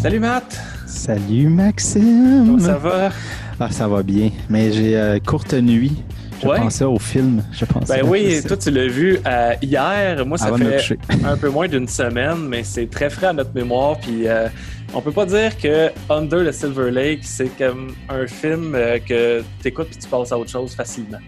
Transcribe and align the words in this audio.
Salut 0.00 0.20
Matt! 0.20 0.60
Salut 0.86 1.48
Maxime! 1.48 2.44
Comment 2.46 2.58
ça 2.58 2.76
va? 2.78 3.10
Ah, 3.58 3.70
ça 3.70 3.88
va 3.88 4.02
bien, 4.02 4.30
mais 4.48 4.72
j'ai 4.72 4.96
euh, 4.96 5.18
courte 5.18 5.54
nuit. 5.54 6.02
Je 6.42 6.46
Ouais. 6.48 6.58
pensais 6.58 6.84
au 6.84 6.98
film. 6.98 7.42
Je 7.52 7.64
pensais 7.64 8.02
Ben 8.02 8.06
oui, 8.06 8.40
toi 8.46 8.56
tu 8.58 8.70
l'as 8.70 8.86
vu 8.88 9.18
euh, 9.26 9.54
hier. 9.62 10.24
Moi, 10.26 10.36
ça 10.36 10.46
avant 10.46 10.58
fait 10.58 10.98
un 11.24 11.36
peu 11.36 11.48
moins 11.48 11.66
d'une 11.66 11.88
semaine, 11.88 12.46
mais 12.48 12.62
c'est 12.62 12.88
très 12.90 13.08
frais 13.08 13.28
à 13.28 13.32
notre 13.32 13.54
mémoire. 13.54 13.98
Puis 13.98 14.28
euh, 14.28 14.48
on 14.92 15.00
peut 15.00 15.12
pas 15.12 15.24
dire 15.24 15.56
que 15.56 15.90
Under 16.10 16.44
the 16.46 16.52
Silver 16.52 16.90
Lake, 16.90 17.20
c'est 17.22 17.48
comme 17.56 17.94
un 18.10 18.26
film 18.26 18.74
euh, 18.74 18.98
que 18.98 19.42
tu 19.62 19.68
écoutes 19.68 19.88
puis 19.88 19.96
tu 19.98 20.08
passes 20.08 20.30
à 20.30 20.38
autre 20.38 20.50
chose 20.50 20.74
facilement. 20.74 21.18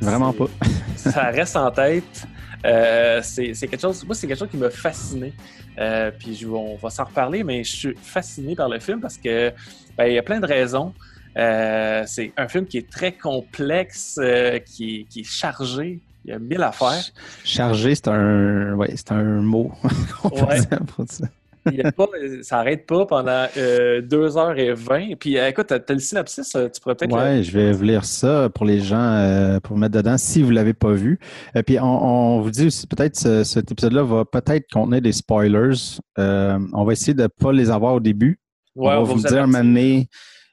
Vraiment 0.00 0.32
c'est- 0.32 0.38
pas. 0.38 1.10
ça 1.10 1.24
reste 1.26 1.56
en 1.56 1.70
tête. 1.70 2.26
Euh, 2.64 3.20
c'est 3.22 3.52
quelque 3.52 3.80
chose, 3.80 4.04
moi, 4.04 4.14
c'est 4.14 4.26
quelque 4.26 4.38
chose 4.38 4.50
qui 4.50 4.56
m'a 4.56 4.70
fasciné. 4.70 5.32
Euh, 5.78 6.10
puis 6.16 6.34
je- 6.34 6.46
on 6.46 6.76
va 6.76 6.90
s'en 6.90 7.04
reparler, 7.04 7.42
mais 7.44 7.64
je 7.64 7.74
suis 7.76 7.94
fasciné 8.02 8.54
par 8.54 8.68
le 8.68 8.78
film 8.80 9.00
parce 9.00 9.16
que 9.16 9.52
ben, 9.96 10.06
il 10.06 10.14
y 10.14 10.18
a 10.18 10.22
plein 10.22 10.40
de 10.40 10.46
raisons. 10.46 10.92
Euh, 11.38 12.02
c'est 12.06 12.32
un 12.36 12.48
film 12.48 12.66
qui 12.66 12.78
est 12.78 12.90
très 12.90 13.12
complexe, 13.12 14.20
qui, 14.66 15.00
est- 15.00 15.04
qui 15.04 15.20
est 15.20 15.24
chargé. 15.24 16.00
Il 16.26 16.30
y 16.32 16.34
a 16.34 16.38
mille 16.38 16.62
affaires. 16.62 17.02
Chargé, 17.44 17.94
c'est 17.94 18.08
un, 18.08 18.74
ouais, 18.74 18.92
c'est 18.94 19.12
un 19.12 19.22
mot 19.40 19.72
Ouais. 20.24 20.60
dire 20.60 20.80
pour 20.94 21.06
ça. 21.08 21.26
Il 21.66 21.74
y 21.78 21.82
a 21.82 21.92
pas, 21.92 22.06
ça 22.42 22.56
n'arrête 22.56 22.86
pas 22.86 23.04
pendant 23.06 23.46
euh, 23.56 24.00
2h20. 24.02 25.16
Puis 25.16 25.38
euh, 25.38 25.48
écoute, 25.48 25.66
t'as 25.68 25.78
t'as 25.78 25.94
le 25.94 26.00
synopsis, 26.00 26.54
euh, 26.54 26.68
tu 26.68 26.80
pourrais 26.80 26.94
peut-être. 26.94 27.14
Ouais, 27.14 27.42
je 27.42 27.50
vais 27.52 27.72
vous 27.72 27.82
lire 27.84 28.04
ça 28.04 28.48
pour 28.54 28.64
les 28.66 28.80
gens, 28.80 28.98
euh, 29.00 29.60
pour 29.60 29.76
mettre 29.76 29.96
dedans, 29.96 30.16
si 30.18 30.42
vous 30.42 30.50
l'avez 30.50 30.74
pas 30.74 30.92
vu. 30.92 31.18
Et 31.54 31.62
puis, 31.62 31.78
on, 31.78 31.84
on 31.84 32.40
vous 32.40 32.50
dit 32.50 32.66
aussi, 32.66 32.86
peut-être, 32.86 33.16
ce- 33.16 33.44
cet 33.44 33.70
épisode-là 33.72 34.02
va 34.02 34.24
peut-être 34.24 34.66
contenir 34.72 35.02
des 35.02 35.12
spoilers. 35.12 35.74
Euh, 36.18 36.58
on 36.72 36.84
va 36.84 36.92
essayer 36.92 37.14
de 37.14 37.26
pas 37.26 37.52
les 37.52 37.70
avoir 37.70 37.94
au 37.94 38.00
début. 38.00 38.38
Ouais, 38.76 38.94
on 38.94 39.02
va 39.04 39.12
vous 39.14 39.20
dire 39.20 39.32
un 39.32 39.34
avertir. 39.42 39.46
moment 39.48 39.64
donné, 39.64 40.08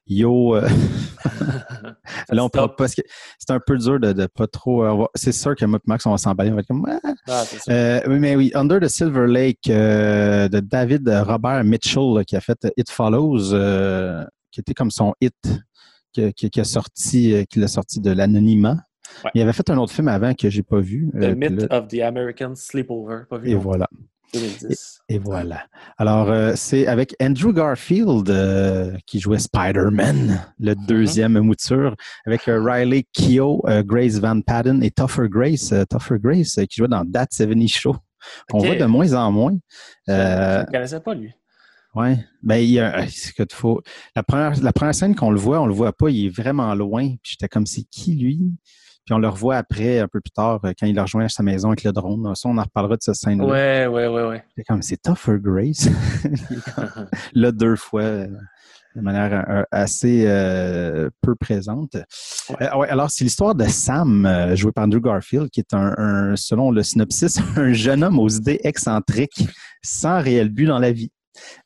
yo, 0.08 0.56
euh, 0.56 0.68
là, 2.30 2.44
on 2.44 2.50
pas, 2.50 2.68
parce 2.68 2.96
que 2.96 3.02
c'est 3.40 3.52
un 3.54 3.60
peu 3.60 3.78
dur 3.78 4.00
de, 4.00 4.14
de 4.14 4.28
pas 4.28 4.48
trop. 4.48 5.08
c'est 5.16 5.32
sûr 5.32 5.56
que 5.56 5.66
moi 5.66 5.80
et 5.80 5.88
Max, 5.90 6.06
on 6.06 6.12
va 6.12 6.18
s'emballer. 6.18 6.52
On 6.52 6.56
va 6.56 6.62
être 6.62 6.68
comme, 6.68 6.86
Ah, 6.88 7.12
Ah. 7.28 7.44
Euh, 7.70 8.02
oui, 8.08 8.20
mais 8.20 8.36
oui, 8.36 8.52
Under 8.56 8.80
the 8.80 8.88
Silver 8.88 9.28
Lake 9.28 9.70
euh, 9.70 10.48
de 10.48 10.60
David 10.60 11.08
Robert 11.26 11.64
Mitchell 11.64 12.14
là, 12.16 12.24
qui 12.24 12.36
a 12.36 12.42
fait 12.42 12.58
It 12.78 12.90
Follows, 12.90 13.54
qui 14.52 14.60
était 14.60 14.74
comme 14.74 14.92
son 14.92 15.14
hit, 15.22 15.36
qui, 16.14 16.34
qui- 16.34 16.50
qui 16.50 16.60
a 16.60 16.64
sorti, 16.64 17.46
qui 17.50 17.60
l'a 17.60 17.68
sorti 17.68 18.00
de 18.00 18.12
l'anonymat. 18.12 18.78
Ouais. 19.24 19.32
Il 19.36 19.42
avait 19.42 19.54
fait 19.54 19.70
un 19.70 19.78
autre 19.78 19.94
film 19.94 20.10
avant 20.10 20.34
que 20.34 20.50
j'ai 20.50 20.64
pas 20.64 20.80
vu. 20.80 21.10
The 21.14 21.36
Myth 21.36 21.62
là- 21.70 21.80
of 21.80 21.88
the 21.88 22.02
American 22.02 22.54
Sleepover. 22.56 23.22
Pas 23.30 23.38
vu 23.38 23.50
et 23.52 23.54
non, 23.54 23.60
voilà. 23.62 23.88
2010. 24.34 25.00
Et 25.10 25.20
voilà. 25.20 25.66
Alors, 25.98 26.30
euh, 26.30 26.54
c'est 26.56 26.86
avec 26.88 27.16
Andrew 27.22 27.54
Garfield 27.54 28.30
euh, 28.30 28.96
qui 29.06 29.20
jouait 29.20 29.40
Spider-Man, 29.40 30.42
le 30.60 30.76
Mhm. 30.76 30.86
deuxième 30.86 31.40
mouture, 31.40 31.96
avec 32.26 32.48
euh, 32.48 32.62
Riley 32.62 33.06
Keough, 33.14 33.62
Grace 33.86 34.16
Van 34.20 34.42
Patten 34.42 34.84
et 34.84 34.92
Tougher 34.92 35.30
Grace, 35.30 35.74
Tougher 35.90 36.20
Grace 36.20 36.56
qui 36.70 36.78
jouait 36.78 36.88
dans 36.88 37.06
That 37.10 37.28
70 37.32 37.68
Show. 37.70 37.96
On 38.52 38.60
Ok. 38.60 38.66
voit 38.66 38.76
de 38.76 38.86
moins 38.86 39.14
en 39.14 39.32
moins. 39.32 39.56
Je- 40.08 40.12
ne 40.12 40.66
connaissais 40.72 41.00
pas 41.00 41.14
lui. 41.14 41.32
Ouais. 41.96 42.20
Ben, 42.44 42.58
il 42.58 42.70
y 42.72 42.80
a, 42.80 43.06
que 43.38 43.44
faut. 43.52 43.82
La 44.16 44.22
première, 44.24 44.62
la 44.62 44.74
première 44.74 44.94
scène 44.94 45.16
qu'on 45.16 45.32
le 45.32 45.40
voit, 45.40 45.62
on 45.62 45.66
le 45.66 45.74
voit 45.74 45.94
pas, 45.94 46.10
il 46.10 46.26
est 46.28 46.30
vraiment 46.30 46.76
loin. 46.76 47.08
Puis 47.24 47.32
j'étais 47.32 47.48
comme, 47.48 47.66
c'est 47.66 47.84
qui 47.90 48.14
lui? 48.16 48.42
Puis 49.08 49.14
on 49.16 49.20
le 49.20 49.30
revoit 49.30 49.56
après, 49.56 50.00
un 50.00 50.08
peu 50.10 50.20
plus 50.20 50.32
tard, 50.32 50.60
euh, 50.66 50.74
quand 50.78 50.86
il 50.86 51.00
a 51.00 51.04
rejoint 51.04 51.30
sa 51.30 51.42
maison 51.42 51.70
avec 51.70 51.86
le 51.86 51.94
drone. 51.94 52.36
Ça, 52.36 52.50
on 52.50 52.58
en 52.58 52.62
reparlera 52.62 52.98
de 52.98 53.02
cette 53.02 53.16
scène-là. 53.16 53.46
Ouais, 53.46 53.88
ouais, 53.88 54.08
ouais, 54.08 54.28
ouais. 54.28 54.44
J'étais 54.50 54.66
comme, 54.68 54.82
c'est 54.82 55.02
Tougher 55.02 55.40
Grace. 55.40 55.88
Là, 57.34 57.52
deux 57.54 57.78
fois, 57.78 58.02
euh, 58.02 58.28
de 58.96 59.02
manière 59.02 59.46
euh, 59.50 59.64
assez 59.72 60.26
euh, 60.28 61.10
peu 61.22 61.36
présente. 61.36 61.94
Ouais. 62.50 62.56
Euh, 62.62 62.78
ouais, 62.80 62.90
alors, 62.90 63.10
c'est 63.10 63.24
l'histoire 63.24 63.56
de 63.56 63.64
Sam, 63.66 64.26
euh, 64.26 64.56
joué 64.58 64.72
par 64.74 64.84
Andrew 64.84 65.00
Garfield, 65.00 65.50
qui 65.52 65.62
est 65.62 65.74
un, 65.74 65.94
un- 65.98 66.36
selon 66.36 66.72
le 66.72 66.84
synopsis, 66.84 67.40
un 67.56 67.72
jeune 67.72 68.04
homme 68.04 68.20
aux 68.20 68.28
idées 68.30 68.60
excentriques, 68.66 69.48
sans 69.84 70.22
réel 70.22 70.50
but 70.50 70.66
dans 70.66 70.80
la 70.80 70.92
vie. 70.92 71.12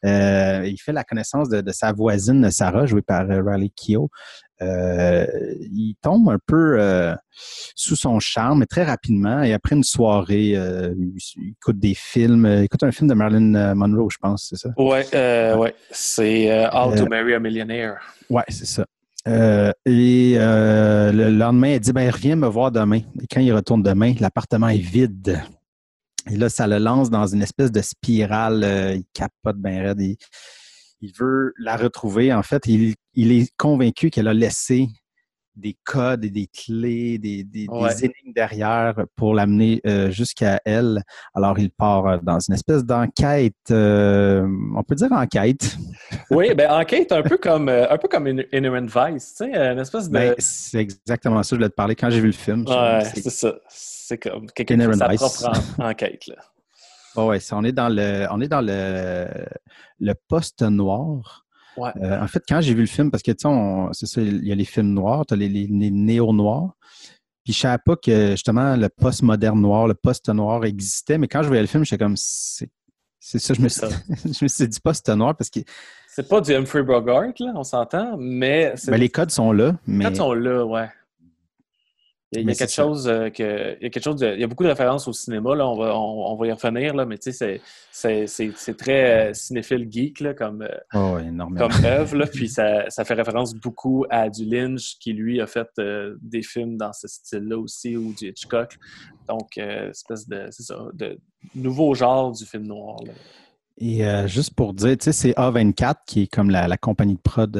Euh, 0.05 0.65
il 0.65 0.77
fait 0.77 0.93
la 0.93 1.03
connaissance 1.03 1.49
de, 1.49 1.61
de 1.61 1.71
sa 1.71 1.91
voisine 1.91 2.49
Sarah, 2.51 2.85
jouée 2.85 3.01
par 3.01 3.29
euh, 3.29 3.41
Riley 3.45 3.71
Keough. 3.75 4.09
Euh, 4.61 5.25
il 5.59 5.95
tombe 6.01 6.29
un 6.29 6.37
peu 6.45 6.79
euh, 6.79 7.15
sous 7.75 7.95
son 7.95 8.19
charme, 8.19 8.59
mais 8.59 8.65
très 8.67 8.83
rapidement. 8.83 9.41
Et 9.41 9.53
après 9.53 9.75
une 9.75 9.83
soirée, 9.83 10.53
euh, 10.55 10.93
il, 10.97 11.51
écoute 11.51 11.79
des 11.79 11.95
films. 11.95 12.45
Il 12.45 12.63
écoute 12.65 12.83
un 12.83 12.91
film 12.91 13.09
de 13.09 13.15
Marilyn 13.15 13.73
Monroe, 13.73 14.09
je 14.11 14.17
pense, 14.21 14.47
c'est 14.49 14.57
ça? 14.57 14.69
Ouais, 14.77 15.05
ouais. 15.55 15.75
C'est 15.89 16.67
How 16.73 16.95
to 16.95 17.07
Marry 17.07 17.33
a 17.33 17.39
Millionaire. 17.39 17.97
Ouais, 18.29 18.43
c'est 18.49 18.67
ça. 18.67 18.85
Et 19.25 20.35
le 20.37 21.29
lendemain, 21.29 21.69
elle 21.69 21.79
dit 21.79 21.93
ben 21.93 22.09
reviens 22.09 22.35
me 22.35 22.47
voir 22.47 22.71
demain. 22.71 23.01
Et 23.21 23.27
quand 23.31 23.41
il 23.41 23.53
retourne 23.53 23.81
demain, 23.81 24.13
l'appartement 24.19 24.69
est 24.69 24.77
vide. 24.77 25.41
Et 26.29 26.37
là, 26.37 26.49
ça 26.49 26.67
le 26.67 26.77
lance 26.77 27.09
dans 27.09 27.25
une 27.27 27.41
espèce 27.41 27.71
de 27.71 27.81
spirale. 27.81 28.63
euh, 28.63 28.95
il 28.95 29.05
capote 29.13 29.57
bien 29.57 29.81
raide. 29.81 30.01
Il, 30.01 31.11
veut 31.17 31.53
la 31.57 31.77
retrouver. 31.77 32.33
En 32.33 32.43
fait, 32.43 32.67
il 32.67 32.95
est 33.15 33.51
convaincu 33.57 34.09
qu'elle 34.11 34.27
a 34.27 34.33
laissé 34.33 34.87
des 35.55 35.77
codes 35.83 36.23
et 36.25 36.29
des 36.29 36.47
clés, 36.47 37.17
des, 37.17 37.43
des, 37.43 37.67
des 37.67 38.05
énigmes 38.05 38.33
derrière 38.33 38.95
pour 39.15 39.33
l'amener 39.33 39.81
euh, 39.85 40.09
jusqu'à 40.09 40.61
elle. 40.65 41.03
Alors, 41.33 41.59
il 41.59 41.69
part 41.71 42.07
euh, 42.07 42.17
dans 42.23 42.39
une 42.39 42.53
espèce 42.53 42.83
d'enquête, 42.85 43.53
euh, 43.69 44.47
on 44.75 44.83
peut 44.83 44.95
dire 44.95 45.11
enquête. 45.11 45.75
Oui, 46.29 46.53
ben 46.55 46.69
enquête 46.71 47.11
un 47.11 47.21
peu 47.21 47.37
comme 47.37 47.69
un 47.69 47.97
peu 47.97 48.07
comme 48.09 48.27
Inherent 48.53 48.85
Vice, 48.87 49.35
tu 49.37 49.45
sais, 49.45 49.55
une 49.55 49.79
espèce 49.79 50.09
de. 50.09 50.13
Ben, 50.13 50.35
c'est 50.37 50.79
exactement 50.79 51.41
ça, 51.43 51.49
je 51.51 51.55
voulais 51.55 51.69
te 51.69 51.73
parler 51.75 51.95
quand 51.95 52.09
j'ai 52.09 52.19
vu 52.19 52.27
le 52.27 52.31
film. 52.33 52.65
ouais, 52.67 53.03
C'est- 53.13 53.29
ça. 53.29 53.53
C'est 53.69 54.17
comme 54.17 54.47
quelqu'un 54.51 54.91
qui 54.91 54.97
sa 54.97 55.07
Vice. 55.07 55.21
propre 55.21 55.59
en- 55.79 55.83
enquête 55.89 56.27
là. 56.27 56.35
Oh 57.15 57.27
ouais, 57.27 57.39
on 57.51 57.63
est 57.63 57.71
dans 57.73 57.89
le, 57.89 58.27
on 58.31 58.39
est 58.41 58.47
dans 58.47 58.61
le, 58.61 59.27
le 59.99 60.13
poste 60.27 60.61
noir. 60.63 61.40
Ouais. 61.77 61.91
Euh, 62.01 62.21
en 62.21 62.27
fait, 62.27 62.43
quand 62.47 62.61
j'ai 62.61 62.73
vu 62.73 62.81
le 62.81 62.87
film, 62.87 63.11
parce 63.11 63.23
que 63.23 63.31
tu 63.31 63.47
sais, 63.47 63.89
c'est 63.93 64.05
ça, 64.05 64.21
il 64.21 64.45
y 64.45 64.51
a 64.51 64.55
les 64.55 64.65
films 64.65 64.93
noirs, 64.93 65.25
tu 65.25 65.33
as 65.33 65.37
les, 65.37 65.49
les, 65.49 65.67
les 65.67 65.91
néo-noirs. 65.91 66.75
Puis 67.43 67.53
je 67.53 67.59
savais 67.59 67.81
pas 67.83 67.95
que 67.95 68.31
justement 68.31 68.75
le 68.75 68.89
post 68.89 69.23
moderne 69.23 69.61
noir, 69.61 69.87
le 69.87 69.95
poste 69.95 70.29
noir 70.29 70.63
existait, 70.65 71.17
mais 71.17 71.27
quand 71.27 71.41
je 71.41 71.47
voyais 71.47 71.61
le 71.61 71.67
film, 71.67 71.83
j'étais 71.83 72.03
comme 72.03 72.17
c'est 72.17 72.69
c'est 73.23 73.37
ça, 73.37 73.53
je 73.53 73.61
me 73.61 73.69
suis, 73.69 73.81
je 74.25 74.43
me 74.43 74.47
suis 74.47 74.67
dit 74.67 74.79
poste 74.79 75.07
noir 75.09 75.35
parce 75.35 75.49
que 75.49 75.59
C'est 76.07 76.27
pas 76.27 76.41
du 76.41 76.53
Humphrey 76.53 76.81
Bogart 76.81 77.33
là, 77.39 77.53
on 77.55 77.63
s'entend, 77.63 78.17
mais 78.17 78.73
c'est 78.75 78.91
ben, 78.91 78.99
les 78.99 79.09
codes 79.09 79.31
sont 79.31 79.51
là, 79.51 79.75
mais 79.85 80.05
Quand 80.05 80.11
ils 80.11 80.15
sont 80.17 80.33
là, 80.33 80.65
ouais. 80.65 80.89
Il 82.33 82.39
y 82.39 82.49
a, 82.51 82.55
quelque 82.55 82.71
chose 82.71 83.03
que. 83.33 83.75
Il 83.79 83.83
y 83.83 83.85
a 83.87 83.89
quelque 83.89 84.03
chose 84.03 84.15
de- 84.15 84.33
Il 84.33 84.39
y 84.39 84.43
a 84.43 84.47
beaucoup 84.47 84.63
de 84.63 84.69
références 84.69 85.05
au 85.07 85.11
cinéma, 85.11 85.53
là, 85.53 85.67
on 85.67 85.75
va, 85.77 85.93
on, 85.97 86.31
on 86.31 86.35
va 86.37 86.47
y 86.47 86.51
revenir, 86.53 86.93
là, 86.95 87.05
mais 87.05 87.17
tu 87.17 87.33
sais, 87.33 87.59
c'est- 87.91 88.73
très 88.77 89.29
euh, 89.29 89.33
cinéphile 89.33 89.87
geek 89.91 90.21
là, 90.21 90.33
comme, 90.33 90.61
euh, 90.61 90.69
oh, 90.93 91.17
énormément. 91.19 91.67
comme 91.67 91.83
œuvre, 91.85 92.15
là, 92.15 92.25
puis 92.27 92.47
ça, 92.47 92.89
ça 92.89 93.03
fait 93.03 93.15
référence 93.15 93.53
beaucoup 93.53 94.05
à 94.09 94.29
du 94.29 94.45
Lynch, 94.45 94.97
qui 94.99 95.11
lui 95.11 95.41
a 95.41 95.45
fait 95.47 95.67
euh, 95.79 96.15
des 96.21 96.41
films 96.41 96.77
dans 96.77 96.93
ce 96.93 97.09
style-là 97.09 97.57
aussi, 97.57 97.97
ou 97.97 98.13
du 98.13 98.29
Hitchcock. 98.29 98.77
Donc, 99.27 99.57
euh, 99.57 99.89
espèce 99.89 100.25
de. 100.27 100.47
C'est 100.51 100.63
ça, 100.63 100.77
de 100.93 101.17
nouveau 101.53 101.93
genre 101.95 102.31
du 102.31 102.45
film 102.45 102.63
noir. 102.65 102.97
là. 103.05 103.11
Et 103.77 104.05
euh, 104.05 104.27
juste 104.27 104.53
pour 104.55 104.73
dire, 104.73 104.95
tu 104.97 105.05
sais, 105.05 105.11
c'est 105.11 105.31
A24 105.31 105.95
qui 106.05 106.23
est 106.23 106.27
comme 106.33 106.49
la, 106.49 106.67
la 106.69 106.77
compagnie 106.77 107.15
de 107.15 107.19
prod. 107.21 107.57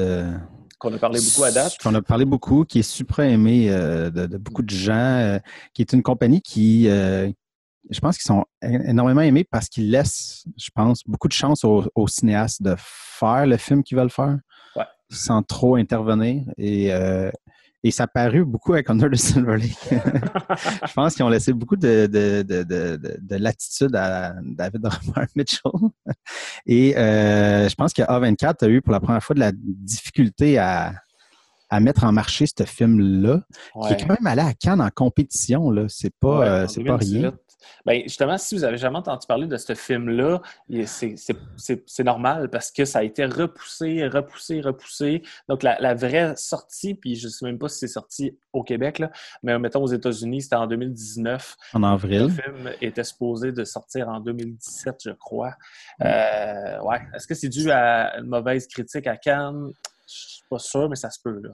Qu'on 0.82 0.92
a 0.96 0.98
parlé 0.98 1.20
beaucoup 1.22 1.44
à 1.44 1.52
date. 1.52 1.78
Qu'on 1.78 1.94
a 1.94 2.02
parlé 2.02 2.26
beaucoup, 2.26 2.66
qui 2.66 2.80
est 2.80 2.82
super 2.82 3.20
aimé 3.20 3.70
euh, 3.70 4.10
de, 4.10 4.26
de 4.26 4.38
beaucoup 4.38 4.64
de 4.64 4.70
gens, 4.72 4.94
euh, 5.20 5.38
qui 5.76 5.84
est 5.84 5.94
une 5.94 6.02
compagnie 6.02 6.42
qui, 6.42 6.88
euh, 6.90 7.30
je 7.92 8.00
pense 8.00 8.18
qu'ils 8.18 8.26
sont 8.26 8.46
énormément 8.64 9.22
aimés 9.22 9.44
parce 9.44 9.70
qu'ils 9.70 9.92
laissent, 9.92 10.44
je 10.58 10.70
pense, 10.74 11.04
beaucoup 11.06 11.28
de 11.28 11.34
chance 11.34 11.64
aux, 11.64 11.86
aux 11.94 12.08
cinéastes 12.08 12.64
de 12.64 12.74
faire 12.80 13.46
le 13.46 13.58
film 13.58 13.84
qu'ils 13.84 13.96
veulent 13.96 14.10
faire 14.10 14.40
Ouais. 14.76 14.86
sans 15.12 15.44
trop 15.44 15.76
intervenir. 15.76 16.46
Et, 16.58 16.92
et 17.84 17.92
ça 17.92 18.04
a 18.04 18.08
paru 18.08 18.46
beaucoup 18.46 18.74
avec 18.74 18.90
Under 18.90 19.10
the 19.10 19.16
Silver 19.16 19.58
Lake. 19.58 19.78
je 19.90 20.94
pense 20.94 21.16
qu'ils 21.16 21.26
ont 21.26 21.30
laissé 21.30 21.52
beaucoup 21.54 21.76
de, 21.76 22.06
de, 22.06 22.44
de, 22.44 22.64
de, 22.64 22.96
de- 22.98 23.18
de 23.20 23.36
latitude 23.36 23.96
à 23.96 24.36
David 24.44 24.86
Robert 24.86 25.28
Mitchell. 25.36 25.72
Et 26.66 26.96
euh, 26.98 27.68
je 27.68 27.76
pense 27.76 27.94
que 27.94 28.02
A24 28.04 28.66
a 28.66 28.68
eu 28.68 28.82
pour 28.82 28.92
la 28.94 29.00
première 29.00 29.24
fois 29.24 29.34
de 29.34 29.40
la 29.40 29.52
difficulté 29.56 30.58
à, 30.60 30.94
à 31.72 31.80
mettre 31.80 32.04
en 32.04 32.12
marché 32.12 32.46
ce 32.46 32.64
film-là, 32.66 33.42
qui 33.88 33.94
est 33.94 33.98
quand 34.06 34.10
même 34.10 34.28
allé 34.28 34.42
à 34.42 34.54
Cannes 34.54 34.82
en 34.82 34.90
compétition. 34.90 35.72
Là. 35.72 35.86
C'est 35.88 36.14
pas, 36.14 36.40
Ouais, 36.40 36.48
euh, 36.48 36.68
c'est 36.68 36.84
pas 36.84 36.98
2018. 36.98 37.20
rien. 37.20 37.34
Ben, 37.86 38.04
justement, 38.04 38.38
si 38.38 38.56
vous 38.56 38.64
avez 38.64 38.78
jamais 38.78 38.98
entendu 38.98 39.26
parler 39.26 39.48
de 39.48 39.58
ce 39.58 39.74
film-là, 39.74 40.42
c'est 40.88 42.04
normal 42.04 42.50
parce 42.50 42.72
que 42.72 42.86
ça 42.86 43.00
a 43.00 43.04
été 43.04 43.26
repoussé, 43.26 44.06
repoussé, 44.08 44.62
repoussé. 44.62 45.24
Donc, 45.48 45.64
la, 45.64 45.94
vraie 45.94 46.34
sortie, 46.36 46.94
puis 46.94 47.16
je 47.16 47.28
ne 47.28 47.32
sais 47.32 47.46
même 47.46 47.58
pas 47.58 47.70
si 47.70 47.80
c'est 47.80 47.88
sorti 47.88 48.38
au 48.54 48.64
Québec, 48.64 49.00
là, 49.00 49.12
mais 49.44 49.58
mettons 49.60 49.84
aux 49.84 49.88
États-Unis, 49.88 50.44
c'était 50.44 50.56
en 50.56 50.68
2019. 50.68 51.56
En 51.74 51.84
avril. 51.84 52.24
Le 52.24 52.30
film 52.30 52.72
était 52.82 53.04
supposé 53.04 53.52
de 53.52 53.64
sortir 53.64 54.10
en 54.10 54.20
2017, 54.20 54.96
je 55.06 55.12
crois. 55.12 55.54
Euh, 56.04 56.80
ouais. 56.82 57.00
Est-ce 57.16 57.28
que 57.28 57.36
c'est 57.36 57.50
dû 57.50 57.72
à 57.72 58.18
une 58.20 58.28
mauvaise 58.28 58.68
critique 58.68 59.08
à 59.08 59.18
Cannes? 59.18 59.72
Je 60.12 60.34
suis 60.36 60.44
pas 60.50 60.60
sûr, 60.60 60.90
mais 60.90 60.96
ça 60.96 61.10
se 61.10 61.20
peut. 61.24 61.40
Là. 61.42 61.52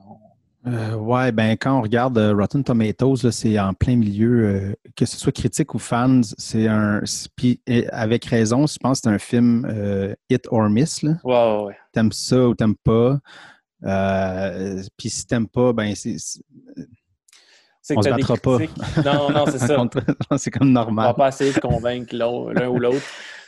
Euh, 0.65 0.95
ouais, 0.95 1.31
ben 1.31 1.51
quand 1.55 1.77
on 1.77 1.81
regarde 1.81 2.17
euh, 2.17 2.33
Rotten 2.33 2.63
Tomatoes, 2.63 3.31
c'est 3.31 3.57
en 3.59 3.73
plein 3.73 3.95
milieu, 3.95 4.45
euh, 4.45 4.73
que 4.95 5.05
ce 5.05 5.17
soit 5.17 5.31
critique 5.31 5.73
ou 5.75 5.79
fans, 5.79 6.21
c'est 6.37 6.67
un. 6.67 7.01
Puis 7.35 7.61
avec 7.91 8.25
raison, 8.25 8.67
je 8.67 8.77
pense 8.77 8.99
que 8.99 9.09
c'est 9.09 9.15
un 9.15 9.19
film 9.19 10.17
hit 10.29 10.47
or 10.51 10.69
miss. 10.69 11.03
Là. 11.03 11.13
Ouais, 11.23 11.65
ouais, 11.65 11.77
T'aimes 11.93 12.11
ça 12.11 12.47
ou 12.47 12.55
t'aimes 12.55 12.75
pas. 12.75 13.19
puis 14.97 15.09
si 15.09 15.25
t'aimes 15.25 15.47
pas, 15.47 15.73
ben 15.73 15.93
c'est. 15.95 16.17
On 17.95 18.01
se 18.01 18.09
battra 18.09 18.35
pas. 18.35 18.57
Non, 19.05 19.29
non, 19.31 19.45
c'est 19.45 19.59
ça. 19.65 19.77
c'est 20.37 20.51
comme 20.51 20.71
normal. 20.71 21.05
On 21.05 21.09
va 21.09 21.13
pas 21.13 21.29
essayer 21.29 21.53
de 21.53 21.59
convaincre 21.59 22.13
l'un 22.13 22.67
ou 22.67 22.79
l'autre 22.79 23.05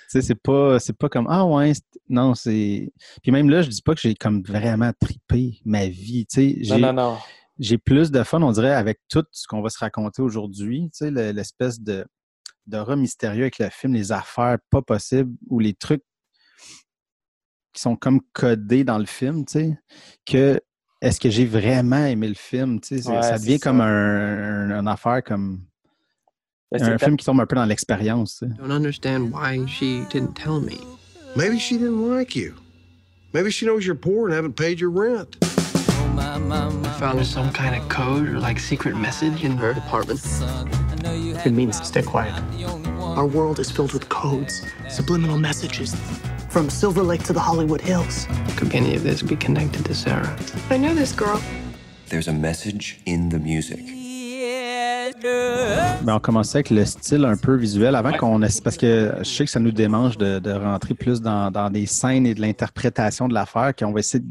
sais, 0.10 0.22
c'est 0.22 0.42
pas, 0.42 0.80
c'est 0.80 0.98
pas 0.98 1.10
comme 1.10 1.28
Ah 1.30 1.46
ouais, 1.46 1.74
non, 2.08 2.36
c'est. 2.36 2.92
Puis 3.22 3.32
même 3.32 3.50
là, 3.50 3.62
je 3.62 3.70
dis 3.70 3.82
pas 3.82 3.96
que 3.96 4.02
j'ai 4.02 4.16
comme 4.16 4.42
vraiment 4.42 4.92
tripé 5.00 5.60
ma 5.66 5.88
vie. 5.88 6.26
Tu 6.26 6.64
sais, 6.66 6.78
non, 6.78 6.80
non, 6.80 6.94
non. 6.94 7.18
J'ai 7.58 7.78
plus 7.78 8.10
de 8.10 8.24
fun, 8.24 8.42
on 8.42 8.52
dirait, 8.52 8.74
avec 8.74 9.00
tout 9.10 9.26
ce 9.32 9.46
qu'on 9.48 9.62
va 9.62 9.70
se 9.70 9.80
raconter 9.80 10.22
aujourd'hui. 10.22 10.90
Tu 10.94 11.06
sais, 11.06 11.34
l'espèce 11.34 11.82
de 11.82 12.06
d'aura 12.66 12.96
mystérieux 12.96 13.44
avec 13.44 13.58
le 13.60 13.70
film, 13.70 13.94
les 13.94 14.12
affaires 14.12 14.58
pas 14.70 14.82
possibles 14.82 15.36
ou 15.50 15.60
les 15.60 15.74
trucs 15.74 16.04
qui 17.74 17.82
sont 17.82 17.96
comme 17.96 18.22
codés 18.34 18.84
dans 18.84 18.98
le 18.98 19.06
film, 19.06 19.46
tu 19.46 19.54
sais, 19.54 19.80
que 20.26 20.62
est-ce 21.02 21.20
que 21.20 21.30
j'ai 21.30 21.46
vraiment 21.46 22.06
aimé 22.06 22.28
le 22.28 22.36
film, 22.36 22.80
tu 22.80 23.02
sais, 23.02 23.02
ça 23.02 23.38
devient 23.38 23.60
comme 23.60 23.82
un, 23.82 24.72
un, 24.72 24.88
affaire 24.88 25.24
comme 25.24 25.66
un 26.72 26.98
film 26.98 27.18
qui 27.18 27.26
tombe 27.26 27.40
un 27.40 27.46
peu 27.46 27.56
dans 27.56 27.66
l'expérience. 27.66 28.42
I 28.44 28.58
don't 28.58 28.72
understand 28.72 29.32
why 29.32 29.66
she 29.68 30.06
didn't 30.10 30.36
tell 30.36 30.60
me. 30.60 30.80
Maybe 31.36 31.60
she 31.60 31.78
didn't 31.78 32.10
like 32.10 32.36
you. 32.36 32.56
Maybe 33.34 33.52
she 33.52 33.66
knows 33.66 33.86
you're 33.86 33.96
poor 33.96 34.28
and 34.28 34.34
haven't 34.34 34.56
paid 34.56 34.80
your 34.80 34.90
rent. 34.90 35.38
I 35.42 36.96
found 37.00 37.26
some 37.26 37.52
kind 37.52 37.76
of 37.76 37.88
code 37.90 38.28
or 38.28 38.40
like 38.40 38.60
secret 38.60 38.96
message 38.96 39.44
in 39.44 39.52
her 39.58 39.72
apartment. 39.72 40.22
It 41.46 41.52
means 41.52 41.82
stay 41.86 42.02
quiet. 42.02 42.34
Our 43.00 43.26
world 43.26 43.60
is 43.60 43.70
filled 43.72 43.94
with 43.94 44.10
codes, 44.10 44.66
subliminal 44.90 45.38
messages. 45.38 45.96
From 46.50 46.70
Silver 46.70 47.04
Lake 47.04 47.24
to 47.24 47.34
the 47.34 47.40
Hollywood 47.40 47.82
Hills. 47.82 48.28
Could 48.58 48.74
any 48.74 48.96
of 48.96 49.04
this 49.04 49.22
be 49.22 49.36
connected 49.36 49.86
to 49.86 49.94
Sarah? 49.94 50.36
I 50.70 50.78
know 50.78 50.96
this 50.96 51.12
girl. 51.12 51.40
There's 52.08 52.28
a 52.28 52.34
message 52.34 53.00
in 53.06 53.30
the 53.30 53.38
music. 53.40 53.99
Ben, 55.22 56.16
on 56.16 56.20
commençait 56.20 56.58
avec 56.58 56.70
le 56.70 56.86
style 56.86 57.26
un 57.26 57.36
peu 57.36 57.56
visuel 57.56 57.96
avant 57.96 58.12
qu'on 58.14 58.40
parce 58.40 58.78
que 58.78 59.14
je 59.20 59.24
sais 59.24 59.46
que 59.46 59.52
ça 59.52 59.60
nous 59.60 59.72
démange 59.72 60.18
de, 60.18 60.52
rentrer 60.52 60.94
plus 60.94 61.22
dans, 61.22 61.70
des 61.72 61.86
scènes 61.86 62.26
et 62.26 62.34
de 62.34 62.42
l'interprétation 62.42 63.28
de 63.28 63.34
l'affaire 63.34 63.74
qu'on 63.76 63.92
va 63.92 64.00
essayer 64.00 64.24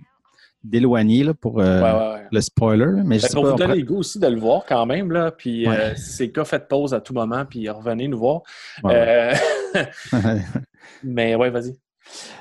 d'éloigner 0.64 1.32
pour 1.34 1.60
euh, 1.60 2.18
le 2.30 2.40
spoiler. 2.40 3.02
Mais 3.04 3.18
je 3.18 3.26
vous 3.34 3.52
donner 3.54 3.76
le 3.76 3.84
goût 3.84 3.98
aussi 3.98 4.18
de 4.18 4.26
le 4.26 4.38
voir 4.38 4.64
quand 4.66 4.86
même. 4.86 5.12
Là, 5.12 5.30
puis 5.30 5.68
euh, 5.68 5.94
c'est 5.96 6.30
cas, 6.30 6.44
faites 6.44 6.68
pause 6.68 6.94
à 6.94 7.00
tout 7.00 7.14
moment 7.14 7.44
puis 7.44 7.68
revenez 7.68 8.08
nous 8.08 8.18
voir. 8.18 8.42
Euh, 8.84 9.32
mais 11.04 11.34
ouais, 11.34 11.50
vas-y. 11.50 11.74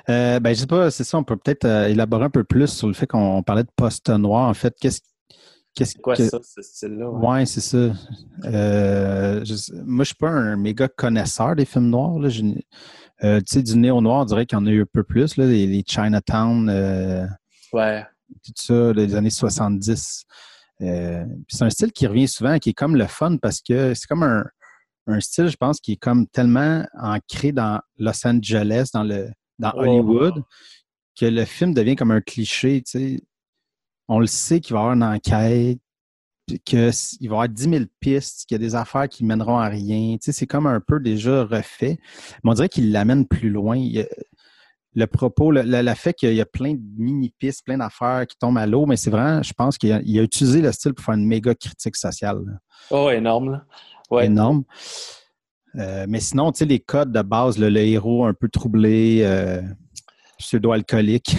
ben, 0.07 0.49
je 0.49 0.53
sais 0.61 0.67
pas, 0.67 0.89
c'est 0.89 1.03
ça, 1.03 1.17
on 1.17 1.23
peut 1.23 1.37
peut-être 1.37 1.65
élaborer 1.65 2.25
un 2.25 2.29
peu 2.29 2.43
plus 2.43 2.67
sur 2.67 2.87
le 2.87 2.93
fait 2.93 3.07
qu'on 3.07 3.43
parlait 3.43 3.63
de 3.63 3.71
poste 3.75 4.09
noir. 4.09 4.49
En 4.49 4.53
fait, 4.53 4.73
qu'est-ce 4.79 5.01
c'est 5.85 6.01
quoi 6.01 6.15
ça, 6.15 6.39
ce 6.43 6.61
style-là? 6.61 7.09
Ouais, 7.09 7.45
c'est 7.45 7.61
ça. 7.61 7.93
Euh, 8.45 9.43
moi, 9.85 10.03
je 10.03 10.07
suis 10.07 10.15
pas 10.15 10.29
un 10.29 10.55
méga 10.55 10.87
connaisseur 10.87 11.55
des 11.55 11.65
films 11.65 11.89
noirs. 11.89 12.19
Là. 12.19 12.29
Euh, 13.23 13.39
tu 13.39 13.45
sais, 13.47 13.63
du 13.63 13.77
néo-noir, 13.77 14.21
on 14.21 14.25
dirait 14.25 14.45
qu'il 14.45 14.57
y 14.57 14.61
en 14.61 14.65
a 14.65 14.69
eu 14.69 14.81
un 14.81 14.87
peu 14.91 15.03
plus, 15.03 15.37
là, 15.37 15.45
les, 15.45 15.83
Chinatown. 15.85 16.69
Euh, 16.69 17.25
ouais. 17.73 18.05
Tout 18.45 18.53
ça, 18.55 18.93
des 18.93 19.15
années 19.15 19.29
70. 19.29 20.25
c'est 20.79 21.25
un 21.61 21.69
style 21.69 21.91
qui 21.91 22.07
revient 22.07 22.27
souvent, 22.27 22.59
qui 22.59 22.69
est 22.69 22.73
comme 22.73 22.95
le 22.95 23.07
fun 23.07 23.37
parce 23.37 23.61
que 23.61 23.93
c'est 23.93 24.07
comme 24.07 24.23
un, 24.23 24.45
un, 25.07 25.19
style, 25.19 25.47
je 25.47 25.57
pense, 25.57 25.79
qui 25.79 25.93
est 25.93 25.97
comme 25.97 26.27
tellement 26.27 26.85
ancré 26.99 27.51
dans 27.51 27.79
Los 27.97 28.25
Angeles, 28.25 28.89
dans, 28.93 29.03
le, 29.03 29.29
dans 29.59 29.73
oh. 29.75 29.81
Hollywood, 29.81 30.43
que 31.19 31.25
le 31.25 31.45
film 31.45 31.73
devient 31.73 31.95
comme 31.95 32.11
un 32.11 32.21
cliché, 32.21 32.81
tu 32.85 32.99
sais 32.99 33.23
on 34.07 34.19
le 34.19 34.27
sait 34.27 34.59
qu'il 34.59 34.73
va 34.73 34.79
y 34.79 34.81
avoir 34.83 34.95
une 34.95 35.03
enquête, 35.03 35.79
qu'il 36.63 36.79
va 36.79 36.91
y 37.19 37.27
avoir 37.27 37.49
10 37.49 37.63
000 37.69 37.85
pistes, 37.99 38.45
qu'il 38.47 38.55
y 38.55 38.59
a 38.63 38.65
des 38.65 38.75
affaires 38.75 39.09
qui 39.09 39.25
mèneront 39.25 39.57
à 39.57 39.67
rien. 39.67 40.15
Tu 40.17 40.25
sais, 40.25 40.31
c'est 40.31 40.47
comme 40.47 40.67
un 40.67 40.79
peu 40.79 40.99
déjà 40.99 41.43
refait. 41.43 41.99
Mais 42.43 42.51
on 42.51 42.53
dirait 42.53 42.69
qu'il 42.69 42.91
l'amène 42.91 43.27
plus 43.27 43.49
loin. 43.49 43.77
le 44.95 45.07
propos, 45.07 45.51
le, 45.51 45.93
fait 45.93 46.13
qu'il 46.13 46.33
y 46.33 46.41
a 46.41 46.45
plein 46.45 46.73
de 46.73 46.81
mini-pistes, 46.97 47.65
plein 47.65 47.77
d'affaires 47.77 48.25
qui 48.27 48.37
tombent 48.37 48.57
à 48.57 48.65
l'eau, 48.65 48.85
mais 48.85 48.95
c'est 48.95 49.09
vrai, 49.09 49.43
je 49.43 49.53
pense 49.53 49.77
qu'il 49.77 49.91
a, 49.91 49.99
utilisé 49.99 50.61
le 50.61 50.71
style 50.71 50.93
pour 50.93 51.05
faire 51.05 51.15
une 51.15 51.27
méga 51.27 51.53
critique 51.53 51.97
sociale. 51.97 52.59
Oh, 52.89 53.09
énorme. 53.09 53.63
Énorme. 54.21 54.63
Euh, 55.75 56.05
mais 56.07 56.21
sinon, 56.21 56.51
tu 56.51 56.59
sais, 56.59 56.65
les 56.65 56.79
codes 56.79 57.11
de 57.11 57.21
base, 57.21 57.59
le, 57.59 57.75
héros 57.77 58.25
un 58.25 58.33
peu 58.33 58.47
troublé, 58.47 59.21
euh, 59.23 59.61
pseudo-alcoolique. 60.37 61.35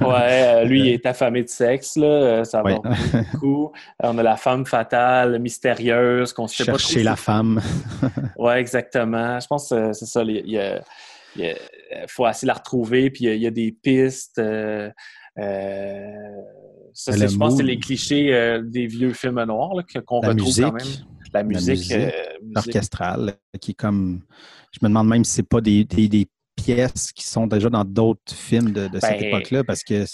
ouais, 0.00 0.62
euh, 0.62 0.64
lui, 0.64 0.80
il 0.80 0.88
est 0.88 1.06
affamé 1.06 1.42
de 1.42 1.48
sexe, 1.48 1.96
là. 1.96 2.06
Euh, 2.06 2.44
ça 2.44 2.62
va 2.62 2.76
beaucoup. 3.32 3.72
On 4.02 4.16
a 4.18 4.22
la 4.22 4.36
femme 4.36 4.64
fatale, 4.64 5.38
mystérieuse, 5.38 6.32
qu'on 6.32 6.46
sait 6.46 6.64
pas 6.64 6.78
Chercher 6.78 7.02
la 7.02 7.16
femme. 7.16 7.60
ouais, 8.38 8.60
exactement. 8.60 9.40
Je 9.40 9.46
pense 9.46 9.68
que 9.70 9.92
c'est 9.92 10.06
ça. 10.06 10.22
Il, 10.22 10.80
faut 12.06 12.24
assez 12.24 12.46
la 12.46 12.54
retrouver, 12.54 13.10
puis 13.10 13.24
il 13.24 13.42
y 13.42 13.46
a, 13.46 13.50
des 13.50 13.72
pistes. 13.72 14.38
Euh, 14.38 14.90
ça, 16.92 17.12
je 17.12 17.36
pense 17.36 17.54
que 17.54 17.58
c'est 17.58 17.62
les 17.66 17.78
clichés 17.78 18.60
des 18.64 18.86
vieux 18.86 19.12
films 19.12 19.42
noirs 19.44 19.74
qu'on 20.06 20.20
retrouve 20.20 20.60
quand 20.60 20.72
même. 20.72 20.86
La 21.34 21.42
musique, 21.42 21.92
orchestrale, 22.54 23.34
qui 23.60 23.72
est 23.72 23.74
comme. 23.74 24.22
Je 24.72 24.78
me 24.82 24.88
demande 24.88 25.08
même 25.08 25.24
si 25.24 25.32
c'est 25.32 25.48
pas 25.48 25.60
des, 25.60 25.84
des, 25.84 26.08
des 26.08 26.26
pièces 26.74 27.12
qui 27.12 27.26
sont 27.26 27.46
déjà 27.46 27.70
dans 27.70 27.84
d'autres 27.84 28.34
films 28.34 28.72
de, 28.72 28.88
cette 29.00 29.20
ben, 29.20 29.24
époque-là 29.24 29.64
parce 29.64 29.82
que 29.82 30.04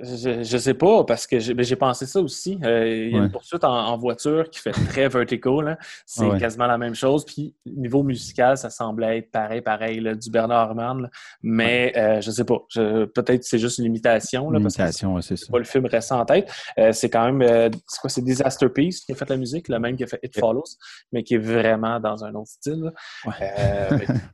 je, 0.00 0.42
je 0.42 0.58
sais 0.58 0.74
pas, 0.74 1.04
parce 1.04 1.28
que 1.28 1.38
j'ai 1.38 1.54
ben, 1.54 1.64
pensé 1.76 2.06
ça 2.06 2.20
aussi. 2.20 2.58
Euh, 2.64 2.88
il 2.88 3.14
y 3.14 3.18
a 3.18 3.22
une 3.22 3.30
poursuite 3.30 3.62
en, 3.62 3.96
voiture 3.96 4.50
qui 4.50 4.58
fait 4.58 4.72
très 4.72 5.08
vertical. 5.08 5.78
C'est 6.04 6.38
quasiment 6.38 6.66
la 6.66 6.76
même 6.76 6.94
chose. 6.94 7.24
Puis, 7.24 7.54
niveau 7.64 8.02
musical, 8.02 8.58
ça 8.58 8.68
semblait 8.68 9.18
être 9.18 9.30
pareil, 9.30 9.60
pareil, 9.60 10.00
du 10.00 10.30
Bernard 10.30 10.70
Herrmann. 10.70 11.08
Mais 11.42 11.92
euh, 11.96 12.20
je 12.20 12.30
sais 12.32 12.44
pas. 12.44 12.58
Peut-être 12.74 13.44
c'est 13.44 13.58
juste 13.58 13.78
une 13.78 13.84
imitation. 13.84 14.50
Là, 14.50 14.58
imitation, 14.58 15.20
c'est 15.20 15.36
ça. 15.36 15.46
Pas 15.50 15.58
le 15.58 15.64
film 15.64 15.86
récent 15.86 16.20
en 16.20 16.24
tête. 16.24 16.50
Euh, 16.78 16.90
c'est 16.92 17.08
quand 17.08 17.32
même. 17.32 17.70
c'est 17.86 18.00
quoi 18.00 18.10
C'est 18.10 18.22
Disaster 18.22 18.68
Piece 18.68 19.04
qui 19.04 19.12
a 19.12 19.14
fait 19.14 19.30
la 19.30 19.36
musique, 19.36 19.68
le 19.68 19.78
même 19.78 19.96
qui 19.96 20.02
a 20.02 20.08
fait 20.08 20.20
It 20.22 20.38
Follows, 20.38 20.64
mais 21.12 21.22
qui 21.22 21.34
est 21.34 21.38
vraiment 21.38 22.00
dans 22.00 22.24
un 22.24 22.34
autre 22.34 22.50
style. 22.50 22.92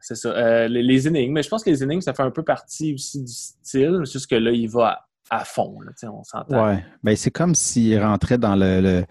c'est 0.01 0.15
ça. 0.15 0.67
Les, 0.67 0.83
les, 0.83 1.09
énigmes. 1.09 1.35
Mais 1.35 1.43
je 1.43 1.49
pense 1.49 1.63
que 1.63 1.71
les 1.71 1.83
énigmes, 1.83 2.01
ça 2.01 2.15
fait 2.15 2.23
un 2.23 2.31
peu 2.31 2.43
partie 2.43 2.95
aussi 2.95 3.21
du 3.23 3.33
style. 3.33 4.01
C'est 4.05 4.13
juste 4.13 4.31
que 4.31 4.37
là, 4.37 4.51
il 4.51 4.69
va 4.69 5.07
à 5.33 5.45
fond. 5.47 5.79
on 6.03 6.25
s'entend. 6.25 6.69
Ouais. 6.69 6.85
Ben, 7.03 7.17
c'est 7.17 7.31
comme 7.31 7.55
s'il 7.55 7.99
rentrait 7.99 8.37
dans 8.37 8.55
le, 8.55 9.03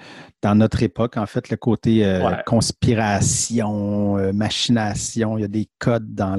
dans 0.44 0.54
notre 0.54 0.84
époque, 0.84 1.18
en 1.18 1.26
fait, 1.26 1.50
le 1.50 1.58
côté 1.58 2.06
euh, 2.06 2.36
conspiration, 2.46 4.20
euh, 4.20 4.32
machination. 4.32 5.40
Il 5.40 5.42
y 5.42 5.46
a 5.46 5.48
des 5.48 5.68
codes 5.80 6.14
dans 6.14 6.38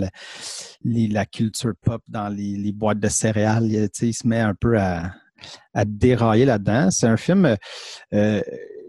la 0.84 1.26
culture 1.26 1.72
pop, 1.84 2.00
dans 2.06 2.28
les, 2.28 2.72
boîtes 2.72 3.00
de 3.00 3.08
céréales. 3.08 3.64
Il, 3.64 3.88
il, 4.02 4.14
se 4.14 4.26
met 4.26 4.38
un 4.38 4.54
peu 4.54 4.78
à, 4.78 5.10
dérailler 5.84 6.44
là-dedans. 6.44 6.92
C'est 6.92 7.08
un 7.08 7.16
film 7.16 7.44
euh, 7.46 7.56
que 8.40 8.44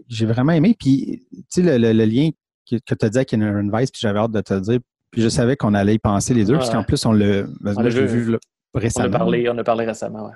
j'ai 0.06 0.26
vraiment 0.26 0.52
aimé. 0.52 0.76
Puis, 0.78 1.26
tu 1.52 1.64
sais, 1.64 1.78
le, 1.78 1.92
lien 2.04 2.30
que, 2.70 2.76
tu 2.76 3.04
as 3.04 3.08
dit 3.08 3.18
avec 3.18 3.32
Inherent 3.32 3.68
Vice, 3.76 3.90
puis 3.90 4.00
j'avais 4.00 4.20
hâte 4.20 4.30
de 4.30 4.40
te 4.40 4.54
le 4.54 4.60
dire. 4.60 4.78
Puis 5.10 5.22
je 5.22 5.28
savais 5.28 5.56
qu'on 5.56 5.74
allait 5.74 5.94
y 5.94 5.98
penser 5.98 6.34
les 6.34 6.44
deux, 6.44 6.54
parce 6.54 6.70
qu'en 6.70 6.84
plus, 6.84 7.04
on 7.04 7.12
l'a. 7.12 7.42
Ben, 7.60 7.82
vu 7.82 8.38
récemment. 8.74 9.08
On 9.08 9.14
a 9.14 9.18
parlé, 9.18 9.48
on 9.48 9.58
a 9.58 9.64
parlé 9.64 9.84
récemment, 9.84 10.26
ouais. 10.26 10.32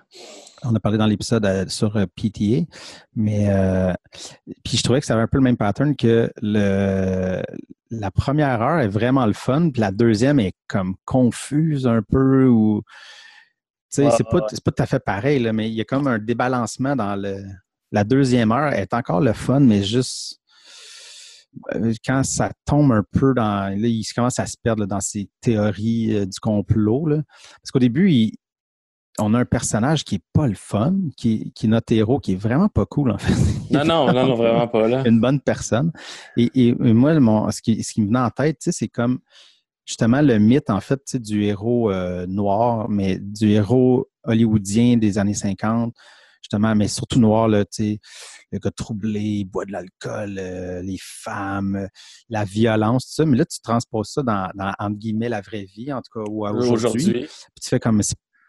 On 0.65 0.75
a 0.75 0.81
parlé 0.81 0.99
dans 0.99 1.07
l'épisode 1.07 1.45
euh, 1.47 1.65
sur 1.69 1.97
euh, 1.97 2.07
PTA, 2.07 2.65
mais 3.15 3.49
euh, 3.49 3.93
puis 4.65 4.77
je 4.77 4.83
trouvais 4.83 5.01
que 5.01 5.07
ça 5.07 5.15
avait 5.15 5.23
un 5.23 5.29
peu 5.29 5.39
le 5.39 5.45
même 5.45 5.57
pattern 5.57 5.95
que 5.95 6.31
le 6.43 7.43
la 7.91 8.11
première 8.11 8.61
heure 8.61 8.81
est 8.81 8.89
vraiment 8.89 9.25
le 9.25 9.33
fun, 9.33 9.71
puis 9.71 9.81
la 9.81 9.93
deuxième 9.93 10.41
est 10.41 10.53
comme 10.67 10.95
confuse 11.05 11.87
un 11.87 12.03
peu 12.03 12.47
ou 12.47 12.83
tu 13.91 14.03
sais, 14.03 14.11
c'est 14.11 14.25
pas, 14.25 14.41
pas 14.41 14.71
tout 14.73 14.83
à 14.83 14.87
fait 14.87 14.99
pareil, 14.99 15.39
là, 15.39 15.55
mais 15.55 15.71
il 15.71 15.75
y 15.75 15.81
a 15.81 15.85
comme 15.85 16.07
un 16.07 16.19
débalancement 16.19 16.95
dans 16.95 17.17
le. 17.17 17.43
La 17.91 18.05
deuxième 18.05 18.53
heure 18.53 18.75
est 18.75 18.93
encore 18.93 19.23
le 19.23 19.33
fun, 19.33 19.61
mais 19.61 19.83
juste 19.83 20.41
quand 22.05 22.23
ça 22.25 22.51
tombe 22.65 22.93
un 22.93 23.05
peu 23.13 23.35
dans. 23.35 23.71
Là, 23.71 23.89
il 23.89 24.05
commence 24.15 24.39
à 24.39 24.47
se 24.47 24.57
perdre 24.63 24.87
dans 24.87 25.01
ses 25.01 25.29
théories 25.41 26.15
euh, 26.15 26.27
du 26.27 26.41
complot. 26.41 27.07
Là. 27.07 27.23
Parce 27.63 27.71
qu'au 27.73 27.79
début, 27.79 28.31
on 29.19 29.35
a 29.35 29.41
un 29.41 29.45
personnage 29.45 30.05
qui 30.05 30.17
est 30.17 30.25
pas 30.33 30.47
le 30.47 30.55
fun, 30.55 30.95
qui, 31.17 31.53
qui 31.55 31.67
est 31.67 31.69
notre 31.69 31.93
héros, 31.93 32.21
qui 32.21 32.33
est 32.33 32.37
vraiment 32.37 32.69
pas 32.69 32.87
cool, 32.87 33.11
en 33.11 33.19
fait. 33.19 33.35
Non, 33.71 33.85
non, 33.85 34.07
non, 34.13 34.27
non, 34.29 34.35
vraiment 34.35 34.67
pas, 34.67 34.89
là. 34.89 35.07
Une 35.07 35.21
bonne 35.21 35.41
personne. 35.41 35.93
Et, 36.39 36.75
moi, 36.79 37.19
mon, 37.21 37.51
ce, 37.51 37.61
qui, 37.61 37.83
ce 37.83 37.93
qui 37.93 38.01
me 38.01 38.07
venait 38.07 38.19
en 38.19 38.31
tête, 38.31 38.57
c'est 38.61 38.89
comme 38.89 39.19
justement 39.85 40.23
le 40.23 40.39
mythe, 40.39 40.71
en 40.71 40.81
fait, 40.81 41.17
du 41.17 41.45
héros 41.45 41.91
euh, 41.91 42.27
noir, 42.27 42.89
mais 42.89 43.19
du 43.19 43.51
héros 43.51 44.09
hollywoodien 44.25 44.97
des 44.97 45.19
années 45.19 45.35
50, 45.35 45.95
justement, 46.43 46.75
mais 46.75 46.89
surtout 46.89 47.21
noir, 47.21 47.49
là, 47.49 47.65
tu 47.65 47.71
sais, 47.71 48.01
le 48.53 48.59
gars 48.59 48.71
troublé, 48.71 49.21
il 49.21 49.45
boit 49.45 49.65
de 49.65 49.73
l'alcool, 49.73 50.37
euh, 50.39 50.83
les 50.83 50.99
femmes, 51.01 51.77
euh, 51.77 51.89
la 52.29 52.45
violence, 52.45 53.07
tout 53.07 53.15
ça. 53.15 53.27
Mais 53.27 53.37
là, 53.37 53.45
tu 53.45 53.61
transposes 53.61 54.11
ça 54.11 54.23
dans, 54.23 54.51
dans 54.55 54.73
entre 54.79 54.97
guillemets, 54.97 55.29
la 55.29 55.41
vraie 55.41 55.65
vie, 55.65 55.93
en 55.93 56.01
tout 56.01 56.21
cas, 56.21 56.31
ou 56.31 56.47
aujourd'hui. 56.47 57.13
Puis 57.13 57.61
tu 57.61 57.69
fais 57.69 57.81
comme, 57.81 58.03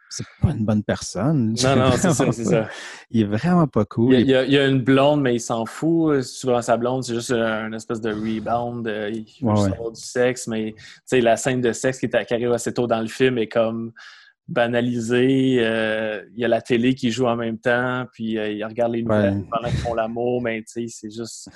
c'est 0.10 0.25
pas 0.41 0.50
une 0.51 0.65
bonne 0.65 0.84
personne. 0.84 1.53
Non, 1.63 1.75
non, 1.75 1.91
c'est 1.91 2.12
ça, 2.12 2.31
c'est 2.31 2.46
ça. 2.46 2.69
Il 3.12 3.22
est 3.22 3.25
vraiment 3.25 3.67
pas 3.67 3.86
cool. 3.86 4.15
Il 4.15 4.27
y, 4.27 4.34
a, 4.34 4.43
il 4.43 4.51
y, 4.51 4.58
a, 4.58 4.65
une 4.65 4.81
blonde, 4.81 5.22
mais 5.22 5.36
il 5.36 5.39
s'en 5.39 5.65
fout. 5.65 6.22
Souvent, 6.24 6.62
sa 6.62 6.77
blonde, 6.77 7.03
c'est 7.03 7.13
juste 7.13 7.31
une 7.31 7.74
espèce 7.74 8.01
de 8.01 8.12
rebound. 8.12 8.88
Euh, 8.88 9.12
il 9.12 9.25
veut 9.41 9.51
avoir 9.51 9.91
du 9.91 10.01
sexe, 10.01 10.48
mais 10.48 10.74
la 11.12 11.38
scène 11.38 11.62
de 11.62 11.72
sexe 11.72 12.00
qui, 12.00 12.08
est, 12.08 12.25
qui 12.25 12.34
arrive 12.34 12.51
assez 12.51 12.74
tôt 12.74 12.88
dans 12.88 13.01
le 13.01 13.08
film 13.08 13.38
est 13.38 13.48
comme 13.48 13.91
banalisé. 14.50 15.58
Euh, 15.60 16.24
il 16.36 16.41
y 16.41 16.46
a 16.46 16.48
la 16.48 16.62
télé 16.62 16.96
qui 16.96 17.12
joue 17.12 17.27
en 17.27 17.36
même 17.36 17.58
temps, 17.58 18.06
puis 18.12 18.38
euh, 18.38 18.51
il 18.51 18.63
regarde 18.63 18.94
les 18.94 19.03
nouvelles 19.03 19.44
pendant 19.50 19.70
qu'ils 19.70 19.79
font 19.79 19.94
l'amour, 19.94 20.41
mais 20.41 20.60
tu 20.62 20.88
sais, 20.88 20.88
c'est 20.88 21.12
juste. 21.12 21.50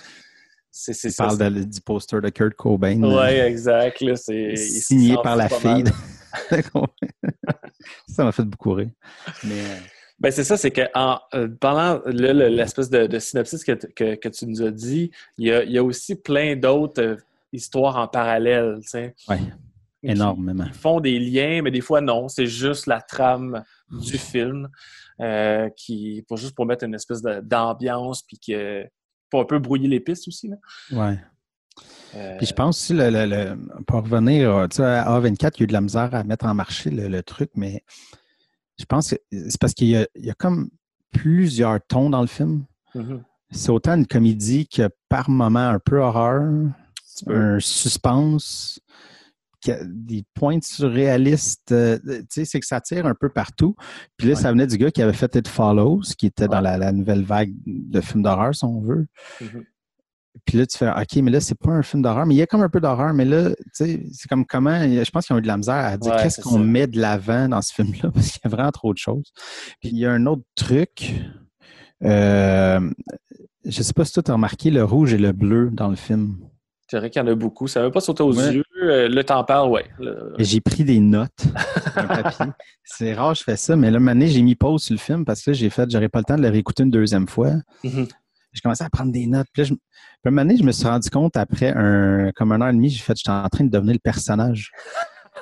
C'est, 0.75 0.93
c'est, 0.93 1.09
il 1.09 1.15
parle 1.15 1.65
du 1.65 1.81
poster 1.81 2.19
de 2.19 2.29
Kurt 2.29 2.55
Cobain. 2.55 2.99
Oui, 3.03 3.27
exact. 3.27 4.01
Là, 4.01 4.15
c'est, 4.15 4.55
signé 4.55 5.15
par 5.21 5.35
la 5.35 5.47
fille. 5.47 5.83
ça 8.07 8.23
m'a 8.23 8.31
fait 8.31 8.43
beaucoup 8.43 8.73
rire. 8.73 8.89
Mais... 9.43 9.59
Euh, 9.59 9.77
ben 10.19 10.31
c'est 10.31 10.43
ça, 10.43 10.57
c'est 10.57 10.71
que 10.71 10.81
en, 10.95 11.19
pendant 11.59 12.01
l'espèce 12.05 12.89
de, 12.89 13.19
synopsis 13.19 13.63
que, 13.63 13.73
que, 13.73 14.15
que, 14.15 14.29
tu 14.29 14.47
nous 14.47 14.63
as 14.63 14.71
dit, 14.71 15.11
il 15.37 15.47
y 15.47 15.51
a, 15.51 15.63
il 15.63 15.71
y 15.71 15.77
a 15.77 15.83
aussi 15.83 16.15
plein 16.15 16.55
d'autres 16.55 17.17
histoires 17.51 17.97
en 17.97 18.07
parallèle. 18.07 18.79
Tu 18.81 18.89
sais. 18.89 19.15
Ouais. 19.27 19.39
Énormément. 20.03 20.65
Ils 20.67 20.73
font 20.73 20.99
des 20.99 21.17
liens, 21.19 21.61
mais 21.63 21.71
des 21.71 21.81
fois, 21.81 22.01
non. 22.01 22.27
C'est 22.27 22.45
juste 22.45 22.87
la 22.87 23.01
trame 23.01 23.63
du 23.89 24.17
film 24.17 24.69
euh, 25.21 25.69
qui, 25.75 26.23
pour 26.27 26.37
juste 26.37 26.55
pour 26.55 26.65
mettre 26.65 26.83
une 26.83 26.93
espèce 26.93 27.21
d'ambiance, 27.21 28.23
puis 28.23 28.37
que, 28.39 28.85
pour 29.29 29.41
un 29.41 29.45
peu 29.45 29.59
brouiller 29.59 29.87
les 29.87 29.99
pistes 29.99 30.27
aussi. 30.27 30.49
Là. 30.49 30.57
Ouais. 30.91 31.19
Euh, 32.15 32.37
puis 32.37 32.45
je 32.45 32.53
pense 32.53 32.79
aussi, 32.79 32.93
le, 32.93 33.55
pour 33.87 34.03
revenir, 34.03 34.67
tu 34.69 34.77
sais, 34.77 34.83
à 34.83 35.19
A24, 35.19 35.53
il 35.55 35.59
y 35.59 35.61
a 35.61 35.63
eu 35.63 35.67
de 35.67 35.73
la 35.73 35.81
misère 35.81 36.13
à 36.13 36.23
mettre 36.23 36.45
en 36.45 36.53
marché 36.53 36.89
le, 36.91 37.23
truc, 37.23 37.49
mais 37.55 37.83
je 38.77 38.85
pense 38.85 39.11
que 39.11 39.15
c'est 39.31 39.59
parce 39.59 39.73
qu'il 39.73 39.87
y, 39.87 40.29
a 40.29 40.33
comme 40.35 40.69
plusieurs 41.11 41.79
tons 41.87 42.09
dans 42.09 42.21
le 42.21 42.27
film. 42.27 42.65
Mm-hmm. 42.93 43.21
C'est 43.51 43.69
autant 43.69 43.95
une 43.95 44.07
comédie 44.07 44.67
que 44.67 44.89
par 45.09 45.29
moment 45.29 45.69
un 45.69 45.79
peu 45.79 45.99
horreur, 45.99 46.43
un 47.27 47.59
suspense 47.59 48.79
des 49.85 50.23
points 50.33 50.59
surréalistes. 50.61 51.71
Euh, 51.71 51.99
tu 52.05 52.25
sais, 52.29 52.45
c'est 52.45 52.59
que 52.59 52.65
ça 52.65 52.81
tire 52.81 53.05
un 53.05 53.15
peu 53.15 53.29
partout. 53.29 53.75
Puis 54.17 54.27
là, 54.27 54.35
ça 54.35 54.51
venait 54.51 54.67
du 54.67 54.77
gars 54.77 54.91
qui 54.91 55.01
avait 55.01 55.13
fait 55.13 55.35
It 55.35 55.47
Follows, 55.47 56.01
qui 56.17 56.27
était 56.27 56.47
dans 56.47 56.61
la, 56.61 56.91
nouvelle 56.91 57.23
vague 57.23 57.53
de 57.65 58.01
films 58.01 58.23
d'horreur, 58.23 58.53
si 58.55 58.65
on 58.65 58.79
veut. 58.81 59.07
Mm-hmm. 59.41 59.63
Puis 60.45 60.57
là, 60.57 60.65
tu 60.65 60.77
fais 60.77 60.89
OK, 60.89 61.15
mais 61.17 61.31
là, 61.31 61.39
c'est 61.39 61.57
pas 61.57 61.71
un 61.71 61.83
film 61.83 62.01
d'horreur, 62.01 62.25
mais 62.25 62.33
il 62.33 62.37
y 62.37 62.41
a 62.41 62.47
comme 62.47 62.63
un 62.63 62.69
peu 62.69 62.81
d'horreur, 62.81 63.13
mais 63.13 63.25
là, 63.25 63.49
tu 63.49 63.55
sais, 63.73 64.03
c'est 64.11 64.27
comme 64.27 64.45
comment. 64.45 64.81
Je 64.81 65.09
pense 65.11 65.27
qu'ils 65.27 65.35
ont 65.35 65.39
eu 65.39 65.43
de 65.43 65.47
la 65.47 65.57
misère 65.57 65.75
à 65.75 65.97
dire 65.97 66.15
qu'est-ce 66.17 66.41
qu'on 66.41 66.57
met 66.57 66.87
de 66.87 66.99
l'avant 66.99 67.47
dans 67.47 67.61
ce 67.61 67.73
film-là, 67.73 68.09
parce 68.13 68.31
qu'il 68.31 68.41
y 68.43 68.47
a 68.47 68.49
vraiment 68.49 68.71
trop 68.71 68.93
de 68.93 68.97
choses. 68.97 69.31
Puis 69.79 69.89
il 69.89 69.97
y 69.97 70.05
a 70.05 70.11
un 70.11 70.25
autre 70.25 70.43
truc. 70.55 71.13
Euh, 72.03 72.91
je 73.63 73.81
sais 73.81 73.93
pas 73.93 74.05
si 74.05 74.13
tu 74.13 74.19
as 74.29 74.33
remarqué 74.33 74.71
le 74.71 74.83
rouge 74.83 75.13
et 75.13 75.17
le 75.17 75.31
bleu 75.31 75.69
dans 75.71 75.89
le 75.89 75.95
film. 75.95 76.37
C'est 76.93 76.99
vrai 76.99 77.09
qu'il 77.09 77.23
y 77.23 77.25
en 77.25 77.27
a 77.27 77.33
beaucoup. 77.33 77.67
Ça 77.67 77.79
ne 77.79 77.85
veut 77.85 77.91
pas 77.91 78.01
sauter 78.01 78.21
aux 78.21 78.33
yeux. 78.33 78.63
Euh, 78.83 79.09
le 79.09 79.23
temps 79.23 79.43
parle, 79.43 79.71
ouais. 79.71 79.89
J'ai 80.37 80.61
pris 80.61 80.83
des 80.83 80.99
notes, 80.99 81.31
C'est 82.83 83.15
rare, 83.15 83.33
je 83.33 83.41
fais 83.41 83.55
ça, 83.55 83.75
mais 83.75 83.89
là, 83.89 83.97
année, 84.11 84.27
j'ai 84.27 84.43
mis 84.43 84.53
pause 84.53 84.83
sur 84.83 84.93
le 84.93 84.99
film 84.99 85.25
parce 85.25 85.41
que 85.41 85.53
j'ai 85.53 85.71
fait, 85.71 85.89
j'aurais 85.89 86.07
pas 86.07 86.19
le 86.19 86.25
temps 86.25 86.37
de 86.37 86.43
le 86.43 86.49
réécouter 86.49 86.83
une 86.83 86.91
deuxième 86.91 87.27
fois. 87.27 87.53
Mm-hmm. 87.83 88.07
J'ai 88.53 88.61
commencé 88.61 88.83
à 88.83 88.91
prendre 88.91 89.11
des 89.11 89.25
notes. 89.25 89.47
Puis 89.51 89.63
là, 89.63 89.69
je, 89.69 89.73
puis 89.73 90.39
année, 90.39 90.55
je 90.55 90.63
me 90.63 90.71
suis 90.71 90.85
rendu 90.85 91.09
compte 91.09 91.35
après 91.35 91.73
un, 91.75 92.31
comme 92.35 92.51
un 92.51 92.61
an 92.61 92.67
et 92.67 92.73
demi, 92.73 92.91
j'ai 92.91 93.01
fait, 93.01 93.17
j'étais 93.17 93.31
en 93.31 93.49
train 93.49 93.63
de 93.63 93.71
devenir 93.71 93.93
le 93.93 93.99
personnage. 93.99 94.71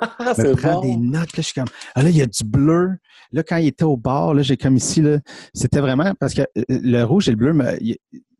je 0.00 0.42
me 0.42 0.56
prends 0.56 0.80
des 0.80 0.96
notes, 0.96 1.36
là, 1.36 1.36
je 1.36 1.42
suis 1.42 1.54
comme, 1.54 1.68
ah 1.94 2.02
là, 2.02 2.08
il 2.08 2.16
y 2.16 2.22
a 2.22 2.26
du 2.26 2.44
bleu. 2.44 2.92
Là, 3.30 3.42
quand 3.42 3.58
il 3.58 3.66
était 3.66 3.84
au 3.84 3.98
bord, 3.98 4.32
là, 4.32 4.40
j'ai 4.40 4.56
comme 4.56 4.76
ici, 4.76 5.02
là, 5.02 5.18
c'était 5.52 5.80
vraiment, 5.80 6.14
parce 6.18 6.32
que 6.32 6.40
euh, 6.56 6.62
le 6.70 7.02
rouge 7.02 7.28
et 7.28 7.32
le 7.32 7.36
bleu, 7.36 7.54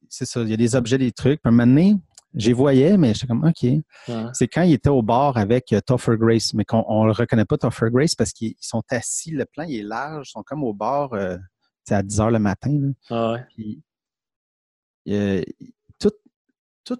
c'est 0.09 0.25
ça, 0.25 0.40
il 0.40 0.49
y 0.49 0.54
a 0.54 0.57
des 0.57 0.75
objets, 0.76 0.97
des 0.97 1.12
trucs. 1.12 1.42
Puis 1.42 1.49
un 1.49 1.50
moment 1.50 1.66
donné, 1.66 1.97
J'y 2.35 2.53
voyais, 2.53 2.97
mais 2.97 3.12
j'étais 3.15 3.27
comme, 3.27 3.45
OK. 3.45 3.67
C'est 4.33 4.49
quand 4.49 4.62
il 4.62 4.73
était 4.73 4.89
au 4.89 5.03
bar 5.03 5.37
avec 5.37 5.73
euh, 5.73 5.81
Toffer 5.81 6.17
Grace, 6.17 6.55
mais 6.55 6.65
qu'on 6.65 7.03
ne 7.03 7.07
le 7.07 7.12
reconnaît 7.12 7.45
pas, 7.45 7.59
Toffer 7.59 7.89
Grace, 7.91 8.15
parce 8.15 8.33
qu'ils 8.33 8.55
sont 8.61 8.83
assis, 8.91 9.33
le 9.33 9.45
plan 9.45 9.65
il 9.65 9.81
est 9.81 9.83
large, 9.83 10.29
ils 10.29 10.33
sont 10.33 10.43
comme 10.43 10.65
au 10.65 10.73
bar 10.73 11.12
euh, 11.12 11.37
à 11.91 12.03
10 12.03 12.21
heures 12.21 12.31
le 12.31 12.39
matin. 12.39 12.71
Là. 12.71 12.89
Ah 13.11 13.33
ouais. 13.33 13.45
Puis, 13.55 13.83
euh, 15.09 15.43
tout, 15.99 16.12
tout 16.85 16.99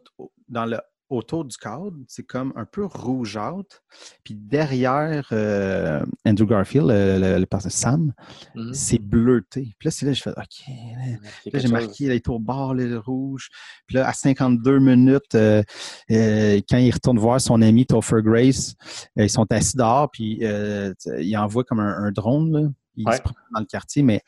dans 0.49 0.67
le 0.67 0.79
autour 1.12 1.45
du 1.45 1.57
cadre, 1.57 1.92
c'est 2.09 2.23
comme 2.23 2.52
un 2.57 2.64
peu 2.64 2.85
rougeâtre. 2.85 3.83
Puis 4.25 4.35
derrière 4.35 5.28
euh, 5.33 6.04
Andrew 6.26 6.47
Garfield, 6.47 6.87
le, 6.88 7.38
le, 7.38 7.71
Sam, 7.71 8.12
mm-hmm. 8.57 8.73
c'est 8.73 8.99
bleuté. 8.99 9.75
Puis 9.78 9.87
là, 9.87 9.90
c'est 9.90 10.07
là 10.07 10.12
je 10.12 10.23
fais 10.23 10.31
OK. 10.31 11.52
Là, 11.52 11.59
j'ai 11.59 11.69
marqué, 11.69 12.04
il 12.04 12.11
est 12.11 12.28
au 12.28 12.38
bord, 12.38 12.75
le 12.75 12.99
rouge. 12.99 13.49
Puis 13.87 13.97
là, 13.97 14.09
à 14.09 14.12
52 14.12 14.78
minutes, 14.78 15.35
euh, 15.35 15.62
euh, 16.11 16.61
quand 16.69 16.78
il 16.78 16.90
retourne 16.90 17.19
voir 17.19 17.40
son 17.40 17.61
ami 17.62 17.87
Topher 17.87 18.23
Grace, 18.23 18.75
ils 19.16 19.31
sont 19.31 19.47
assis 19.52 19.76
dehors, 19.76 20.11
puis 20.11 20.40
il 20.40 21.37
envoie 21.37 21.64
comme 21.64 21.81
un, 21.81 22.11
drone. 22.12 22.52
Là. 22.52 22.69
Il 22.97 23.12
se 23.12 23.21
prend 23.21 23.35
dans 23.54 23.61
le 23.61 23.66
quartier, 23.66 24.02
mais 24.02 24.23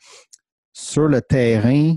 sur 0.73 1.07
le 1.07 1.21
terrain, 1.21 1.95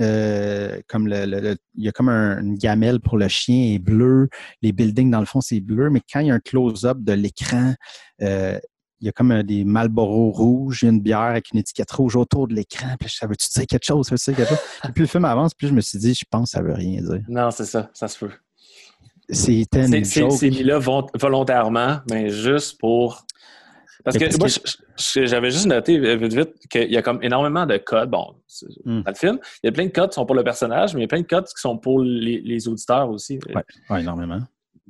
euh, 0.00 0.80
comme 0.88 1.08
le, 1.08 1.56
il 1.74 1.84
y 1.84 1.88
a 1.88 1.92
comme 1.92 2.08
une 2.08 2.56
gamelle 2.56 3.00
pour 3.00 3.18
le 3.18 3.28
chien 3.28 3.74
est 3.74 3.78
bleu, 3.78 4.28
les 4.62 4.72
buildings 4.72 5.10
dans 5.10 5.20
le 5.20 5.26
fond 5.26 5.40
c'est 5.40 5.60
bleu, 5.60 5.90
mais 5.90 6.00
quand 6.12 6.20
il 6.20 6.28
y 6.28 6.30
a 6.30 6.34
un 6.34 6.40
close-up 6.40 6.98
de 7.00 7.12
l'écran, 7.12 7.74
euh, 8.22 8.58
il 9.00 9.06
y 9.06 9.08
a 9.08 9.12
comme 9.12 9.42
des 9.42 9.64
Marlboro 9.64 10.30
rouges, 10.30 10.82
une 10.82 11.00
bière 11.00 11.20
avec 11.20 11.50
une 11.52 11.58
étiquette 11.58 11.90
rouge 11.92 12.16
autour 12.16 12.48
de 12.48 12.54
l'écran. 12.54 12.94
Puis 12.98 13.10
ça 13.10 13.26
veut-tu 13.26 13.46
dire 13.54 13.66
quelque 13.66 13.84
chose? 13.84 14.06
Ça 14.06 14.14
veut 14.14 14.34
quelque 14.34 14.48
chose? 14.48 14.58
Et 14.88 14.92
plus 14.92 15.02
le 15.02 15.08
film 15.08 15.24
avance, 15.26 15.52
plus 15.52 15.68
je 15.68 15.74
me 15.74 15.82
suis 15.82 15.98
dit, 15.98 16.14
je 16.14 16.24
pense 16.30 16.50
que 16.50 16.56
ça 16.56 16.62
veut 16.62 16.72
rien 16.72 17.02
dire. 17.02 17.22
Non, 17.28 17.50
c'est 17.50 17.66
ça, 17.66 17.90
ça 17.92 18.08
se 18.08 18.18
peut. 18.18 18.32
C'était 19.28 19.86
une 19.86 20.04
C'est 20.04 20.50
mis 20.50 20.62
là 20.62 20.78
volontairement, 20.78 21.98
mais 22.08 22.30
juste 22.30 22.78
pour 22.78 23.26
parce 24.06 24.18
que 24.18 24.38
moi, 24.38 24.46
j'avais 25.26 25.50
juste 25.50 25.66
noté 25.66 25.98
vite 26.16 26.32
vite 26.32 26.54
qu'il 26.70 26.92
y 26.92 26.96
a 26.96 27.02
comme 27.02 27.20
énormément 27.24 27.66
de 27.66 27.76
codes. 27.76 28.08
Bon, 28.08 28.36
hmm. 28.84 29.02
dans 29.02 29.10
le 29.10 29.16
film, 29.16 29.38
il 29.64 29.66
y 29.66 29.68
a 29.68 29.72
plein 29.72 29.86
de 29.86 29.90
codes 29.90 30.10
qui 30.10 30.14
sont 30.14 30.24
pour 30.24 30.36
le 30.36 30.44
personnage, 30.44 30.94
mais 30.94 31.00
il 31.00 31.02
y 31.02 31.06
a 31.06 31.08
plein 31.08 31.22
de 31.22 31.26
codes 31.26 31.46
qui 31.46 31.60
sont 31.60 31.76
pour 31.76 32.00
les, 32.00 32.68
auditeurs 32.68 33.10
aussi. 33.10 33.40
Oui, 33.48 33.54
ouais, 33.90 34.00
énormément 34.02 34.38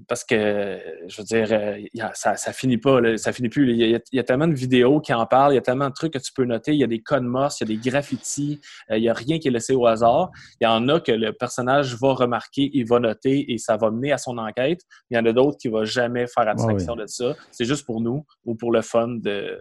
parce 0.09 0.25
que, 0.25 0.79
je 1.07 1.17
veux 1.17 1.25
dire, 1.25 1.49
euh, 1.51 2.09
ça, 2.13 2.37
ça 2.37 2.53
finit 2.53 2.77
pas, 2.77 3.17
ça 3.17 3.33
finit 3.33 3.49
plus. 3.49 3.73
Il 3.73 4.01
y, 4.13 4.19
a, 4.19 4.25
tellement 4.25 4.47
de 4.47 4.55
vidéos 4.55 5.01
qui 5.01 5.15
en 5.15 5.25
parlent, 5.27 5.53
il 5.53 5.57
y 5.57 5.59
a 5.59 5.63
tellement 5.63 5.89
de 5.89 5.95
trucs 5.95 6.13
que 6.13 6.19
tu 6.19 6.33
peux 6.33 6.45
noter. 6.45 6.73
Il 6.73 6.79
y 6.79 6.85
a 6.85 6.87
des 6.87 7.01
codes 7.01 7.23
morse, 7.23 7.61
il 7.61 7.69
y 7.69 7.73
a 7.73 7.77
des 7.77 7.91
graffitis, 7.91 8.61
euh, 8.91 8.99
il 8.99 9.03
n'y 9.03 9.09
a 9.09 9.15
rien 9.15 9.39
qui 9.39 9.49
est 9.49 9.51
laissé 9.51 9.75
au 9.75 9.87
hasard. 9.87 10.31
Il 10.61 10.65
y 10.65 10.67
en 10.67 10.87
a 10.89 11.01
que 11.01 11.13
le 11.13 11.33
personnage 11.33 11.97
va 11.97 12.13
remarquer, 12.13 12.71
il 12.75 12.87
va 12.87 13.01
noter 13.01 13.53
et 13.53 13.59
ça 13.59 13.77
va 13.77 13.91
mener 13.91 14.13
à 14.13 14.19
son 14.19 14.37
enquête. 14.37 14.83
Il 15.11 15.17
y 15.17 15.21
en 15.21 15.25
a 15.25 15.33
d'autres 15.33 15.57
qui 15.57 15.69
ne 15.69 15.73
vont 15.73 15.85
jamais 15.85 16.27
faire 16.27 16.47
abstraction 16.47 16.95
de 16.95 17.07
ça. 17.07 17.35
C'est 17.51 17.65
juste 17.65 17.87
pour 17.87 18.01
nous 18.01 18.25
ou 18.45 18.55
pour 18.55 18.73
le 18.73 18.83
fun 18.83 19.09
de. 19.09 19.59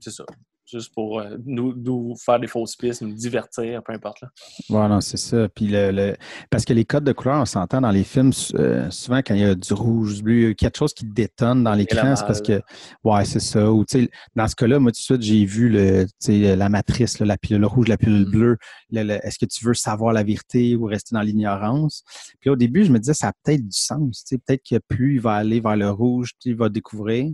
C'est 0.00 0.10
ça 0.10 0.24
juste 0.70 0.92
pour 0.94 1.20
euh, 1.20 1.36
nous, 1.44 2.14
faire 2.16 2.38
des 2.38 2.46
fausses 2.46 2.76
pistes, 2.76 3.02
nous 3.02 3.14
divertir, 3.14 3.82
peu 3.82 3.92
importe. 3.92 4.20
Là. 4.20 4.28
Voilà, 4.68 5.00
c'est 5.00 5.16
ça. 5.16 5.48
Puis 5.48 5.66
le, 5.68 6.14
Parce 6.50 6.64
que 6.64 6.72
les 6.72 6.84
codes 6.84 7.04
de 7.04 7.12
couleur, 7.12 7.40
on 7.40 7.46
s'entend 7.46 7.80
dans 7.80 7.90
les 7.90 8.04
films, 8.04 8.32
euh, 8.54 8.90
souvent 8.90 9.18
quand 9.18 9.34
il 9.34 9.40
y 9.40 9.44
a 9.44 9.54
du 9.54 9.72
rouge, 9.72 10.16
du 10.16 10.22
bleu, 10.22 10.54
quelque 10.54 10.78
chose 10.78 10.92
qui 10.92 11.06
détonne 11.06 11.64
dans 11.64 11.74
l'écran, 11.74 12.16
c'est 12.16 12.26
parce 12.26 12.42
que, 12.42 12.60
ouais, 13.04 13.24
c'est 13.24 13.40
ça. 13.40 13.70
Ou, 13.70 13.84
dans 14.36 14.48
ce 14.48 14.56
cas-là, 14.56 14.78
moi, 14.78 14.92
tout 14.92 14.98
de 14.98 15.02
suite, 15.02 15.22
j'ai 15.22 15.44
vu 15.44 15.68
le, 15.68 16.06
la 16.28 16.68
matrice, 16.68 17.18
la 17.20 17.36
pilule 17.38 17.64
rouge, 17.64 17.88
la 17.88 17.96
pilule 17.96 18.26
mm. 18.26 18.30
bleue. 18.30 18.56
Est-ce 18.92 19.38
que 19.38 19.46
tu 19.46 19.64
veux 19.64 19.74
savoir 19.74 20.12
la 20.12 20.22
vérité 20.22 20.76
ou 20.76 20.84
rester 20.84 21.14
dans 21.14 21.22
l'ignorance? 21.22 22.02
Puis 22.40 22.50
au 22.50 22.56
début, 22.56 22.84
je 22.84 22.92
me 22.92 22.98
disais, 22.98 23.14
ça 23.14 23.28
a 23.28 23.32
peut-être 23.44 23.62
du 23.62 23.76
sens. 23.76 24.24
Peut-être 24.30 24.62
que 24.68 24.76
plus 24.88 25.14
il 25.14 25.20
va 25.20 25.34
aller 25.34 25.60
vers 25.60 25.76
le 25.76 25.90
rouge, 25.90 26.32
il 26.44 26.56
va 26.56 26.68
découvrir. 26.68 27.32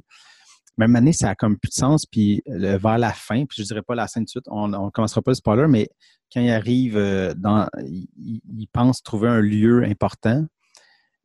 Même 0.77 0.97
année, 0.97 1.13
ça 1.13 1.31
a 1.31 1.35
comme 1.35 1.57
plus 1.59 1.69
de 1.69 1.75
sens. 1.75 2.07
Puis 2.07 2.43
vers 2.47 2.99
la 2.99 3.13
fin, 3.13 3.45
puis 3.45 3.63
je 3.63 3.67
dirais 3.67 3.83
pas 3.83 3.95
la 3.95 4.09
scène 4.09 4.25
de 4.25 4.29
suite, 4.29 4.47
on 4.49 4.69
ne 4.69 4.91
commencera 4.91 5.23
pas 5.23 5.31
le 5.31 5.37
spoiler, 5.37 5.67
mais 5.69 5.89
quand 6.35 6.41
il 6.41 6.51
arrive 6.51 6.97
euh, 6.97 7.33
dans. 7.35 7.69
Il, 7.79 8.67
pense 8.73 9.03
trouver 9.03 9.29
un 9.29 9.41
lieu 9.41 9.85
important. 9.85 10.45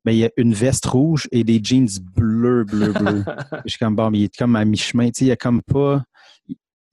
ben, 0.05 0.11
il 0.11 0.19
y 0.19 0.25
a 0.25 0.29
une 0.37 0.53
veste 0.53 0.85
rouge 0.85 1.27
et 1.31 1.43
des 1.43 1.59
jeans 1.63 1.87
bleus, 2.15 2.63
bleus, 2.63 2.93
bleus. 2.93 3.23
je 3.65 3.71
suis 3.71 3.79
comme, 3.79 3.95
bon, 3.95 4.11
mais 4.11 4.19
il 4.19 4.23
est 4.25 4.37
comme 4.37 4.55
à 4.55 4.63
mi-chemin. 4.65 5.07
Tu 5.07 5.19
sais, 5.19 5.25
il 5.25 5.27
y 5.29 5.31
a 5.31 5.35
comme 5.35 5.63
pas. 5.63 6.03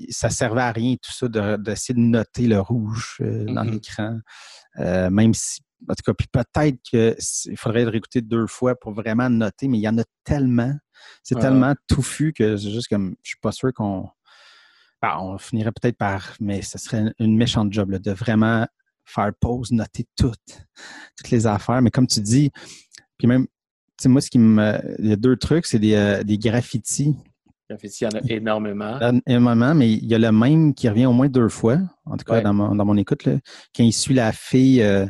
Ça 0.08 0.30
servait 0.30 0.62
à 0.62 0.72
rien, 0.72 0.94
tout 0.96 1.12
ça, 1.12 1.28
d'essayer 1.58 1.94
de, 1.94 2.00
noter 2.00 2.46
le 2.46 2.60
rouge 2.60 3.18
euh, 3.20 3.44
dans 3.44 3.64
mm-hmm. 3.64 3.70
l'écran. 3.70 4.18
Euh, 4.78 5.10
même 5.10 5.34
si. 5.34 5.60
En 5.88 5.94
tout 5.94 6.02
cas, 6.06 6.14
puis 6.14 6.26
peut-être 6.32 6.80
qu'il 6.82 7.58
faudrait 7.58 7.84
le 7.84 7.90
réécouter 7.90 8.22
deux 8.22 8.46
fois 8.46 8.74
pour 8.74 8.92
vraiment 8.92 9.28
noter, 9.28 9.68
mais 9.68 9.76
il 9.76 9.82
y 9.82 9.88
en 9.88 9.98
a 9.98 10.04
tellement. 10.24 10.74
C'est 11.22 11.38
tellement 11.38 11.74
touffu 11.88 12.32
que 12.32 12.56
c'est 12.56 12.70
juste 12.70 12.88
comme. 12.88 13.16
Je 13.22 13.30
suis 13.30 13.40
pas 13.40 13.52
sûr 13.52 13.72
qu'on. 13.72 14.08
Ben, 15.02 15.18
on 15.20 15.38
finirait 15.38 15.72
peut-être 15.72 15.96
par. 15.96 16.34
Mais 16.40 16.62
ce 16.62 16.78
serait 16.78 17.12
une 17.18 17.36
méchante 17.36 17.72
job 17.72 17.94
de 17.96 18.10
vraiment 18.12 18.66
faire 19.04 19.30
pause, 19.40 19.72
noter 19.72 20.06
toutes, 20.16 20.66
toutes 21.16 21.30
les 21.30 21.46
affaires. 21.46 21.80
Mais 21.80 21.90
comme 21.90 22.06
tu 22.06 22.20
dis, 22.20 22.50
puis 23.18 23.26
même, 23.26 23.46
tu 23.46 24.02
sais, 24.02 24.08
moi, 24.08 24.20
ce 24.20 24.30
qui 24.30 24.38
me. 24.38 24.78
Il 24.98 25.08
y 25.08 25.12
a 25.12 25.16
deux 25.16 25.36
trucs, 25.36 25.66
c'est 25.66 25.78
des, 25.78 25.94
euh, 25.94 26.22
des 26.22 26.38
graffitis. 26.38 27.16
Graffitis, 27.70 28.04
il 28.04 28.04
y 28.04 28.06
en 28.06 28.18
a 28.18 28.22
énormément. 28.28 28.98
Énormément, 29.26 29.74
mais 29.74 29.92
il 29.92 30.06
y 30.06 30.14
a 30.14 30.18
le 30.18 30.30
même 30.32 30.74
qui 30.74 30.88
revient 30.88 31.06
au 31.06 31.12
moins 31.12 31.28
deux 31.28 31.48
fois, 31.48 31.78
en 32.04 32.16
tout 32.16 32.24
cas 32.24 32.40
dans, 32.40 32.52
mon, 32.52 32.74
dans 32.74 32.84
mon 32.84 32.96
écoute, 32.96 33.24
là, 33.24 33.38
quand 33.74 33.82
il 33.82 33.92
suit 33.92 34.14
la 34.14 34.32
fille 34.32 34.82
euh, 34.82 35.06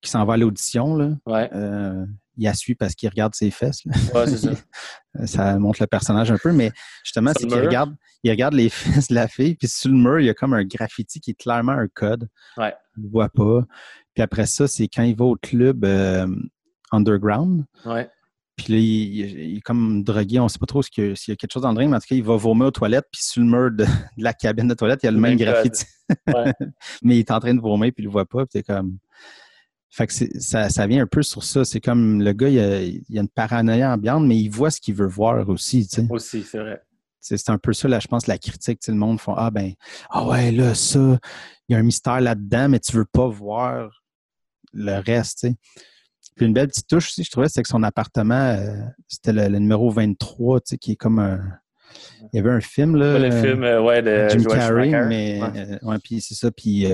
qui 0.00 0.10
s'en 0.10 0.24
va 0.24 0.34
à 0.34 0.36
l'audition. 0.36 1.18
Ouais. 1.26 1.50
Euh, 1.52 2.06
il 2.36 2.44
la 2.44 2.54
suit 2.54 2.74
parce 2.74 2.94
qu'il 2.94 3.08
regarde 3.08 3.34
ses 3.34 3.50
fesses. 3.50 3.82
Ouais, 4.14 4.26
ça. 4.26 4.50
ça 5.26 5.58
montre 5.58 5.82
le 5.82 5.86
personnage 5.86 6.30
un 6.30 6.38
peu, 6.38 6.52
mais 6.52 6.70
justement, 7.04 7.32
c'est 7.36 7.46
qu'il 7.46 7.58
regarde, 7.58 7.94
il 8.22 8.30
regarde 8.30 8.54
les 8.54 8.68
fesses 8.70 9.08
de 9.08 9.14
la 9.14 9.28
fille, 9.28 9.54
puis 9.54 9.68
sur 9.68 9.90
le 9.90 9.96
mur, 9.96 10.20
il 10.20 10.26
y 10.26 10.30
a 10.30 10.34
comme 10.34 10.54
un 10.54 10.64
graffiti 10.64 11.20
qui 11.20 11.30
est 11.32 11.34
clairement 11.34 11.72
un 11.72 11.88
code. 11.88 12.28
Ouais. 12.56 12.74
Il 12.96 13.04
ne 13.04 13.10
voit 13.10 13.28
pas. 13.28 13.64
Puis 14.14 14.22
après 14.22 14.46
ça, 14.46 14.66
c'est 14.66 14.88
quand 14.88 15.02
il 15.02 15.16
va 15.16 15.24
au 15.24 15.36
club, 15.36 15.84
underground. 16.92 17.64
Ouais. 17.84 18.08
Puis 18.56 18.72
là, 18.72 18.78
il, 18.78 19.56
est 19.58 19.60
comme 19.60 20.02
drogué, 20.02 20.40
on 20.40 20.44
ne 20.44 20.48
sait 20.48 20.58
pas 20.58 20.66
trop 20.66 20.82
s'il 20.82 21.04
y, 21.04 21.10
a 21.10 21.36
quelque 21.36 21.52
chose 21.52 21.62
dans 21.62 21.68
le 21.68 21.74
drink, 21.74 21.90
mais 21.90 21.96
en 21.96 22.00
tout 22.00 22.06
cas, 22.08 22.14
il 22.14 22.24
va 22.24 22.36
vomir 22.36 22.66
aux 22.66 22.70
toilettes, 22.70 23.04
puis 23.12 23.22
sur 23.22 23.42
le 23.42 23.48
mur 23.48 23.70
de, 23.70 23.84
la 24.16 24.32
cabine 24.32 24.66
de 24.66 24.74
toilette, 24.74 25.00
il 25.02 25.06
y 25.06 25.08
a 25.10 25.12
le 25.12 25.20
même, 25.20 25.36
graffiti. 25.36 25.84
mais 27.02 27.16
il 27.16 27.18
est 27.18 27.30
en 27.30 27.38
train 27.38 27.52
de 27.52 27.60
vomir, 27.60 27.92
puis 27.94 28.02
il 28.02 28.04
le 28.04 28.10
voit 28.10 28.24
pas, 28.24 28.46
puis 28.46 28.52
c'est 28.52 28.62
comme... 28.62 28.96
Fait 29.90 30.06
que 30.06 30.12
ça, 30.12 30.68
ça 30.68 30.86
vient 30.86 31.02
un 31.02 31.06
peu 31.06 31.22
sur 31.22 31.42
ça. 31.42 31.64
C'est 31.64 31.80
comme 31.80 32.20
le 32.22 32.32
gars, 32.32 32.48
il 32.48 32.58
a, 32.58 32.82
il 32.82 33.18
a 33.18 33.20
une 33.20 33.28
paranoïa 33.28 33.92
ambiante, 33.92 34.24
mais 34.26 34.36
il 34.36 34.48
voit 34.48 34.70
ce 34.70 34.80
qu'il 34.80 34.94
veut 34.94 35.06
voir 35.06 35.48
aussi. 35.48 35.86
Tu 35.88 36.02
sais. 36.02 36.06
Aussi, 36.10 36.42
c'est 36.42 36.58
vrai. 36.58 36.82
C'est 37.20 37.50
un 37.50 37.58
peu 37.58 37.72
ça, 37.72 37.88
là, 37.88 37.98
je 37.98 38.06
pense, 38.06 38.26
la 38.26 38.38
critique. 38.38 38.78
Tu 38.80 38.92
le 38.92 38.96
monde 38.96 39.20
font 39.20 39.34
Ah 39.36 39.50
ben, 39.50 39.72
ah 40.10 40.26
ouais, 40.26 40.52
là, 40.52 40.74
ça, 40.74 41.18
il 41.68 41.72
y 41.72 41.74
a 41.74 41.78
un 41.78 41.82
mystère 41.82 42.20
là-dedans, 42.20 42.68
mais 42.68 42.78
tu 42.78 42.92
veux 42.92 43.04
pas 43.04 43.26
voir 43.26 43.90
le 44.72 44.98
reste. 44.98 45.40
Tu 45.40 45.48
sais. 45.48 45.54
Puis 46.36 46.44
une 46.44 46.52
belle 46.52 46.68
petite 46.68 46.86
touche 46.86 47.08
aussi, 47.08 47.24
je 47.24 47.30
trouvais, 47.30 47.48
c'est 47.48 47.62
que 47.62 47.68
son 47.68 47.82
appartement, 47.82 48.34
euh, 48.34 48.76
c'était 49.08 49.32
le, 49.32 49.58
numéro 49.58 49.90
23, 49.90 50.60
tu 50.60 50.66
sais, 50.66 50.78
qui 50.78 50.92
est 50.92 50.96
comme 50.96 51.18
un. 51.18 51.40
Il 52.32 52.36
y 52.36 52.38
avait 52.40 52.50
un 52.50 52.60
film, 52.60 52.96
là. 52.96 53.18
Le 53.18 53.30
film, 53.30 53.64
euh, 53.64 53.80
ouais, 53.80 54.02
de 54.02 54.28
Jim 54.28 54.44
Carrey, 54.44 55.06
mais. 55.06 55.40
Euh, 55.42 55.78
ouais. 55.82 55.96
puis 56.02 56.20
c'est 56.20 56.34
ça. 56.34 56.50
Puis. 56.50 56.86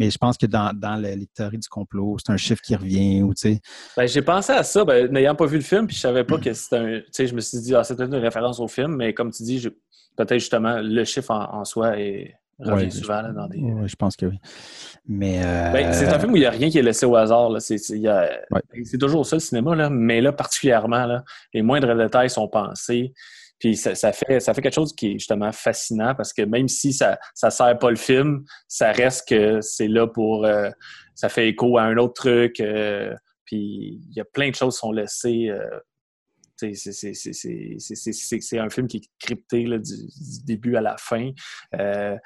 Mais 0.00 0.08
je 0.08 0.16
pense 0.16 0.38
que 0.38 0.46
dans, 0.46 0.72
dans 0.74 0.96
les 0.96 1.26
théories 1.26 1.58
du 1.58 1.68
complot, 1.68 2.16
c'est 2.18 2.32
un 2.32 2.38
chiffre 2.38 2.62
qui 2.62 2.74
revient 2.74 3.22
ou 3.22 3.34
tu 3.34 3.52
sais. 3.52 3.60
Ben, 3.98 4.08
j'ai 4.08 4.22
pensé 4.22 4.50
à 4.50 4.62
ça, 4.62 4.82
ben, 4.82 5.12
n'ayant 5.12 5.34
pas 5.34 5.44
vu 5.44 5.56
le 5.56 5.62
film, 5.62 5.86
puis 5.86 5.94
je 5.94 6.00
savais 6.00 6.24
pas 6.24 6.38
que 6.38 6.54
c'était 6.54 6.76
un. 6.76 7.00
Tu 7.00 7.04
sais, 7.12 7.26
je 7.26 7.34
me 7.34 7.40
suis 7.40 7.58
dit, 7.60 7.74
ah, 7.74 7.84
c'est 7.84 7.96
peut-être 7.96 8.14
une 8.14 8.22
référence 8.22 8.60
au 8.60 8.66
film, 8.66 8.96
mais 8.96 9.12
comme 9.12 9.30
tu 9.30 9.42
dis, 9.42 9.68
peut-être 10.16 10.38
justement 10.38 10.80
le 10.80 11.04
chiffre 11.04 11.32
en 11.32 11.66
soi 11.66 12.00
est 12.00 12.34
revient 12.58 12.90
souvent 12.90 13.30
dans 13.30 13.46
des. 13.46 13.58
Oui, 13.58 13.88
je 13.88 13.96
pense 13.96 14.16
que 14.16 14.24
oui. 14.24 14.38
Mais. 15.06 15.40
Ben, 15.70 15.92
c'est 15.92 16.08
un 16.08 16.18
film 16.18 16.32
où 16.32 16.36
il 16.36 16.40
n'y 16.40 16.46
a 16.46 16.50
rien 16.50 16.70
qui 16.70 16.78
est 16.78 16.82
laissé 16.82 17.04
au 17.04 17.16
hasard. 17.16 17.50
C'est 17.60 18.98
toujours 18.98 19.26
ça 19.26 19.36
le 19.36 19.40
cinéma, 19.40 19.76
là, 19.76 19.90
mais 19.90 20.22
là, 20.22 20.32
particulièrement, 20.32 21.04
là, 21.04 21.24
les 21.52 21.60
moindres 21.60 21.94
détails 21.94 22.30
sont 22.30 22.48
pensés. 22.48 23.12
Puis 23.60 23.76
ça, 23.76 23.94
fait, 24.12 24.40
ça 24.40 24.54
fait 24.54 24.62
quelque 24.62 24.74
chose 24.74 24.94
qui 24.94 25.08
est 25.12 25.18
justement 25.18 25.52
fascinant 25.52 26.14
parce 26.14 26.32
que 26.32 26.42
même 26.42 26.66
si 26.66 26.94
ça 26.94 27.18
ne 27.42 27.50
sert 27.50 27.78
pas 27.78 27.90
le 27.90 27.96
film, 27.96 28.44
ça 28.66 28.90
reste 28.90 29.28
que 29.28 29.60
c'est 29.60 29.86
là 29.86 30.06
pour. 30.06 30.46
Euh, 30.46 30.70
ça 31.14 31.28
fait 31.28 31.48
écho 31.48 31.76
à 31.76 31.82
un 31.82 31.98
autre 31.98 32.14
truc. 32.14 32.58
Euh, 32.60 33.14
puis 33.44 34.00
il 34.08 34.16
y 34.16 34.20
a 34.20 34.24
plein 34.24 34.48
de 34.48 34.54
choses 34.54 34.76
qui 34.76 34.80
sont 34.80 34.92
laissées 34.92 35.50
euh, 35.50 35.78
c'est 36.60 38.58
un 38.58 38.70
film 38.70 38.86
qui 38.86 38.96
est 38.98 39.08
crypté 39.18 39.64
du, 39.64 39.94
début 40.44 40.76
à 40.76 40.80
la 40.80 40.96
fin. 40.96 41.30
Euh, 41.74 42.16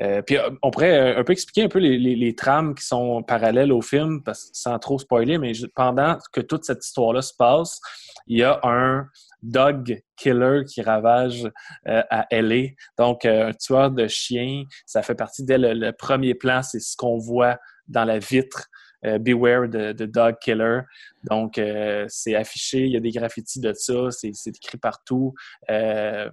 euh, 0.00 0.22
puis 0.22 0.36
euh, 0.36 0.50
on 0.62 0.70
pourrait 0.70 1.16
un 1.16 1.24
peu 1.24 1.32
expliquer 1.32 1.64
un 1.64 1.68
peu 1.68 1.78
les, 1.78 2.34
trames 2.34 2.74
qui 2.74 2.84
sont 2.84 3.22
parallèles 3.22 3.72
au 3.72 3.80
film, 3.80 4.22
parce, 4.22 4.50
sans 4.52 4.78
trop 4.78 4.98
spoiler, 4.98 5.38
mais 5.38 5.52
pendant 5.74 6.18
que 6.32 6.40
toute 6.40 6.64
cette 6.64 6.84
histoire-là 6.84 7.22
se 7.22 7.34
passe, 7.34 7.80
il 8.26 8.38
y 8.38 8.42
a 8.42 8.60
un 8.64 9.06
dog 9.42 10.02
killer 10.16 10.62
qui 10.66 10.82
ravage 10.82 11.48
à 11.84 12.26
LA. 12.30 12.70
Donc, 12.98 13.24
un 13.24 13.52
tueur 13.52 13.90
de 13.90 14.08
chiens, 14.08 14.64
ça 14.86 15.02
fait 15.02 15.14
partie 15.14 15.44
dès 15.44 15.58
le 15.58 15.92
premier 15.92 16.34
plan, 16.34 16.62
c'est 16.62 16.80
ce 16.80 16.96
qu'on 16.96 17.18
voit 17.18 17.58
dans 17.86 18.04
la 18.04 18.18
vitre 18.18 18.68
euh, 19.04 19.18
Beware 19.18 19.68
the, 19.68 20.02
Dog 20.02 20.36
Killer. 20.40 20.80
Donc, 21.28 21.58
euh, 21.58 22.06
c'est 22.08 22.34
affiché, 22.34 22.84
il 22.84 22.92
y 22.92 22.96
a 22.96 23.00
des 23.00 23.10
graffitis 23.10 23.60
de 23.60 23.72
ça, 23.74 24.10
c'est 24.10 24.32
écrit 24.46 24.78
partout. 24.78 25.34
Euh, 25.70 26.28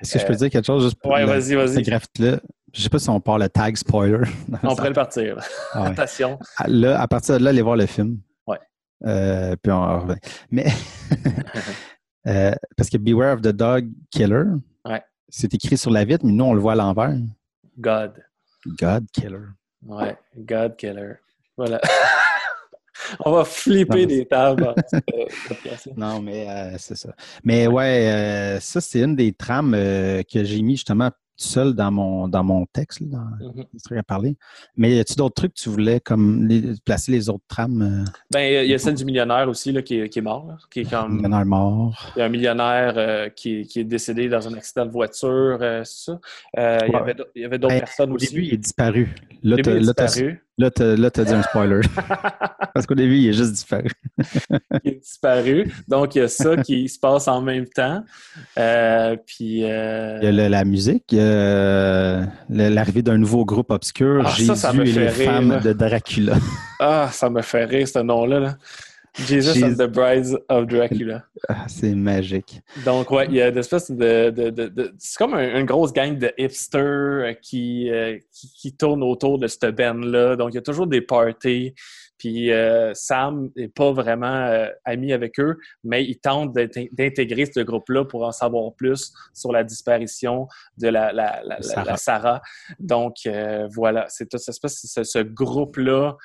Est-ce 0.00 0.14
que 0.14 0.18
je 0.20 0.26
peux 0.26 0.34
dire 0.34 0.50
quelque 0.50 0.66
chose 0.66 0.84
juste 0.84 1.00
pour 1.00 1.12
ouais, 1.12 1.24
vas-y, 1.24 1.54
vas-y. 1.54 1.82
là 1.84 2.40
Je 2.72 2.82
sais 2.82 2.88
pas 2.88 2.98
si 2.98 3.10
on 3.10 3.20
parle 3.20 3.42
le 3.42 3.48
tag 3.48 3.76
spoiler. 3.76 4.26
On 4.62 4.74
pourrait 4.74 4.88
le 4.88 4.94
partir. 4.94 5.36
Ah 5.72 5.86
Attention. 5.86 6.38
Ah, 6.56 6.64
là, 6.68 7.00
à 7.00 7.08
partir 7.08 7.38
de 7.38 7.44
là, 7.44 7.50
allez 7.50 7.62
voir 7.62 7.76
le 7.76 7.86
film. 7.86 8.20
Ouais. 8.46 8.58
puis 9.62 9.72
on 9.72 10.00
revient. 10.00 10.18
Mais 10.50 10.66
parce 12.76 12.90
que 12.90 12.98
Beware 12.98 13.34
of 13.34 13.42
the 13.42 13.48
Dog 13.48 13.88
Killer, 14.10 14.44
ouais. 14.86 15.02
c'est 15.28 15.52
écrit 15.54 15.76
sur 15.76 15.90
la 15.90 16.04
vitre, 16.04 16.24
mais 16.24 16.32
nous, 16.32 16.44
on 16.44 16.54
le 16.54 16.60
voit 16.60 16.72
à 16.72 16.76
l'envers. 16.76 17.16
God. 17.78 18.12
God 18.66 19.06
Killer. 19.12 19.46
Ouais, 19.82 20.16
God 20.36 20.76
Killer. 20.76 21.14
Voilà. 21.60 21.78
On 23.26 23.32
va 23.32 23.44
flipper 23.44 24.06
des 24.06 24.24
tables. 24.24 24.74
non, 25.94 26.22
mais 26.22 26.48
euh, 26.48 26.76
c'est 26.78 26.96
ça. 26.96 27.14
Mais 27.44 27.66
ouais, 27.66 28.08
euh, 28.10 28.60
ça, 28.60 28.80
c'est 28.80 29.00
une 29.02 29.14
des 29.14 29.34
trames 29.34 29.74
euh, 29.74 30.22
que 30.22 30.42
j'ai 30.42 30.62
mis 30.62 30.76
justement 30.76 31.10
seul 31.40 31.74
dans 31.74 31.90
mon, 31.90 32.28
dans 32.28 32.44
mon 32.44 32.66
texte, 32.66 33.02
dans 33.02 33.18
mm 33.18 33.64
truc 33.84 33.98
à 33.98 34.02
parler. 34.02 34.36
Mais 34.76 34.96
y 34.96 35.00
a-tu 35.00 35.14
d'autres 35.14 35.34
trucs 35.34 35.54
que 35.54 35.60
tu 35.60 35.68
voulais 35.70 36.00
comme 36.00 36.48
placer 36.84 37.12
les 37.12 37.28
autres 37.28 37.44
trames? 37.48 38.04
Ben, 38.30 38.64
il 38.64 38.70
y 38.70 38.74
a 38.74 38.78
celle 38.78 38.94
du 38.94 39.04
millionnaire 39.04 39.48
aussi 39.48 39.72
là, 39.72 39.80
qui, 39.82 40.00
est, 40.00 40.08
qui 40.08 40.18
est 40.18 40.22
mort. 40.22 40.68
qui 40.70 40.80
est 40.80 40.90
comme, 40.90 41.16
millionnaire 41.16 41.46
mort. 41.46 42.12
Il 42.16 42.20
y 42.20 42.22
a 42.22 42.26
un 42.26 42.28
millionnaire 42.28 42.94
euh, 42.96 43.28
qui, 43.30 43.66
qui, 43.66 43.80
est 43.80 43.84
décédé 43.84 44.28
dans 44.28 44.46
un 44.46 44.54
accident 44.54 44.84
de 44.84 44.90
voiture, 44.90 45.58
euh, 45.60 45.82
c'est 45.84 46.10
ça. 46.10 46.20
il, 46.56 46.92
y 46.92 46.96
avait, 46.96 47.16
il 47.34 47.48
d'autres 47.48 47.68
ben, 47.68 47.80
personnes 47.80 48.12
aussi. 48.12 48.26
Au 48.26 48.30
début, 48.30 48.46
il 48.46 48.54
est 48.54 48.58
disparu. 48.58 49.14
Là, 49.42 49.56
tu 49.56 49.78
disparu. 49.78 50.44
Là, 50.60 50.70
tu 50.70 50.82
as 51.20 51.24
dit 51.24 51.32
un 51.32 51.42
spoiler. 51.42 51.80
Parce 52.74 52.86
qu'au 52.86 52.94
début, 52.94 53.16
il 53.16 53.28
est 53.28 53.32
juste 53.32 53.52
disparu. 53.52 53.88
il 54.84 54.92
est 54.92 55.00
disparu. 55.00 55.72
Donc, 55.88 56.14
il 56.14 56.18
y 56.18 56.20
a 56.20 56.28
ça 56.28 56.56
qui 56.58 56.86
se 56.86 56.98
passe 56.98 57.28
en 57.28 57.40
même 57.40 57.66
temps. 57.66 58.04
puis, 59.26 59.60
Il 59.60 59.60
y 59.60 59.70
a 59.70 60.48
la, 60.48 60.64
musique. 60.64 61.14
Euh, 61.14 62.24
l'arrivée 62.50 63.02
d'un 63.02 63.16
nouveau 63.16 63.46
groupe 63.46 63.70
obscur, 63.70 64.22
ah, 64.26 64.30
Jésus 64.30 64.52
et 64.82 64.92
les 64.92 65.08
femmes 65.08 65.60
de 65.64 65.72
Dracula. 65.72 66.36
ah, 66.78 67.08
ça 67.10 67.30
me 67.30 67.40
fait 67.40 67.64
rire 67.64 67.88
ce 67.88 68.00
nom-là. 68.00 68.56
Jesus 69.14 69.62
and 69.62 69.74
the 69.76 69.88
Brides 69.88 70.36
of 70.48 70.66
Dracula. 70.66 71.24
Ah, 71.48 71.66
c'est 71.68 71.94
magique. 71.94 72.60
Donc, 72.84 73.10
ouais, 73.10 73.26
il 73.28 73.36
y 73.36 73.42
a 73.42 73.48
espèce 73.48 73.90
de. 73.90 74.32
c'est 74.98 75.18
comme 75.18 75.34
une 75.34 75.64
grosse 75.64 75.92
gang 75.92 76.18
de 76.18 76.32
hipsters 76.38 76.80
euh, 76.80 77.32
qui, 77.34 77.90
euh, 77.90 78.18
qui, 78.32 78.52
qui, 78.52 78.76
tournent 78.76 79.02
autour 79.02 79.38
de 79.38 79.46
cette 79.46 79.74
band-là. 79.76 80.36
Donc, 80.36 80.50
il 80.52 80.56
y 80.56 80.58
a 80.58 80.62
toujours 80.62 80.86
des 80.86 81.00
parties. 81.00 81.74
Puis 82.20 82.52
euh, 82.52 82.92
Sam 82.92 83.50
n'est 83.56 83.68
pas 83.68 83.92
vraiment 83.92 84.26
euh, 84.26 84.68
ami 84.84 85.14
avec 85.14 85.40
eux, 85.40 85.56
mais 85.82 86.04
il 86.04 86.18
tente 86.18 86.52
d'intégrer 86.52 87.46
ce 87.46 87.60
groupe-là 87.60 88.04
pour 88.04 88.24
en 88.24 88.30
savoir 88.30 88.74
plus 88.74 89.14
sur 89.32 89.52
la 89.52 89.64
disparition 89.64 90.46
de 90.76 90.88
la, 90.88 91.42
Sarah. 91.96 92.42
Donc 92.78 93.16
euh, 93.26 93.66
voilà, 93.74 94.04
c'est 94.10 94.28
tout 94.28 94.36
ce, 94.36 94.52
ce 95.02 95.18
groupe-là 95.20 96.18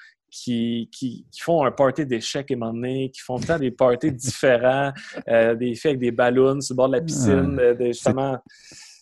qui, 0.44 0.90
qui, 0.92 1.26
font 1.40 1.66
un 1.66 1.72
party 1.72 2.06
d'échecs 2.06 2.52
et 2.52 2.56
donné, 2.56 3.10
qui 3.12 3.22
font 3.22 3.38
des 3.38 3.72
parties 3.72 4.12
différents, 4.14 4.92
des 5.28 5.76
faits 5.76 5.92
avec 5.92 6.00
des 6.00 6.12
ballons 6.12 6.62
sur 6.62 6.74
le 6.74 6.78
bord 6.78 6.90
de 6.90 6.98
la 6.98 7.02
piscine, 7.02 7.60
justement. 7.80 8.38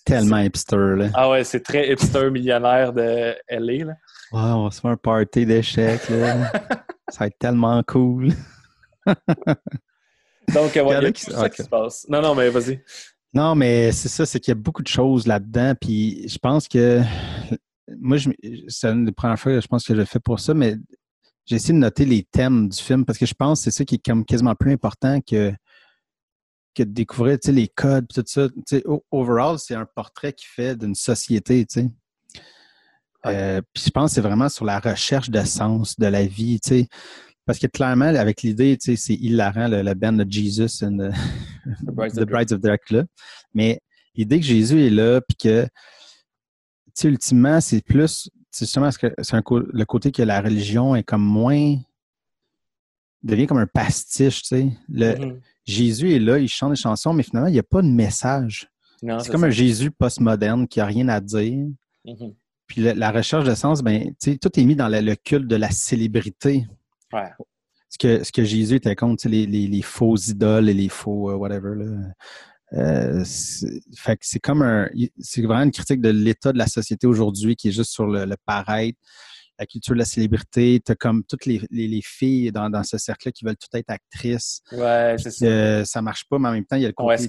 Tellement 0.05 0.39
hipster, 0.39 0.95
là. 0.97 1.09
Ah 1.13 1.29
ouais, 1.29 1.43
c'est 1.45 1.61
très 1.61 1.91
hipster 1.91 2.29
millionnaire 2.29 2.91
de 2.91 3.35
LA, 3.49 3.85
là 3.85 3.93
on 4.33 4.63
va 4.65 4.71
se 4.71 4.81
faire 4.81 4.91
un 4.91 4.97
party 4.97 5.45
d'échecs. 5.45 6.09
Là. 6.09 6.51
ça 7.09 7.19
va 7.19 7.27
être 7.27 7.37
tellement 7.37 7.81
cool. 7.83 8.29
Donc, 9.05 10.75
il 10.75 10.77
y 10.77 10.79
a 10.79 11.11
tout 11.11 11.31
ça 11.31 11.49
qui 11.49 11.63
se 11.63 11.69
passe. 11.69 12.05
Non, 12.09 12.21
non, 12.21 12.35
mais 12.35 12.49
vas-y. 12.49 12.81
Non, 13.33 13.55
mais 13.55 13.91
c'est 13.91 14.09
ça, 14.09 14.25
c'est 14.25 14.39
qu'il 14.39 14.51
y 14.51 14.57
a 14.57 14.59
beaucoup 14.59 14.83
de 14.83 14.87
choses 14.87 15.25
là-dedans. 15.25 15.73
Puis 15.79 16.27
je 16.27 16.37
pense 16.37 16.67
que 16.67 17.01
moi, 17.99 18.17
c'est 18.67 18.87
une 18.87 19.05
des 19.05 19.11
premières 19.11 19.39
fois 19.39 19.53
que 19.53 19.61
je 19.61 19.67
pense 19.67 19.85
que 19.85 19.93
je 19.93 19.99
le 19.99 20.05
fais 20.05 20.19
pour 20.19 20.39
ça, 20.39 20.53
mais 20.53 20.75
j'ai 21.45 21.55
essayé 21.55 21.73
de 21.73 21.79
noter 21.79 22.05
les 22.05 22.23
thèmes 22.23 22.69
du 22.69 22.81
film 22.81 23.05
parce 23.05 23.17
que 23.17 23.25
je 23.25 23.33
pense 23.33 23.59
que 23.59 23.63
c'est 23.65 23.77
ça 23.77 23.85
qui 23.85 23.95
est 23.95 24.05
comme 24.05 24.25
quasiment 24.25 24.55
plus 24.55 24.71
important 24.71 25.19
que, 25.21 25.53
que 26.73 26.83
de 26.83 26.91
découvrir 26.91 27.37
les 27.47 27.67
codes 27.67 28.07
tout 28.07 28.23
ça. 28.25 28.47
overall, 29.11 29.59
c'est 29.59 29.75
un 29.75 29.85
portrait 29.85 30.33
qui 30.33 30.45
fait 30.45 30.75
d'une 30.75 30.95
société. 30.95 31.65
Euh, 33.25 33.61
puis 33.73 33.83
je 33.85 33.89
pense 33.89 34.11
que 34.11 34.15
c'est 34.15 34.21
vraiment 34.21 34.49
sur 34.49 34.65
la 34.65 34.79
recherche 34.79 35.29
de 35.29 35.43
sens 35.43 35.97
de 35.97 36.07
la 36.07 36.25
vie. 36.25 36.59
Parce 37.45 37.59
que 37.59 37.67
clairement, 37.67 38.05
avec 38.05 38.41
l'idée, 38.41 38.77
c'est 38.79 39.13
hilarant, 39.13 39.67
le, 39.67 39.81
le 39.81 39.93
band 39.93 40.13
de 40.13 40.25
Jesus 40.29 40.83
and 40.83 40.97
the, 40.97 41.13
Brides 42.25 42.53
of 42.53 42.59
Dracula. 42.61 43.03
Mais 43.53 43.81
l'idée 44.15 44.39
que 44.39 44.45
Jésus 44.45 44.85
est 44.85 44.89
là, 44.89 45.19
puis 45.21 45.35
que, 45.37 45.67
ultimement, 47.03 47.59
c'est 47.59 47.83
plus 47.83 48.29
c'est 48.53 48.65
justement 48.65 48.89
que 48.91 49.13
c'est 49.21 49.35
le 49.35 49.83
côté 49.83 50.11
que 50.11 50.21
la 50.21 50.39
religion 50.39 50.95
est 50.95 51.03
comme 51.03 51.23
moins 51.23 51.75
devient 53.23 53.47
comme 53.47 53.57
un 53.57 53.67
pastiche, 53.67 54.43
tu 54.43 54.47
sais? 54.47 54.69
Le, 54.89 55.13
mm-hmm. 55.13 55.39
Jésus 55.65 56.13
est 56.13 56.19
là, 56.19 56.37
il 56.37 56.47
chante 56.47 56.71
des 56.71 56.79
chansons, 56.79 57.13
mais 57.13 57.23
finalement, 57.23 57.47
il 57.47 57.53
n'y 57.53 57.59
a 57.59 57.63
pas 57.63 57.81
de 57.81 57.87
message. 57.87 58.69
C'est 59.01 59.31
comme 59.31 59.43
un 59.43 59.49
Jésus 59.49 59.91
postmoderne 59.91 60.67
qui 60.67 60.79
n'a 60.79 60.85
rien 60.85 61.09
à 61.09 61.19
dire. 61.19 61.67
Mm-hmm. 62.05 62.33
Puis 62.67 62.81
la, 62.81 63.11
recherche 63.11 63.45
de 63.45 63.55
sens, 63.55 63.81
ben, 63.81 64.13
tu 64.21 64.31
sais, 64.31 64.37
tout 64.37 64.57
est 64.59 64.63
mis 64.63 64.75
dans 64.75 64.87
le 64.87 65.15
culte 65.15 65.47
de 65.47 65.55
la 65.55 65.71
célébrité. 65.71 66.67
Ouais. 67.11 67.31
Ce 67.89 67.97
que, 67.97 68.23
ce 68.23 68.31
que 68.31 68.43
Jésus 68.43 68.75
était 68.75 68.95
contre, 68.95 69.27
les, 69.27 69.45
les, 69.45 69.67
les, 69.67 69.81
faux 69.81 70.15
idoles 70.15 70.69
et 70.69 70.73
les 70.73 70.89
faux 70.89 71.31
euh, 71.31 71.35
whatever. 71.35 71.75
Là. 71.75 71.85
Euh, 72.73 73.23
fait 73.95 74.17
que 74.17 74.25
c'est 74.25 74.39
comme 74.39 74.61
un. 74.61 74.89
C'est 75.19 75.41
vraiment 75.41 75.63
une 75.63 75.71
critique 75.71 76.01
de 76.01 76.09
l'état 76.09 76.51
de 76.51 76.57
la 76.57 76.67
société 76.67 77.07
aujourd'hui 77.07 77.55
qui 77.55 77.69
est 77.69 77.71
juste 77.71 77.91
sur 77.91 78.07
le, 78.07 78.35
paraître, 78.45 78.97
la 79.59 79.65
culture 79.65 79.93
de 79.93 79.99
la 79.99 80.05
célébrité. 80.05 80.81
Tu 80.83 80.91
as 80.91 80.95
comme 80.95 81.23
toutes 81.23 81.45
les, 81.45 81.61
les, 81.69 82.01
filles 82.03 82.51
dans, 82.51 82.69
dans 82.69 82.83
ce 82.83 82.97
cercle-là 82.97 83.31
qui 83.31 83.45
veulent 83.45 83.57
tout 83.57 83.75
être 83.77 83.89
actrices. 83.89 84.61
Ouais, 84.71 85.15
c'est 85.19 85.31
ça. 85.31 85.85
ça 85.85 86.01
marche 86.01 86.25
pas, 86.29 86.39
mais 86.39 86.49
en 86.49 86.53
même 86.53 86.65
temps, 86.65 86.77
il 86.77 86.83
y 86.83 86.85
a 86.85 86.89
le 86.89 86.93
côté. 86.93 87.27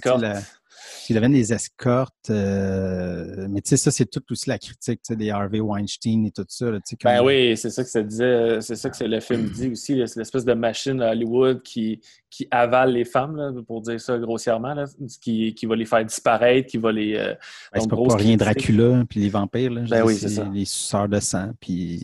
Il 1.09 1.15
deviennent 1.15 1.33
des 1.33 1.53
escortes. 1.53 2.31
Euh, 2.31 3.47
mais 3.51 3.61
tu 3.61 3.71
sais, 3.71 3.77
ça, 3.77 3.91
c'est 3.91 4.07
tout 4.07 4.23
aussi 4.31 4.49
la 4.49 4.59
critique 4.59 5.01
des 5.11 5.31
Harvey 5.31 5.61
Weinstein 5.61 6.27
et 6.27 6.31
tout 6.31 6.45
ça. 6.49 6.67
ben 7.05 7.23
oui, 7.23 7.57
c'est 7.57 7.71
ça 7.71 7.85
que 7.85 7.91
ça 7.91 8.03
disait. 8.03 8.61
C'est 8.61 8.77
ça 8.77 8.91
que 8.91 9.05
le 9.05 9.21
film 9.21 9.49
dit 9.55 9.69
aussi. 9.71 10.03
C'est 10.07 10.19
l'espèce 10.19 10.45
de 10.45 10.55
machine 10.55 11.01
à 11.03 11.11
Hollywood 11.11 11.63
qui, 11.63 12.01
qui 12.31 12.49
avale 12.51 12.93
les 12.93 13.05
femmes, 13.05 13.63
pour 13.67 13.81
dire 13.81 14.01
ça 14.01 14.19
grossièrement, 14.19 14.75
qui, 15.21 15.55
qui 15.55 15.67
va 15.67 15.77
les 15.77 15.85
faire 15.85 16.05
disparaître, 16.05 16.69
qui 16.69 16.79
va 16.79 16.91
les. 16.93 17.15
Euh, 17.15 17.35
ben, 17.73 17.81
c'est 17.81 17.89
pas 17.89 18.17
rien 18.17 18.37
Dracula 18.37 19.05
puis 19.09 19.21
les 19.21 19.29
vampires. 19.29 19.71
Là, 19.71 19.83
ben 19.89 20.05
oui, 20.05 20.17
c'est 20.17 20.29
ça. 20.29 20.51
Les 20.53 20.65
suceurs 20.65 21.09
de 21.09 21.21
sang, 21.21 21.53
puis 21.61 22.03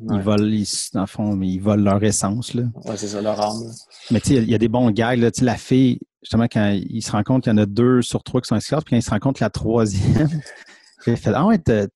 ils 0.00 0.20
volent, 0.20 0.46
ils, 0.46 0.66
dans 0.92 1.02
le 1.02 1.06
fond, 1.06 1.40
ils 1.40 1.60
volent 1.60 1.84
leur 1.84 2.02
essence. 2.02 2.54
Là. 2.54 2.64
Ouais, 2.84 2.96
c'est 2.96 3.08
ça, 3.08 3.20
leur 3.20 3.40
âme. 3.40 3.70
Mais 4.10 4.20
tu 4.20 4.28
sais, 4.28 4.34
il 4.36 4.50
y, 4.50 4.54
a 4.54 4.58
des 4.58 4.68
bons 4.68 4.90
gags. 4.90 5.18
Là, 5.18 5.30
la 5.42 5.56
fille, 5.56 6.00
justement, 6.22 6.44
quand 6.44 6.70
il 6.72 7.02
se 7.02 7.12
rend 7.12 7.22
compte 7.22 7.44
qu'il 7.44 7.52
y 7.52 7.54
en 7.54 7.58
a 7.58 7.66
deux 7.66 8.02
sur 8.02 8.22
trois 8.22 8.40
qui 8.40 8.48
sont 8.48 8.56
esclaves, 8.56 8.82
puis 8.84 8.90
quand 8.90 8.98
il 8.98 9.02
se 9.02 9.10
rend 9.10 9.18
compte 9.18 9.36
que 9.36 9.44
la 9.44 9.50
troisième, 9.50 10.28
il 11.06 11.16
fait 11.16 11.32
Ah 11.34 11.46
ouais, 11.46 11.58
t'es 11.58 11.88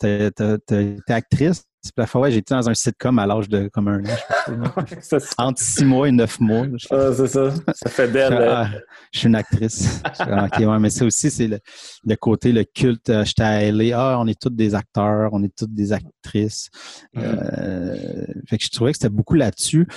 actrice. 1.08 1.64
C'est 1.84 1.96
la 1.96 2.06
fois, 2.06 2.20
ouais, 2.20 2.30
j'étais 2.30 2.54
dans 2.54 2.68
un 2.68 2.74
sitcom 2.74 3.18
à 3.18 3.26
l'âge 3.26 3.48
de 3.48 3.66
comme 3.66 3.88
un 3.88 4.04
an. 4.04 4.14
Entre 5.38 5.60
six 5.60 5.84
mois 5.84 6.08
et 6.08 6.12
neuf 6.12 6.38
mois. 6.38 6.66
Ah, 6.92 7.10
c'est 7.12 7.26
ça. 7.26 7.50
Ça 7.74 7.90
fait 7.90 8.06
d'elle. 8.06 8.34
Ah, 8.34 8.70
je 9.10 9.18
suis 9.18 9.26
une 9.26 9.34
actrice. 9.34 10.00
ok, 10.20 10.58
ouais, 10.60 10.78
mais 10.78 10.90
ça 10.90 11.04
aussi, 11.04 11.28
c'est 11.28 11.48
le, 11.48 12.16
côté, 12.16 12.52
le 12.52 12.62
culte. 12.62 13.10
Euh, 13.10 13.24
j'étais 13.24 13.42
allé, 13.42 13.92
ah, 13.92 14.16
on 14.20 14.28
est 14.28 14.40
toutes 14.40 14.54
des 14.54 14.76
acteurs, 14.76 15.30
on 15.32 15.42
est 15.42 15.52
toutes 15.56 15.74
des 15.74 15.92
actrices. 15.92 16.70
Mm. 17.14 17.20
Euh, 17.20 18.26
fait 18.48 18.58
que 18.58 18.64
je 18.64 18.70
trouvais 18.70 18.92
que 18.92 18.98
c'était 18.98 19.08
beaucoup 19.08 19.34
là-dessus. 19.34 19.88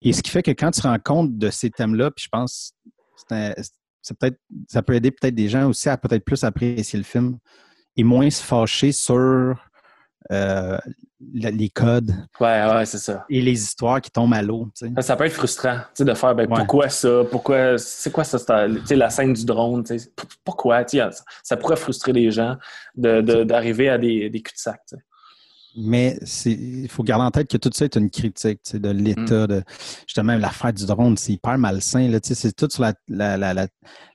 Et 0.00 0.14
ce 0.14 0.22
qui 0.22 0.30
fait 0.30 0.42
que 0.42 0.52
quand 0.52 0.70
tu 0.70 0.80
te 0.80 0.86
rends 0.86 0.98
compte 0.98 1.36
de 1.36 1.50
ces 1.50 1.68
thèmes-là, 1.68 2.10
puis 2.10 2.24
je 2.24 2.28
pense 2.30 2.72
c'est 3.28 4.18
peut-être 4.18 4.38
ça 4.68 4.82
peut 4.82 4.94
aider 4.94 5.10
peut-être 5.10 5.34
des 5.34 5.48
gens 5.48 5.68
aussi 5.68 5.88
à 5.88 5.96
peut-être 5.96 6.24
plus 6.24 6.44
apprécier 6.44 6.98
le 6.98 7.04
film 7.04 7.38
et 7.96 8.04
moins 8.04 8.30
se 8.30 8.42
fâcher 8.42 8.92
sur 8.92 9.56
euh, 10.30 10.78
les 11.32 11.68
codes. 11.68 12.12
Ouais, 12.38 12.64
ouais, 12.64 12.86
c'est 12.86 12.98
ça. 12.98 13.24
Et 13.28 13.40
les 13.40 13.60
histoires 13.60 14.00
qui 14.00 14.10
tombent 14.10 14.34
à 14.34 14.42
l'eau. 14.42 14.68
Ça 15.00 15.16
peut 15.16 15.24
être 15.24 15.32
frustrant 15.32 15.80
de 15.98 16.14
faire 16.14 16.34
ben, 16.34 16.46
pourquoi 16.46 16.88
ça? 16.88 17.22
Pourquoi 17.30 17.76
c'est 17.78 18.12
quoi 18.12 18.24
ça? 18.24 18.66
La 18.66 19.10
scène 19.10 19.32
du 19.32 19.44
drone, 19.44 19.84
pourquoi? 20.44 20.84
Ça 21.42 21.56
pourrait 21.56 21.76
frustrer 21.76 22.12
les 22.12 22.30
gens 22.30 22.56
d'arriver 22.94 23.86
de, 23.86 23.90
à 23.90 23.98
des, 23.98 24.30
des 24.30 24.42
cul-de-sac. 24.42 24.80
Mais 25.76 26.18
il 26.46 26.88
faut 26.88 27.02
garder 27.02 27.24
en 27.24 27.30
tête 27.30 27.48
que 27.48 27.56
tout 27.56 27.70
ça 27.72 27.84
est 27.84 27.96
une 27.96 28.10
critique 28.10 28.60
de 28.74 28.90
l'état, 28.90 29.44
mm. 29.44 29.46
de 29.46 29.62
justement 30.06 30.36
l'affaire 30.36 30.72
du 30.72 30.86
drone, 30.86 31.16
c'est 31.16 31.34
hyper 31.34 31.58
malsain. 31.58 32.10
C'est 32.22 32.56
tout 32.56 32.68
sur 32.70 32.84
la, 33.08 33.66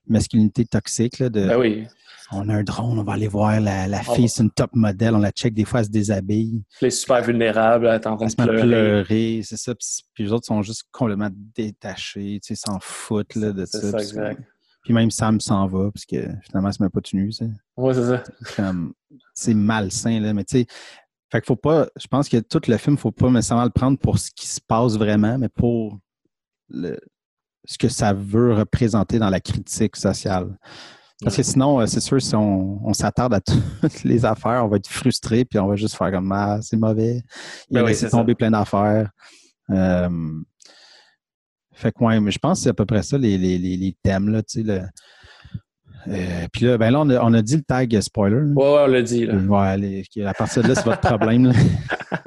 masculinité 0.08 0.66
toxique. 0.66 1.20
Là, 1.20 1.30
de, 1.30 1.48
ben 1.48 1.58
oui. 1.58 1.88
On 2.32 2.50
a 2.50 2.56
un 2.56 2.63
drone, 2.63 2.98
on 3.00 3.04
va 3.04 3.13
aller 3.13 3.28
voir 3.28 3.60
la, 3.60 4.02
fille, 4.02 4.28
c'est 4.28 4.44
une 4.44 4.52
top 4.52 4.72
modèle, 4.74 5.13
on 5.13 5.20
la 5.20 5.32
check, 5.32 5.54
des 5.54 5.66
fois 5.66 5.82
elle 5.82 5.86
se 5.86 5.92
déshabille. 5.92 6.63
Elle 6.82 6.88
est 6.88 6.92
super 6.92 7.22
vulnérable, 7.22 7.86
elle 7.86 7.96
est 7.96 8.08
en 8.08 8.18
train 8.18 8.28
de 8.28 8.34
pleurer. 8.34 8.62
pleurer 8.62 9.42
c'est 9.44 9.58
ça. 9.58 9.74
Puis, 9.76 10.24
les 10.24 10.32
autres 10.32 10.48
sont 10.48 10.62
juste 10.63 10.86
complètement 10.92 11.30
détachés, 11.56 12.39
s'en 12.56 12.80
foutent 12.82 13.36
là, 13.36 13.52
de 13.52 13.66
ça. 13.66 13.80
ça 13.80 13.98
puis, 13.98 14.06
exact. 14.06 14.42
puis 14.84 14.94
même 14.94 15.12
Sam 15.12 15.39
s'en 15.39 15.68
va, 15.68 15.92
parce 15.92 16.06
que 16.06 16.28
finalement, 16.48 16.72
se 16.72 16.82
met 16.82 16.89
pas 16.89 17.02
tenue. 17.02 17.32
Oui, 17.78 17.94
c'est 17.94 18.04
ça. 18.04 18.24
C'est 19.36 19.54
malsain, 19.54 20.20
là, 20.20 20.34
mais 20.34 20.44
tu 20.44 20.60
sais, 20.60 20.68
fait 21.34 21.41
qu'il 21.41 21.48
faut 21.48 21.56
pas, 21.56 21.88
je 22.00 22.06
pense 22.06 22.30
que 22.30 22.38
tout 22.38 22.62
le 22.67 22.78
film, 22.78 22.96
il 22.96 23.00
faut 23.00 23.12
pas 23.12 23.28
nécessairement 23.32 23.63
le 23.63 23.72
prendre 23.72 23.98
pour 23.98 24.19
ce 24.19 24.30
qui 24.30 24.48
se 24.48 24.62
passe 24.62 24.98
vraiment, 25.00 25.39
mais 25.39 25.50
pour 25.50 25.98
le, 26.69 27.00
ce 27.65 27.76
que 27.80 27.89
ça 27.89 28.13
veut 28.13 28.54
représenter 28.54 29.17
dans 29.17 29.32
la 29.32 29.39
critique 29.39 29.96
sociale. 29.96 30.56
Parce 31.24 31.36
que 31.36 31.41
sinon, 31.41 31.82
euh, 31.82 31.88
c'est 31.88 32.02
sûr, 32.02 32.22
si 32.22 32.36
on, 32.36 32.93
s'attarde 32.93 33.34
à 33.34 33.41
toutes 33.82 34.04
les 34.04 34.26
affaires, 34.26 34.63
on 34.63 34.67
va 34.67 34.78
être 34.78 34.88
frustré, 34.88 35.43
puis 35.43 35.58
on 35.58 35.65
va 35.65 35.76
juste 35.76 35.96
faire 35.96 36.12
comme 36.12 36.32
ah, 36.32 36.60
c'est 36.62 36.78
mauvais. 36.78 37.24
Il 37.72 37.74
ben 37.74 37.84
a 37.84 37.88
laissé 37.88 38.08
tomber 38.12 38.36
plein 38.36 38.52
d'affaires. 38.52 39.10
Euh, 39.72 40.39
fait 41.72 41.91
que 41.91 42.04
ouais, 42.04 42.19
mais 42.19 42.30
je 42.30 42.38
pense 42.38 42.60
que 42.60 42.63
c'est 42.65 42.69
à 42.69 42.76
peu 42.76 42.86
près 42.86 43.02
ça 43.02 43.17
les, 43.17 43.39
les, 43.39 43.58
les, 43.58 43.98
thèmes, 44.04 44.30
là, 44.30 44.43
tu 44.43 44.62
sais, 44.62 44.63
le, 44.63 44.82
euh, 46.08 46.48
puis 46.52 46.66
là, 46.66 46.78
ben 46.78 46.92
là, 46.92 47.02
on 47.02 47.34
a, 47.34 47.42
dit 47.42 47.58
le 47.58 47.63
tag 47.63 48.00
spoiler. 48.02 48.36
Ouais, 48.36 48.63
ouais, 48.63 48.84
on 48.86 48.88
l'a 48.88 49.02
dit. 49.02 49.26
Là. 49.26 49.36
Ouais, 49.36 50.04
à 50.26 50.34
partir 50.34 50.63
de 50.63 50.70
là, 50.70 50.76
c'est 50.76 50.86
votre 50.86 51.02
problème. 51.02 51.52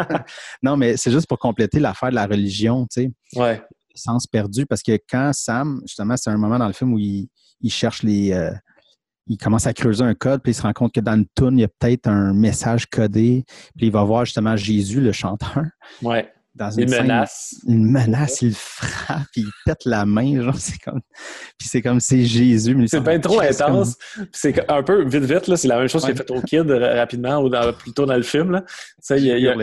non, 0.62 0.76
mais 0.76 0.96
c'est 0.96 1.10
juste 1.10 1.26
pour 1.26 1.38
compléter 1.38 1.78
l'affaire 1.78 2.10
de 2.10 2.14
la 2.14 2.26
religion, 2.26 2.86
tu 2.90 3.02
sais. 3.02 3.38
Ouais. 3.38 3.62
Sens 3.94 4.26
perdu, 4.26 4.66
parce 4.66 4.82
que 4.82 4.98
quand 5.08 5.32
Sam, 5.32 5.80
justement, 5.86 6.16
c'est 6.16 6.30
un 6.30 6.36
moment 6.36 6.58
dans 6.58 6.66
le 6.66 6.74
film 6.74 6.92
où 6.92 6.98
il, 6.98 7.28
cherche 7.68 8.02
les. 8.02 8.32
Euh, 8.32 8.52
il 9.26 9.38
commence 9.38 9.66
à 9.66 9.72
creuser 9.72 10.04
un 10.04 10.14
code, 10.14 10.42
puis 10.42 10.52
il 10.52 10.54
se 10.54 10.62
rend 10.62 10.72
compte 10.72 10.92
que 10.92 11.00
dans 11.00 11.18
le 11.18 11.24
tune, 11.34 11.58
il 11.58 11.62
y 11.62 11.64
a 11.64 11.68
peut-être 11.68 12.06
un 12.06 12.32
message 12.32 12.86
codé, 12.86 13.44
puis 13.76 13.86
il 13.86 13.92
va 13.92 14.04
voir 14.04 14.24
justement 14.24 14.54
Jésus, 14.54 15.00
le 15.00 15.12
chanteur. 15.12 15.64
Ouais 16.02 16.30
une, 16.76 16.90
menace. 16.90 17.56
Une 17.66 17.90
menace, 17.90 18.42
il 18.42 18.54
frappe, 18.54 19.28
il 19.36 19.48
pète 19.64 19.84
la 19.84 20.06
main, 20.06 20.42
genre, 20.42 20.56
c'est 20.56 20.78
comme. 20.78 21.00
Puis 21.58 21.68
c'est 21.68 21.82
comme 21.82 22.00
c'est 22.00 22.24
Jésus. 22.24 22.76
C'est 22.88 23.02
pas 23.02 23.18
trop 23.18 23.40
intense. 23.40 23.96
C'est 24.32 24.68
un 24.70 24.82
peu 24.82 25.04
vite, 25.04 25.24
vite, 25.24 25.46
là, 25.48 25.56
c'est 25.56 25.68
la 25.68 25.78
même 25.78 25.88
chose 25.88 26.04
qu'il 26.04 26.12
a 26.12 26.16
fait 26.16 26.30
au 26.30 26.40
kid 26.40 26.70
rapidement 26.70 27.38
ou 27.38 27.48
dans, 27.48 27.72
plutôt 27.72 28.06
dans 28.06 28.16
le 28.16 28.22
film. 28.22 28.52
Là. 28.52 28.64
Ça, 28.98 29.16
il 29.16 29.26
y 29.26 29.48
a, 29.48 29.54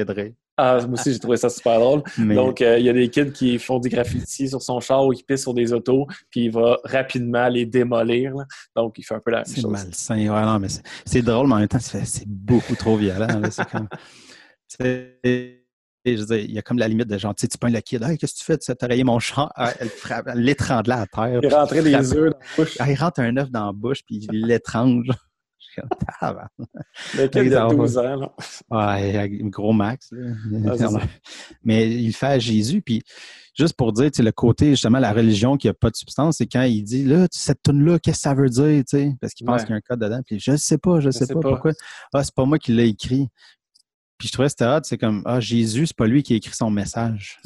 Ah, 0.57 0.79
moi 0.87 0.99
aussi, 0.99 1.13
j'ai 1.13 1.19
trouvé 1.19 1.37
ça 1.37 1.49
super 1.49 1.79
drôle. 1.79 2.03
Donc, 2.17 2.61
euh, 2.61 2.77
il 2.77 2.85
y 2.85 2.89
a 2.89 2.93
des 2.93 3.09
kids 3.09 3.31
qui 3.31 3.57
font 3.59 3.79
des 3.79 3.89
graffitis 3.89 4.49
sur 4.49 4.61
son 4.61 4.79
char 4.79 5.05
ou 5.05 5.11
qui 5.11 5.23
pissent 5.23 5.43
sur 5.43 5.53
des 5.53 5.73
autos, 5.73 6.07
puis 6.29 6.45
il 6.45 6.51
va 6.51 6.77
rapidement 6.83 7.47
les 7.47 7.65
démolir. 7.65 8.33
Donc, 8.75 8.97
il 8.97 9.03
fait 9.03 9.15
un 9.15 9.19
peu 9.19 9.31
la 9.31 9.37
même 9.37 9.45
chose. 9.45 9.55
C'est 9.55 9.67
malsain. 9.67 10.15
Ouais, 10.15 10.41
non, 10.45 10.59
mais 10.59 10.67
c'est 11.05 11.21
drôle, 11.21 11.47
mais 11.47 11.55
en 11.55 11.59
même 11.59 11.67
temps, 11.67 11.79
c'est 11.79 12.27
beaucoup 12.27 12.75
trop 12.75 12.97
violent. 12.97 13.41
C'est 13.49 13.69
comme 13.69 13.87
il 16.05 16.51
y 16.51 16.57
a 16.57 16.61
comme 16.61 16.77
la 16.77 16.87
limite 16.87 17.07
de 17.07 17.17
genre, 17.17 17.33
tu 17.35 17.47
prends 17.59 17.69
le 17.69 17.79
kid, 17.79 18.03
hey, 18.03 18.17
qu'est-ce 18.17 18.33
que 18.33 18.39
tu 18.39 18.45
fais? 18.45 18.57
Tu 18.57 18.71
as 18.71 18.87
rayé 18.87 19.03
mon 19.03 19.19
champ, 19.19 19.49
ah, 19.55 19.71
elle, 19.79 19.89
l'étranglait 20.35 20.95
à 20.95 21.05
terre. 21.05 21.39
Il 21.41 21.53
rentrait 21.53 21.81
des 21.81 22.13
œufs 22.13 22.31
dans 22.31 22.39
la 22.39 22.55
bouche. 22.57 22.77
il 22.87 22.95
rentre 22.95 23.19
un 23.21 23.37
œuf 23.37 23.51
dans 23.51 23.65
la 23.67 23.71
bouche, 23.71 24.03
puis 24.05 24.27
il 24.31 24.45
l'étrangle. 24.45 25.13
le 27.17 27.27
kid 27.27 27.49
de 27.49 27.75
12 27.75 27.97
ans, 27.97 28.15
là. 28.15 28.33
Ouais, 28.69 29.29
gros 29.43 29.73
max. 29.73 30.11
Mais 31.63 31.89
il 31.89 32.13
fait 32.13 32.27
à 32.27 32.39
Jésus, 32.39 32.81
puis 32.81 33.01
juste 33.57 33.75
pour 33.75 33.93
dire, 33.93 34.11
le 34.17 34.31
côté, 34.31 34.71
justement, 34.71 34.99
la 34.99 35.13
religion 35.13 35.57
qui 35.57 35.67
n'a 35.67 35.73
pas 35.73 35.89
de 35.89 35.95
substance, 35.95 36.37
c'est 36.37 36.47
quand 36.47 36.63
il 36.63 36.83
dit, 36.83 37.05
là, 37.05 37.27
cette 37.31 37.63
tune-là, 37.63 37.99
qu'est-ce 37.99 38.17
que 38.17 38.21
ça 38.21 38.33
veut 38.33 38.49
dire, 38.49 38.83
tu 38.87 38.97
sais? 38.97 39.11
Parce 39.19 39.33
qu'il 39.33 39.45
pense 39.45 39.61
qu'il 39.63 39.71
y 39.71 39.73
a 39.73 39.77
un 39.77 39.81
code 39.81 39.99
dedans, 39.99 40.21
puis 40.25 40.39
je 40.39 40.51
ne 40.51 40.57
sais 40.57 40.77
pas, 40.77 40.99
je 40.99 41.07
ne 41.07 41.11
sais, 41.11 41.27
pas, 41.27 41.39
pourquoi. 41.39 41.71
Ah, 42.13 42.23
c'est 42.23 42.35
pas 42.35 42.45
moi 42.45 42.59
qui 42.59 42.71
l'ai 42.73 42.87
écrit. 42.87 43.29
Puis 44.23 44.29
je 44.29 44.33
trouvais 44.35 44.47
que 44.47 44.51
c'était 44.51 44.67
hot, 44.67 44.79
c'est 44.83 44.97
comme 44.97 45.21
Ah, 45.25 45.41
Jésus, 45.41 45.87
c'est 45.87 45.97
pas 45.97 46.07
lui 46.07 46.23
qui 46.23 46.31
a 46.31 46.37
écrit 46.37 46.55
son 46.55 46.71
message. 46.71 47.41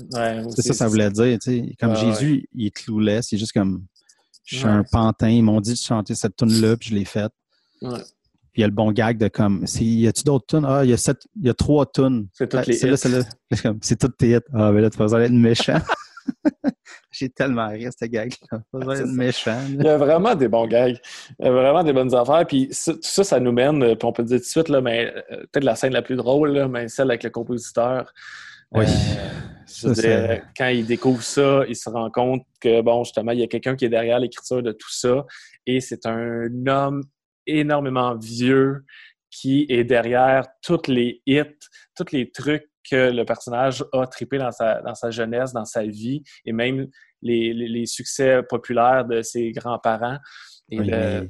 c'est 0.55 0.61
ça, 0.61 0.73
ça 0.75 0.87
voulait 0.87 1.09
dire. 1.09 1.39
Tu 1.39 1.59
sais. 1.59 1.75
Comme 1.79 1.95
Jésus, 1.95 2.47
il 2.53 2.67
est 2.67 2.69
clouless, 2.69 3.29
c'est 3.29 3.37
juste 3.39 3.51
comme 3.51 3.83
Je 4.45 4.57
suis 4.57 4.67
un 4.67 4.83
pantin, 4.83 5.27
ils 5.27 5.41
m'ont 5.41 5.59
dit 5.59 5.73
de 5.73 5.77
chanter 5.79 6.13
cette 6.13 6.35
tune-là, 6.35 6.77
puis 6.77 6.89
je 6.89 6.93
l'ai 6.93 7.05
faite. 7.05 7.31
Puis 7.81 7.89
il 8.57 8.61
y 8.61 8.63
a 8.63 8.67
le 8.67 8.73
bon 8.75 8.91
gag 8.91 9.17
de 9.17 9.27
comme, 9.27 9.65
y 9.79 10.05
a-tu 10.05 10.21
d'autres 10.21 10.45
tunes? 10.45 10.65
Ah, 10.67 10.85
il 10.85 10.91
y 10.91 10.93
a 10.93 10.97
sept, 10.97 11.17
il 11.35 11.47
y 11.47 11.49
a 11.49 11.55
trois 11.55 11.87
tunes. 11.87 12.27
C'est 12.31 12.47
toutes 12.47 12.67
les 12.67 12.75
hits. 12.75 12.95
C'est 13.81 13.99
toutes 13.99 14.17
tes 14.17 14.35
hits. 14.35 14.39
Ah, 14.53 14.71
mais 14.71 14.81
là, 14.81 14.91
tu 14.91 14.99
vas 14.99 15.19
être 15.23 15.31
méchant. 15.31 15.81
J'ai 17.11 17.29
tellement 17.29 17.69
ri 17.69 17.87
ce 17.97 18.05
gag-là. 18.05 18.59
Pas 18.71 18.99
être 18.99 19.07
méchant. 19.07 19.59
Il 19.69 19.83
y 19.83 19.87
a 19.87 19.97
vraiment 19.97 20.35
des 20.35 20.47
bons 20.47 20.67
gags. 20.67 20.97
Il 21.39 21.45
y 21.45 21.49
a 21.49 21.51
vraiment 21.51 21.83
des 21.83 21.93
bonnes 21.93 22.13
affaires. 22.13 22.45
Puis 22.45 22.67
ça, 22.71 22.93
tout 22.93 22.99
ça, 23.01 23.23
ça 23.23 23.39
nous 23.39 23.51
mène, 23.51 23.95
puis 23.95 24.05
on 24.05 24.13
peut 24.13 24.23
dire 24.23 24.37
tout 24.37 24.43
de 24.43 24.47
suite, 24.47 24.69
là, 24.69 24.81
mais 24.81 25.13
euh, 25.31 25.43
peut-être 25.51 25.63
la 25.63 25.75
scène 25.75 25.93
la 25.93 26.01
plus 26.01 26.15
drôle, 26.15 26.51
là, 26.51 26.67
mais 26.67 26.87
celle 26.87 27.09
avec 27.09 27.23
le 27.23 27.29
compositeur. 27.29 28.13
Oui. 28.71 28.85
Euh, 29.85 30.37
quand 30.57 30.67
il 30.67 30.85
découvre 30.85 31.21
ça, 31.21 31.63
il 31.67 31.75
se 31.75 31.89
rend 31.89 32.09
compte 32.09 32.43
que, 32.61 32.81
bon, 32.81 33.03
justement, 33.03 33.31
il 33.31 33.39
y 33.39 33.43
a 33.43 33.47
quelqu'un 33.47 33.75
qui 33.75 33.85
est 33.85 33.89
derrière 33.89 34.19
l'écriture 34.19 34.63
de 34.63 34.71
tout 34.71 34.91
ça. 34.91 35.25
Et 35.65 35.81
c'est 35.81 36.05
un 36.05 36.47
homme 36.67 37.03
énormément 37.45 38.15
vieux 38.15 38.85
qui 39.29 39.65
est 39.69 39.83
derrière 39.83 40.47
tous 40.61 40.87
les 40.87 41.21
hits, 41.25 41.43
tous 41.95 42.11
les 42.11 42.31
trucs 42.31 42.69
que 42.89 43.11
le 43.11 43.25
personnage 43.25 43.83
a 43.93 44.05
trippé 44.07 44.37
dans 44.37 44.51
sa, 44.51 44.81
dans 44.81 44.95
sa 44.95 45.11
jeunesse, 45.11 45.53
dans 45.53 45.65
sa 45.65 45.83
vie, 45.83 46.23
et 46.45 46.51
même 46.51 46.87
les, 47.21 47.53
les, 47.53 47.85
succès 47.85 48.41
populaires 48.47 49.05
de 49.05 49.21
ses 49.21 49.51
grands-parents. 49.51 50.17
il, 50.69 50.85
y 50.85 50.91
a 50.91 51.21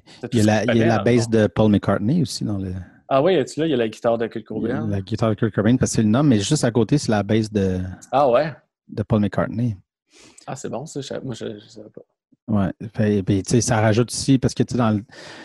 la, 0.43 0.63
il 0.65 0.77
y 0.77 0.83
a 0.83 0.87
la 0.87 0.99
base 0.99 1.29
de 1.29 1.47
Paul 1.47 1.71
McCartney 1.71 2.21
aussi 2.21 2.43
dans 2.43 2.57
le. 2.57 2.73
Ah 3.09 3.21
oui, 3.21 3.43
tu 3.45 3.59
là, 3.59 3.67
il 3.67 3.69
y 3.69 3.73
a 3.73 3.77
la 3.77 3.87
guitare 3.87 4.17
de 4.17 4.27
Kurt 4.27 4.45
Cobain. 4.45 4.85
La 4.87 5.01
guitare 5.01 5.29
de 5.29 5.35
Kurt 5.35 5.53
Cobain, 5.53 5.77
parce 5.77 5.91
que 5.91 5.95
c'est 5.97 6.03
le 6.03 6.09
nom, 6.09 6.23
mais 6.23 6.39
juste 6.39 6.65
à 6.65 6.71
côté, 6.71 6.97
c'est 6.97 7.11
la 7.11 7.23
base 7.23 7.51
de. 7.51 7.79
Ah 8.11 8.29
ouais? 8.29 8.53
De 8.87 9.03
Paul 9.03 9.21
McCartney. 9.21 9.77
Ah, 10.45 10.55
c'est 10.55 10.69
bon, 10.69 10.85
ça. 10.85 10.99
Moi, 11.21 11.33
je 11.35 11.45
ne 11.45 11.59
savais 11.59 11.89
pas. 11.89 12.01
Oui, 12.49 13.21
puis, 13.25 13.43
tu 13.43 13.51
sais, 13.51 13.61
ça 13.61 13.81
rajoute 13.81 14.09
aussi, 14.09 14.37
parce 14.37 14.53
que 14.53 14.63
tu 14.63 14.77
dans 14.77 15.01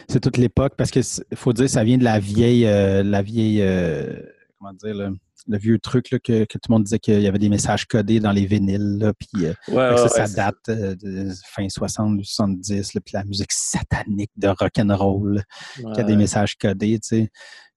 c'est 0.08 0.20
toute 0.20 0.36
l'époque, 0.36 0.74
parce 0.76 0.90
qu'il 0.92 1.02
faut 1.34 1.52
dire, 1.52 1.68
ça 1.68 1.82
vient 1.82 1.98
de 1.98 2.04
la 2.04 2.20
vieille, 2.20 2.64
euh, 2.64 3.02
la 3.02 3.22
vieille, 3.22 3.60
euh, 3.60 4.20
comment 4.58 4.72
dire, 4.72 4.94
là, 4.94 5.10
le 5.48 5.58
vieux 5.58 5.78
truc 5.78 6.10
là, 6.10 6.18
que, 6.18 6.44
tout 6.44 6.58
le 6.68 6.72
monde 6.72 6.84
disait 6.84 6.98
qu'il 6.98 7.20
y 7.20 7.26
avait 7.26 7.38
des 7.38 7.48
messages 7.48 7.86
codés 7.86 8.20
dans 8.20 8.32
les 8.32 8.46
vinyles. 8.46 8.98
Là, 8.98 9.12
puis, 9.12 9.46
euh, 9.46 10.08
ça, 10.08 10.26
date 10.28 10.56
euh, 10.68 10.94
de 10.96 11.30
fin 11.46 11.68
60, 11.68 12.24
70, 12.24 12.94
là, 12.94 13.00
puis 13.00 13.12
la 13.14 13.24
musique 13.24 13.52
satanique 13.52 14.30
de 14.36 14.48
rock'n'roll 14.48 15.42
qui 15.76 16.00
a 16.00 16.04
des 16.04 16.16
messages 16.16 16.56
codés. 16.56 16.98
Tu 17.00 17.08
sais. 17.08 17.30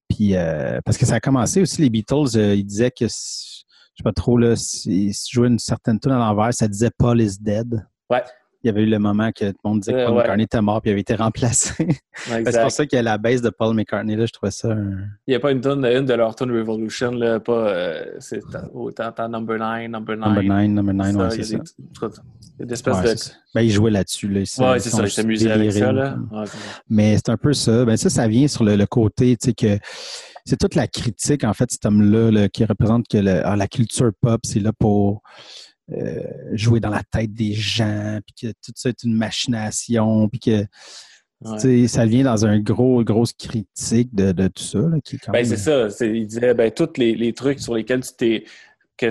Puis, 0.10 0.36
euh, 0.36 0.80
parce 0.86 0.98
que 0.98 1.06
ça 1.06 1.16
a 1.16 1.20
commencé 1.20 1.62
aussi, 1.62 1.82
les 1.82 1.90
Beatles, 1.90 2.36
ils 2.36 2.66
disaient 2.66 2.92
que, 2.92 3.06
je 3.06 3.10
sais 3.10 4.04
pas 4.04 4.14
trop, 4.14 4.38
là, 4.38 4.56
si, 4.56 5.14
si 5.14 5.32
jouaient 5.32 5.48
une 5.48 5.60
certaine 5.60 6.00
tune 6.00 6.12
à 6.12 6.18
l'envers, 6.18 6.54
ça 6.54 6.68
disait 6.68 6.92
Paul 6.98 7.22
is 7.22 7.38
dead. 7.40 7.86
Ouais 8.10 8.24
il 8.66 8.70
y 8.70 8.72
avait 8.72 8.82
eu 8.82 8.88
le 8.88 8.98
moment 8.98 9.32
que 9.32 9.52
tout 9.52 9.58
le 9.64 9.70
monde 9.70 9.80
disait 9.82 9.94
que 9.94 10.06
Paul 10.08 10.16
McCartney 10.16 10.44
était 10.46 10.62
mort 10.62 10.82
puis 10.82 10.90
il 10.90 10.94
avait 10.94 11.02
été 11.02 11.14
remplacé. 11.14 11.88
c'est 12.16 12.62
pour 12.62 12.72
ça 12.72 12.86
qu'il 12.88 12.98
y 12.98 13.00
a 13.00 13.04
la 13.04 13.20
baisse 13.20 13.44
de 13.44 13.52
Paul 13.52 13.76
McCartney. 13.76 14.16
Là, 14.16 14.26
je 14.26 14.34
trouvais 14.34 14.52
ça. 14.52 14.76
Il 15.28 15.30
n'y 15.30 15.36
a 15.36 15.40
pas 15.40 15.52
une 15.52 15.62
tonne, 15.62 15.86
une 15.86 16.06
de 16.06 16.14
leur 16.16 16.36
tune 16.36 16.52
Revolution, 16.52 17.12
là, 17.12 17.40
pas. 17.40 17.54
Euh, 17.54 18.06
c'est 18.18 18.42
autant 18.74 19.30
Number 19.30 19.60
9, 19.60 19.88
Number 19.90 20.18
9. 20.18 20.28
Number 20.30 20.44
9, 20.44 20.68
Number 20.70 20.94
9, 20.96 21.16
ouais, 21.16 21.30
c'est 21.30 21.44
ça. 21.44 21.58
Il 22.58 22.62
y 22.62 22.64
a 22.64 22.66
de. 22.66 23.16
Ben, 23.54 23.62
il 23.62 23.70
jouait 23.70 23.92
là-dessus. 23.92 24.30
Là, 24.30 24.40
ouais, 24.40 24.80
c'est 24.80 24.90
ça, 24.90 25.04
il 25.04 25.12
s'amusait 25.12 25.52
avec 25.52 25.72
ça. 25.72 25.92
Là. 25.92 26.18
Mais 26.90 27.18
c'est 27.18 27.30
un 27.30 27.38
peu 27.38 27.54
ça. 27.54 27.86
Ben, 27.86 27.98
ça, 27.98 28.10
ça 28.10 28.28
vient 28.28 28.48
sur 28.48 28.64
le, 28.64 28.84
côté, 28.88 29.38
tu 29.38 29.50
sais, 29.50 29.54
que 29.54 29.78
c'est 30.44 30.58
toute 30.58 30.74
la 30.74 30.88
critique, 30.88 31.44
en 31.44 31.54
fait, 31.54 31.70
cet 31.70 31.86
homme-là, 31.86 32.50
qui 32.50 32.66
représente 32.66 33.08
que 33.08 33.44
ah, 33.44 33.56
la 33.56 33.68
culture 33.68 34.10
pop, 34.20 34.42
c'est 34.44 34.60
là 34.60 34.72
pour 34.74 35.22
euh, 35.92 36.24
jouer 36.54 36.80
dans 36.80 36.90
la 36.90 37.04
tête 37.04 37.34
des 37.34 37.54
gens, 37.54 38.20
puis 38.26 38.48
que 38.48 38.54
tout 38.64 38.74
ça 38.76 38.90
est 38.90 39.04
une 39.04 39.16
machination, 39.16 40.28
puis 40.30 40.40
que 40.40 41.88
ça 41.88 42.06
vient 42.06 42.24
dans 42.24 42.46
un 42.46 42.60
gros, 42.60 43.04
grosse 43.04 43.34
critique 43.34 44.14
de, 44.16 44.48
tout 44.48 44.64
ça. 44.64 44.80
qui 45.04 45.20
ben, 45.28 45.46
c'est 45.46 45.58
ça. 45.58 45.88
Il 46.06 46.26
disait 46.26 46.54
ben, 46.54 46.72
tous 46.72 46.98
les, 46.98 47.34
trucs 47.34 47.60
sur 47.60 47.76
lesquels 47.76 48.02
tu 48.02 48.14
t'es 48.18 48.44
que 48.98 49.08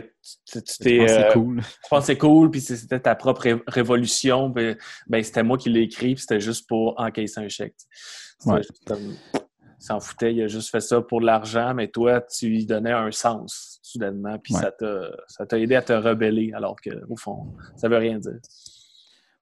tu 0.51 0.79
t'es. 0.81 1.01
Euh, 1.09 1.33
cool. 1.33 1.61
Penses 1.91 2.07
c'est 2.07 2.17
cool, 2.17 2.51
puis 2.51 2.61
c'était 2.61 3.01
ta 3.01 3.15
propre 3.15 3.63
révolution. 3.67 4.49
Ben, 4.49 4.77
ben, 5.07 5.23
c'était 5.23 5.43
moi 5.43 5.59
qui 5.59 5.69
l'ai 5.69 5.83
écrit, 5.83 6.15
puis 6.15 6.23
c'était 6.23 6.41
juste 6.41 6.67
pour 6.67 6.95
encaisser 6.99 7.41
un 7.41 7.49
chèque. 7.49 7.77
Ouais 8.47 8.63
s'en 9.85 10.01
foutait, 10.01 10.35
il 10.35 10.43
a 10.43 10.49
juste 10.49 10.71
fait 10.71 10.81
ça 10.81 11.01
pour 11.01 11.21
l'argent, 11.21 11.75
mais 11.75 11.89
toi, 11.89 12.21
tu 12.21 12.49
lui 12.49 12.67
donnais 12.67 12.93
un 12.93 13.11
sens 13.11 13.81
soudainement, 13.95 14.39
puis 14.39 14.55
ça 14.55 14.71
t'a 14.73 15.59
aidé 15.59 15.75
à 15.75 15.83
te 15.83 15.93
rebeller, 15.93 16.53
alors 16.55 16.77
qu'au 16.81 17.17
fond, 17.17 17.55
ça 17.77 17.89
veut 17.89 17.99
rien 17.99 18.19
dire. 18.19 18.39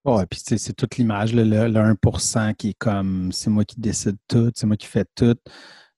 Ouais, 0.05 0.27
puis 0.27 0.41
c'est 0.45 0.73
toute 0.73 0.97
l'image, 0.97 1.33
le, 1.33 1.45
le, 1.45 1.95
1% 2.05 2.55
qui 2.55 2.71
est 2.71 2.79
comme 2.79 3.31
c'est 3.31 3.51
moi 3.51 3.65
qui 3.65 3.81
décide 3.81 4.17
tout, 4.27 4.51
c'est 4.55 4.67
moi 4.67 4.77
qui 4.77 4.87
fais 4.87 5.05
tout 5.15 5.37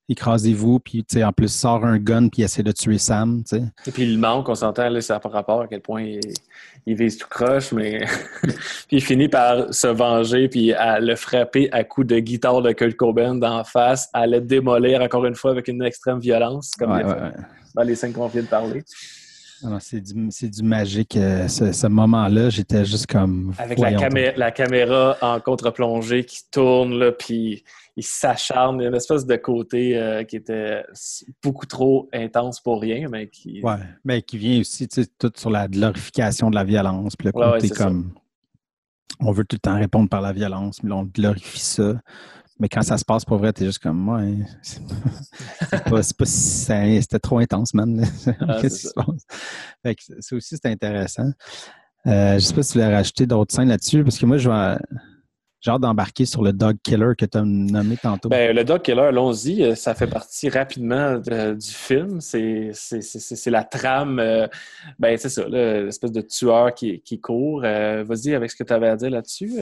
écrasez-vous, 0.09 0.81
puis 0.81 1.05
en 1.23 1.33
plus 1.33 1.53
sort 1.53 1.85
un 1.85 1.99
gun 1.99 2.29
puis 2.29 2.43
essaie 2.43 2.63
de 2.63 2.73
tuer 2.73 2.99
Sam. 2.99 3.43
Et 3.87 3.91
puis 3.91 4.03
il 4.03 4.19
manque, 4.19 4.49
on 4.49 4.55
s'entend, 4.55 4.89
là, 4.89 5.01
ça 5.01 5.19
par 5.19 5.33
rapport 5.33 5.63
à 5.63 5.67
quel 5.67 5.81
point 5.81 6.03
il, 6.87 6.95
vise 6.95 7.17
tout 7.17 7.29
croche, 7.29 7.73
mais 7.73 8.05
puis 8.43 8.99
il 8.99 9.03
finit 9.03 9.29
par 9.29 9.73
se 9.73 9.87
venger 9.87 10.49
puis 10.49 10.73
à 10.75 11.01
le 11.01 11.17
frapper 11.17 11.71
à 11.73 11.85
coups 11.85 12.09
de 12.09 12.19
guitare 12.19 12.61
de 12.61 12.73
Kurt 12.73 12.97
Cobain 12.97 13.35
d'en 13.35 13.65
face, 13.65 14.11
à 14.13 14.27
le 14.27 14.41
démolir 14.41 15.01
encore 15.01 15.25
une 15.25 15.35
fois 15.35 15.53
avec 15.53 15.69
une 15.69 15.83
extrême 15.83 16.19
violence, 16.19 16.73
comme 16.79 16.93
dans 17.75 17.83
les 17.83 17.95
cinq 17.95 18.13
qu'on 18.13 18.29
vient 18.29 18.43
de 18.43 18.47
parler. 18.47 18.83
Ah 19.63 19.79
c'est 19.81 20.01
du, 20.01 20.29
du, 20.51 20.63
magique. 20.63 21.17
Euh, 21.17 21.49
ce, 21.49 21.87
moment-là, 21.87 22.51
j'étais 22.51 22.85
juste 22.85 23.07
comme. 23.07 23.55
Avec 23.59 23.79
la, 23.79 23.91
la, 24.37 24.51
caméra 24.51 25.17
en 25.23 25.41
contre-plongée 25.41 26.25
qui 26.25 26.41
tourne, 26.51 26.99
là, 26.99 27.13
puis 27.13 27.65
il 27.97 28.03
s'acharne. 28.03 28.81
Il 28.81 28.83
y 28.83 28.87
a 28.87 28.89
une 28.89 28.95
espèce 28.95 29.25
de 29.25 29.37
côté 29.37 29.97
euh, 29.97 30.25
qui 30.25 30.37
était 30.37 30.85
beaucoup 31.43 31.67
trop 31.67 32.09
intense 32.13 32.61
pour 32.61 32.81
rien, 32.81 33.09
mais 33.09 33.29
qui. 33.29 33.63
Ouais, 33.63 33.79
mais 34.05 34.23
qui 34.23 34.37
vient 34.37 34.61
aussi, 34.61 34.87
tu 34.89 35.03
sais, 35.03 35.09
tout 35.19 35.33
sur 35.37 35.51
la 35.51 35.69
glorification 35.69 36.51
de 36.51 36.57
la 36.57 36.65
violence. 36.65 37.17
Puis 37.17 37.27
le 37.27 37.33
côté 37.33 37.69
comme. 37.71 38.13
On 39.21 39.31
veut 39.31 39.45
tout 39.45 39.57
le 39.57 39.61
temps 39.61 39.79
répondre 39.79 40.09
par 40.09 40.21
la 40.21 40.33
violence, 40.33 40.83
mais 40.83 40.93
on 40.93 41.05
glorifie 41.05 41.61
ça. 41.61 41.95
Mais 42.61 42.69
quand 42.69 42.83
ça 42.83 42.97
se 42.97 43.05
passe 43.05 43.25
pour 43.25 43.39
vrai, 43.39 43.53
t'es 43.53 43.65
juste 43.65 43.81
comme, 43.81 44.09
ouais, 44.09 44.39
c'est 44.63 44.81
pas, 45.85 45.91
pas 45.91 46.25
c'était 46.25 47.19
trop 47.19 47.39
intense, 47.39 47.75
man. 47.75 48.07
Ah, 48.41 48.59
Qu'est-ce 48.61 48.83
qui 48.83 48.87
se 48.89 48.93
passe? 48.95 50.07
ça 50.21 50.37
aussi, 50.37 50.57
c'est 50.57 50.71
intéressant. 50.71 51.31
Euh, 52.07 52.35
je 52.35 52.39
sais 52.41 52.55
pas 52.55 52.63
si 52.63 52.73
tu 52.73 52.79
voulais 52.79 52.95
rajouter 52.95 53.27
d'autres 53.27 53.55
scènes 53.55 53.69
là-dessus, 53.69 54.05
parce 54.05 54.19
que 54.19 54.27
moi, 54.27 54.39
je 54.39 54.49
vais, 54.49 54.77
j'ai 55.65 55.71
hâte 55.71 55.81
d'embarquer 55.81 56.27
sur 56.27 56.43
le 56.43 56.53
Dog 56.53 56.77
Killer 56.83 57.13
que 57.17 57.25
tu 57.25 57.39
as 57.39 57.43
nommé 57.43 57.97
tantôt. 57.97 58.29
Ben, 58.29 58.55
le 58.55 58.65
Dog 58.65 58.83
Killer, 58.83 59.01
allons-y, 59.01 59.63
euh, 59.63 59.75
ça 59.75 59.95
fait 59.95 60.07
partie 60.07 60.51
rapidement 60.51 61.17
du 61.17 61.71
film. 61.71 62.21
C'est 62.21 62.71
la 63.47 63.65
trame, 63.65 64.19
euh, 64.19 64.47
ben, 64.99 65.17
c'est 65.17 65.31
ça, 65.31 65.49
l'espèce 65.49 66.13
de 66.13 66.21
tueur 66.21 66.75
qui, 66.75 67.01
qui 67.01 67.19
court. 67.19 67.63
Euh, 67.65 68.05
vas-y 68.07 68.35
avec 68.35 68.51
ce 68.51 68.57
que 68.57 68.65
tu 68.65 68.75
avais 68.75 68.89
à 68.89 68.97
dire 68.97 69.09
là-dessus. 69.09 69.55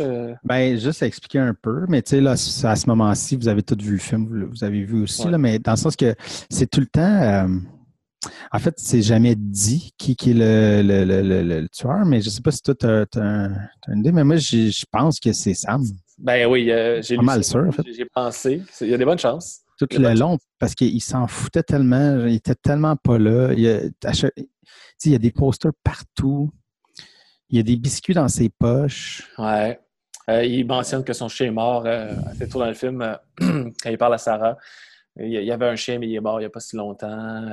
Ben, 0.43 0.77
juste 0.77 1.05
à 1.05 1.07
expliquer 1.07 1.39
un 1.39 1.55
peu, 1.55 1.85
mais 1.89 2.03
tu 2.03 2.17
sais, 2.17 2.21
là, 2.21 2.33
à 2.33 2.37
ce 2.77 2.89
moment-ci, 2.89 3.37
vous 3.37 3.47
avez 3.47 3.63
tous 3.63 3.81
vu 3.81 3.93
le 3.93 3.99
film, 3.99 4.49
vous, 4.51 4.65
avez 4.65 4.83
vu 4.83 5.05
aussi, 5.05 5.29
là, 5.29 5.39
mais 5.39 5.61
dans 5.61 5.73
le 5.73 5.77
sens 5.77 5.95
que 5.95 6.17
c'est 6.51 6.69
tout 6.69 6.81
le 6.81 6.87
temps. 6.87 7.47
En 8.53 8.59
fait, 8.59 8.75
c'est 8.79 9.03
jamais 9.03 9.35
dit 9.35 9.93
qui, 9.99 10.15
qui 10.15 10.31
est 10.31 10.35
le, 10.35 10.83
le, 10.83 11.23
le, 11.23 11.43
le, 11.43 11.69
tueur, 11.69 12.05
mais 12.05 12.21
je 12.21 12.31
sais 12.31 12.41
pas 12.41 12.51
si 12.51 12.63
toi, 12.63 12.75
tu 12.75 12.87
as, 12.87 13.51
une 13.89 13.99
idée, 13.99 14.13
mais 14.13 14.25
moi, 14.25 14.37
je 14.37 14.85
pense 14.91 15.19
que 15.19 15.33
c'est 15.33 15.55
Sam. 15.55 15.83
Ben 16.19 16.47
oui, 16.49 16.71
euh, 16.71 17.03
j'ai 17.03 17.17
Pas 17.17 17.23
mal 17.23 17.43
sûr, 17.43 17.67
en 17.67 17.73
fait. 17.73 17.83
J'ai 17.93 18.05
pensé. 18.05 18.63
Il 18.81 18.89
y 18.89 18.95
a 18.95 18.99
des 18.99 19.05
bonnes 19.05 19.19
chances. 19.19 19.61
Tout 19.79 19.89
le 19.99 20.15
long, 20.15 20.39
parce 20.61 20.75
qu'il 20.75 21.03
s'en 21.03 21.27
foutait 21.27 21.65
tellement, 21.65 22.25
il 22.27 22.35
était 22.35 22.55
tellement 22.55 22.95
pas 22.95 23.19
là. 23.19 23.53
Il 23.53 23.61
y 23.61 23.69
a, 23.69 23.81
il 25.05 25.13
y 25.13 25.15
a 25.15 25.19
des 25.19 25.33
posters 25.33 25.73
partout. 25.83 26.53
Il 27.49 27.57
y 27.57 27.61
a 27.61 27.65
des 27.65 27.77
biscuits 27.77 28.15
dans 28.15 28.29
ses 28.29 28.49
poches. 28.49 29.29
Ouais. 29.39 29.81
Euh, 30.31 30.45
il 30.45 30.65
mentionne 30.65 31.03
que 31.03 31.13
son 31.13 31.29
chien 31.29 31.49
est 31.49 31.51
mort 31.51 31.85
euh, 31.85 32.15
assez 32.31 32.49
tôt 32.49 32.61
dans 32.61 32.69
le 32.69 32.75
film, 32.75 33.19
quand 33.41 33.91
il 33.91 33.99
parle 33.99 34.15
à 34.15 34.19
Sarah. 34.19 34.57
Il 35.17 35.31
y 35.31 35.51
avait 35.51 35.67
un 35.67 35.77
chien, 35.77 35.99
mais 35.99 36.09
il 36.09 36.15
est 36.15 36.21
mort 36.21 36.39
il 36.39 36.45
n'y 36.45 36.47
a 36.47 36.51
pas 36.51 36.61
si 36.61 36.77
longtemps. 36.77 37.49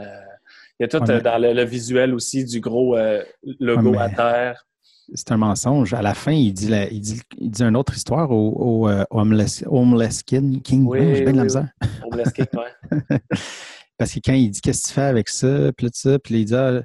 Il 0.79 0.83
y 0.83 0.85
a 0.85 0.87
tout 0.87 1.11
euh, 1.11 1.21
dans 1.21 1.37
le, 1.37 1.63
visuel 1.65 2.13
aussi 2.13 2.45
du 2.45 2.61
gros 2.61 2.95
euh, 2.95 3.21
logo 3.59 3.97
à 3.99 4.09
terre. 4.09 4.65
C'est 5.13 5.31
un 5.31 5.37
mensonge. 5.37 5.93
À 5.93 6.01
la 6.01 6.13
fin, 6.13 6.31
il 6.31 6.53
dit, 6.53 6.71
il 6.91 7.01
dit, 7.01 7.21
il 7.37 7.51
dit 7.51 7.63
une 7.63 7.75
autre 7.75 7.95
histoire 7.95 8.31
au, 8.31 8.85
au, 8.85 8.87
euh, 8.87 9.03
Homeless, 9.09 10.23
King. 10.23 10.61
Oui, 10.85 11.15
J'ai 11.15 11.23
bien 11.23 11.33
de 11.33 11.37
la 11.37 11.43
misère. 11.43 11.69
Homeless 12.05 12.31
King, 12.31 12.45
oui. 12.53 13.17
Parce 13.97 14.13
que 14.13 14.19
quand 14.23 14.33
il 14.33 14.51
dit 14.51 14.61
qu'est-ce 14.61 14.83
que 14.83 14.87
tu 14.87 14.93
fais 14.93 15.01
avec 15.01 15.27
ça, 15.27 15.71
puis 15.75 15.89
ça, 15.91 16.17
puis 16.19 16.39
il 16.39 16.45
dit 16.45 16.55
ah, 16.55 16.81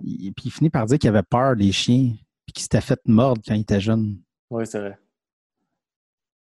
puis 0.00 0.32
il 0.44 0.52
finit 0.52 0.70
par 0.70 0.86
dire 0.86 0.98
qu'il 0.98 1.08
avait 1.08 1.24
peur 1.24 1.56
des 1.56 1.72
chiens, 1.72 2.12
puis 2.46 2.52
qu'il 2.54 2.62
s'était 2.62 2.80
fait 2.80 3.00
mordre 3.06 3.42
quand 3.44 3.54
il 3.54 3.62
était 3.62 3.80
jeune. 3.80 4.18
Oui, 4.50 4.64
c'est 4.64 4.78
vrai. 4.78 4.96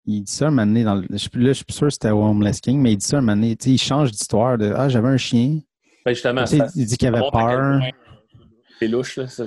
Il 0.05 0.25
dit 0.25 0.33
ça 0.33 0.49
un 0.49 0.51
moment 0.51 0.67
donné, 0.67 0.85
dans 0.85 0.97
le, 0.97 1.07
je, 1.11 1.39
là, 1.39 1.49
je 1.49 1.53
suis 1.53 1.65
plus 1.65 1.75
sûr 1.75 1.87
que 1.87 1.93
c'était 1.93 2.11
Homeless 2.11 2.61
King, 2.61 2.79
mais 2.81 2.93
il 2.93 2.99
dit 2.99 3.07
ça 3.07 3.19
un 3.19 3.21
moment 3.23 3.37
donné, 3.37 3.57
il 3.65 3.79
change 3.79 4.11
d'histoire 4.11 4.59
de 4.59 4.71
Ah, 4.77 4.91
j'avais 4.91 5.09
un 5.09 5.17
chien, 5.17 5.61
ben 6.05 6.15
justement, 6.15 6.45
il 6.77 6.87
dit 6.87 6.97
qu'il 6.97 7.09
avait 7.09 7.21
peur. 7.33 7.81
C'est 8.79 8.89
louche, 8.89 9.17
là. 9.17 9.29
Ça... 9.29 9.45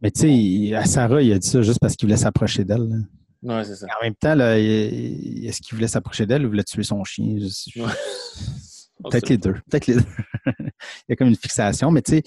Mais 0.00 0.10
tu 0.10 0.20
sais, 0.20 0.74
à 0.74 0.84
Sarah, 0.84 1.22
il 1.22 1.32
a 1.32 1.38
dit 1.38 1.48
ça 1.48 1.62
juste 1.62 1.80
parce 1.80 1.96
qu'il 1.96 2.06
voulait 2.06 2.18
s'approcher 2.18 2.64
d'elle. 2.64 3.06
Ouais, 3.42 3.64
c'est 3.64 3.76
ça. 3.76 3.86
En 3.98 4.04
même 4.04 4.14
temps, 4.14 4.34
là, 4.34 4.58
est-ce 4.58 5.60
qu'il 5.60 5.74
voulait 5.74 5.88
s'approcher 5.88 6.26
d'elle 6.26 6.44
ou 6.44 6.48
voulait 6.48 6.64
tuer 6.64 6.82
son 6.82 7.02
chien? 7.04 7.36
Peut-être 9.04 9.28
les 9.28 9.38
deux. 9.38 9.54
Peut-être 9.70 9.86
les 9.86 9.94
deux. 9.94 10.04
Il 10.46 11.10
y 11.10 11.12
a 11.12 11.16
comme 11.16 11.28
une 11.28 11.36
fixation, 11.36 11.90
mais 11.90 12.02
tu 12.02 12.12
sais, 12.12 12.22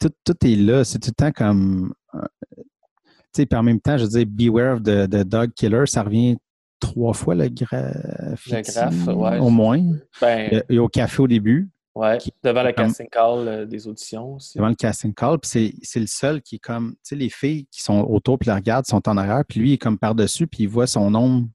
tout, 0.00 0.10
tout, 0.24 0.46
est 0.46 0.56
là. 0.56 0.84
C'est 0.84 0.98
tout 0.98 1.10
le 1.10 1.14
temps 1.14 1.32
comme. 1.32 1.92
Euh, 2.14 2.20
tu 2.52 3.42
sais, 3.42 3.46
puis 3.46 3.58
en 3.58 3.62
même 3.62 3.80
temps, 3.80 3.96
je 3.96 4.04
veux 4.04 4.10
dire, 4.10 4.26
Beware 4.26 4.74
of 4.74 4.82
the, 4.82 5.22
Dog 5.24 5.52
Killer, 5.54 5.86
ça 5.86 6.02
revient 6.02 6.36
trois 6.80 7.14
fois 7.14 7.34
le 7.34 7.48
graphe. 7.48 8.46
Le 8.46 8.62
graphe, 8.62 9.06
ouais. 9.06 9.38
Au 9.38 9.50
moins. 9.50 9.80
Ben, 10.20 10.62
et, 10.68 10.78
au 10.78 10.88
café 10.88 11.22
au 11.22 11.28
début. 11.28 11.70
Ouais, 11.96 12.18
devant 12.44 12.62
le 12.62 12.72
casting 12.72 13.08
call 13.10 13.48
euh, 13.48 13.64
des 13.64 13.88
auditions 13.88 14.34
aussi. 14.34 14.58
Devant 14.58 14.68
le 14.68 14.74
casting 14.74 15.14
call, 15.14 15.38
puis 15.38 15.78
c'est 15.82 16.00
le 16.00 16.06
seul 16.06 16.42
qui 16.42 16.56
est 16.56 16.58
comme, 16.58 16.90
tu 16.92 16.98
sais, 17.02 17.16
les 17.16 17.30
filles 17.30 17.66
qui 17.70 17.80
sont 17.80 18.02
autour 18.02 18.38
puis 18.38 18.48
la 18.48 18.56
regardent 18.56 18.84
sont 18.84 19.08
en 19.08 19.16
arrière, 19.16 19.42
puis 19.48 19.60
lui 19.60 19.70
il 19.70 19.72
est 19.72 19.78
comme 19.78 19.98
par-dessus, 19.98 20.46
puis 20.46 20.64
il 20.64 20.68
voit 20.68 20.86
son 20.86 21.10
nom. 21.10 21.48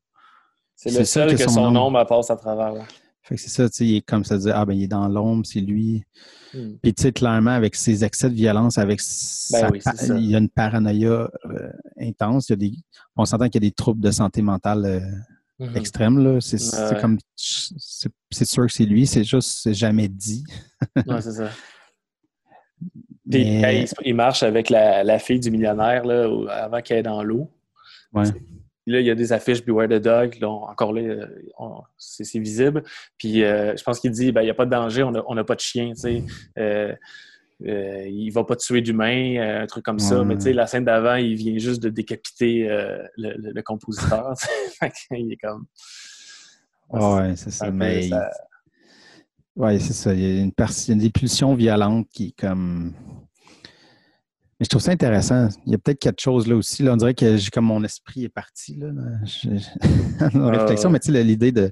C'est 0.75 0.97
le 0.97 1.06
seul 1.06 1.38
que, 1.38 1.47
son, 1.47 1.69
nom 1.69 1.93
passe 2.06 2.32
à 2.32 2.36
travers. 2.36 2.73
Fait 3.21 3.36
que 3.36 3.41
c'est 3.41 3.49
ça, 3.49 3.69
tu 3.69 3.75
sais, 3.75 3.86
il 3.86 3.95
est 3.97 4.01
comme 4.01 4.23
ça, 4.23 4.36
dire, 4.39 4.54
ah 4.56 4.65
ben 4.65 4.73
il 4.73 4.82
est 4.82 4.88
dans 4.88 5.08
l'ombre, 5.08 5.45
c'est 5.45 5.62
lui. 5.62 6.04
Hmm. 6.56 6.71
Puis 6.82 6.95
tu 6.95 7.04
sais, 7.04 7.12
clairement, 7.12 7.51
avec 7.51 7.75
ses 7.75 8.04
excès 8.04 8.32
de 8.32 8.34
violence, 8.34 8.80
avec 8.80 8.99
ben 9.51 9.69
il 10.17 10.25
y 10.25 10.34
a 10.34 10.39
une 10.39 10.49
paranoïa 10.49 11.30
euh, 11.45 11.71
intense, 11.99 12.49
il 12.49 12.54
y 12.54 12.54
a 12.54 12.56
des, 12.56 12.73
on 13.15 13.25
s'entend 13.25 13.45
qu'il 13.45 13.63
y 13.63 13.67
a 13.67 13.69
des 13.69 13.75
troubles 13.75 14.01
de 14.01 14.10
santé 14.10 14.41
mentale 14.41 14.86
euh, 14.86 14.99
Mhm. 15.62 15.78
extrême. 15.78 16.17
Là. 16.19 16.41
C'est, 16.41 16.58
comme. 17.00 17.17
C'est, 17.36 18.45
sûr 18.45 18.65
que 18.65 18.74
c'est 18.74 18.86
lui, 18.86 19.06
c'est 19.06 19.24
juste, 19.24 19.60
c'est 19.62 19.74
jamais 19.74 20.08
dit. 20.08 20.43
ouais, 20.95 21.21
c'est 21.21 21.32
ça. 21.32 21.50
Puis, 23.30 23.62
il, 24.04 24.15
marche 24.15 24.43
avec 24.43 24.69
la, 24.69 25.19
fille 25.19 25.39
du 25.39 25.52
millionnaire 25.52 26.04
là, 26.04 26.28
avant 26.50 26.82
qu'elle 26.82 26.97
est 26.97 27.04
dans 27.04 27.24
l'eau. 27.24 27.50
Ouais. 28.12 28.26
Là, 28.88 29.00
il 29.00 29.06
y 29.06 29.12
a 29.12 29.15
des 29.15 29.32
affiches 29.32 29.63
Beware 29.63 29.88
the 29.88 30.02
Dog. 30.02 30.38
Là, 30.41 30.50
encore 30.50 30.91
là, 30.91 31.28
c'est, 31.97 32.39
visible. 32.39 32.84
Puis 33.17 33.43
euh, 33.43 33.78
je 33.78 33.84
pense 33.84 34.00
qu'il 34.00 34.12
dit 34.12 34.32
ben, 34.32 34.41
il 34.41 34.45
n'y 34.45 34.50
a 34.50 34.56
pas 34.56 34.65
de 34.65 34.71
danger, 34.71 35.04
on 35.04 35.36
n'a 35.36 35.43
pas 35.43 35.56
de 35.56 35.60
chien. 35.60 35.93
Euh, 36.58 36.93
euh, 37.67 38.08
il 38.08 38.30
va 38.32 38.43
pas 38.43 38.56
tuer 38.56 38.82
d'humain, 38.82 39.36
euh, 39.38 39.63
un 39.63 39.67
truc 39.67 39.86
comme 39.86 40.00
ça. 40.00 40.24
Mais 40.24 40.36
tu 40.36 40.43
sais, 40.43 40.54
la 40.54 40.67
scène 40.67 40.86
d'avant, 40.86 41.15
il 41.15 41.36
vient 41.36 41.58
juste 41.58 41.82
de 41.82 41.89
décapiter 41.89 42.69
euh, 42.69 43.04
le, 43.17 43.62
compositeur. 43.62 44.34
il 45.12 45.34
est 45.34 45.38
comme. 45.38 45.65
ouais, 46.89 47.36
c'est 47.36 47.52
ça. 47.52 47.69
Mais. 47.71 48.10
Ouais, 49.56 49.80
c'est 49.80 49.93
ça. 49.93 50.13
Il 50.13 50.21
y, 50.21 50.39
a 50.39 50.41
une 50.41 50.54
il 50.88 50.97
des 50.97 51.10
pulsions 51.10 51.54
violentes 51.54 52.08
qui, 52.10 52.34
comme. 52.34 52.93
Mais 54.60 54.65
je 54.65 54.69
trouve 54.69 54.82
ça 54.82 54.91
intéressant. 54.91 55.50
Il 55.65 55.71
y 55.71 55.76
a 55.76 55.78
peut-être 55.78 56.00
quelque 56.00 56.21
chose 56.21 56.47
là 56.47 56.56
aussi. 56.56 56.84
Là, 56.84 56.93
on 56.93 56.97
dirait 56.97 57.13
que 57.13 57.38
j'ai 57.38 57.50
comme 57.50 57.65
mon 57.65 57.84
esprit 57.84 58.24
est 58.24 58.30
parti 58.30 58.76
là, 58.76 58.91
réflexion, 60.50 60.89
mais 60.89 61.00
tu 61.00 61.12
sais, 61.12 61.24
l'idée 61.24 61.52
de. 61.52 61.71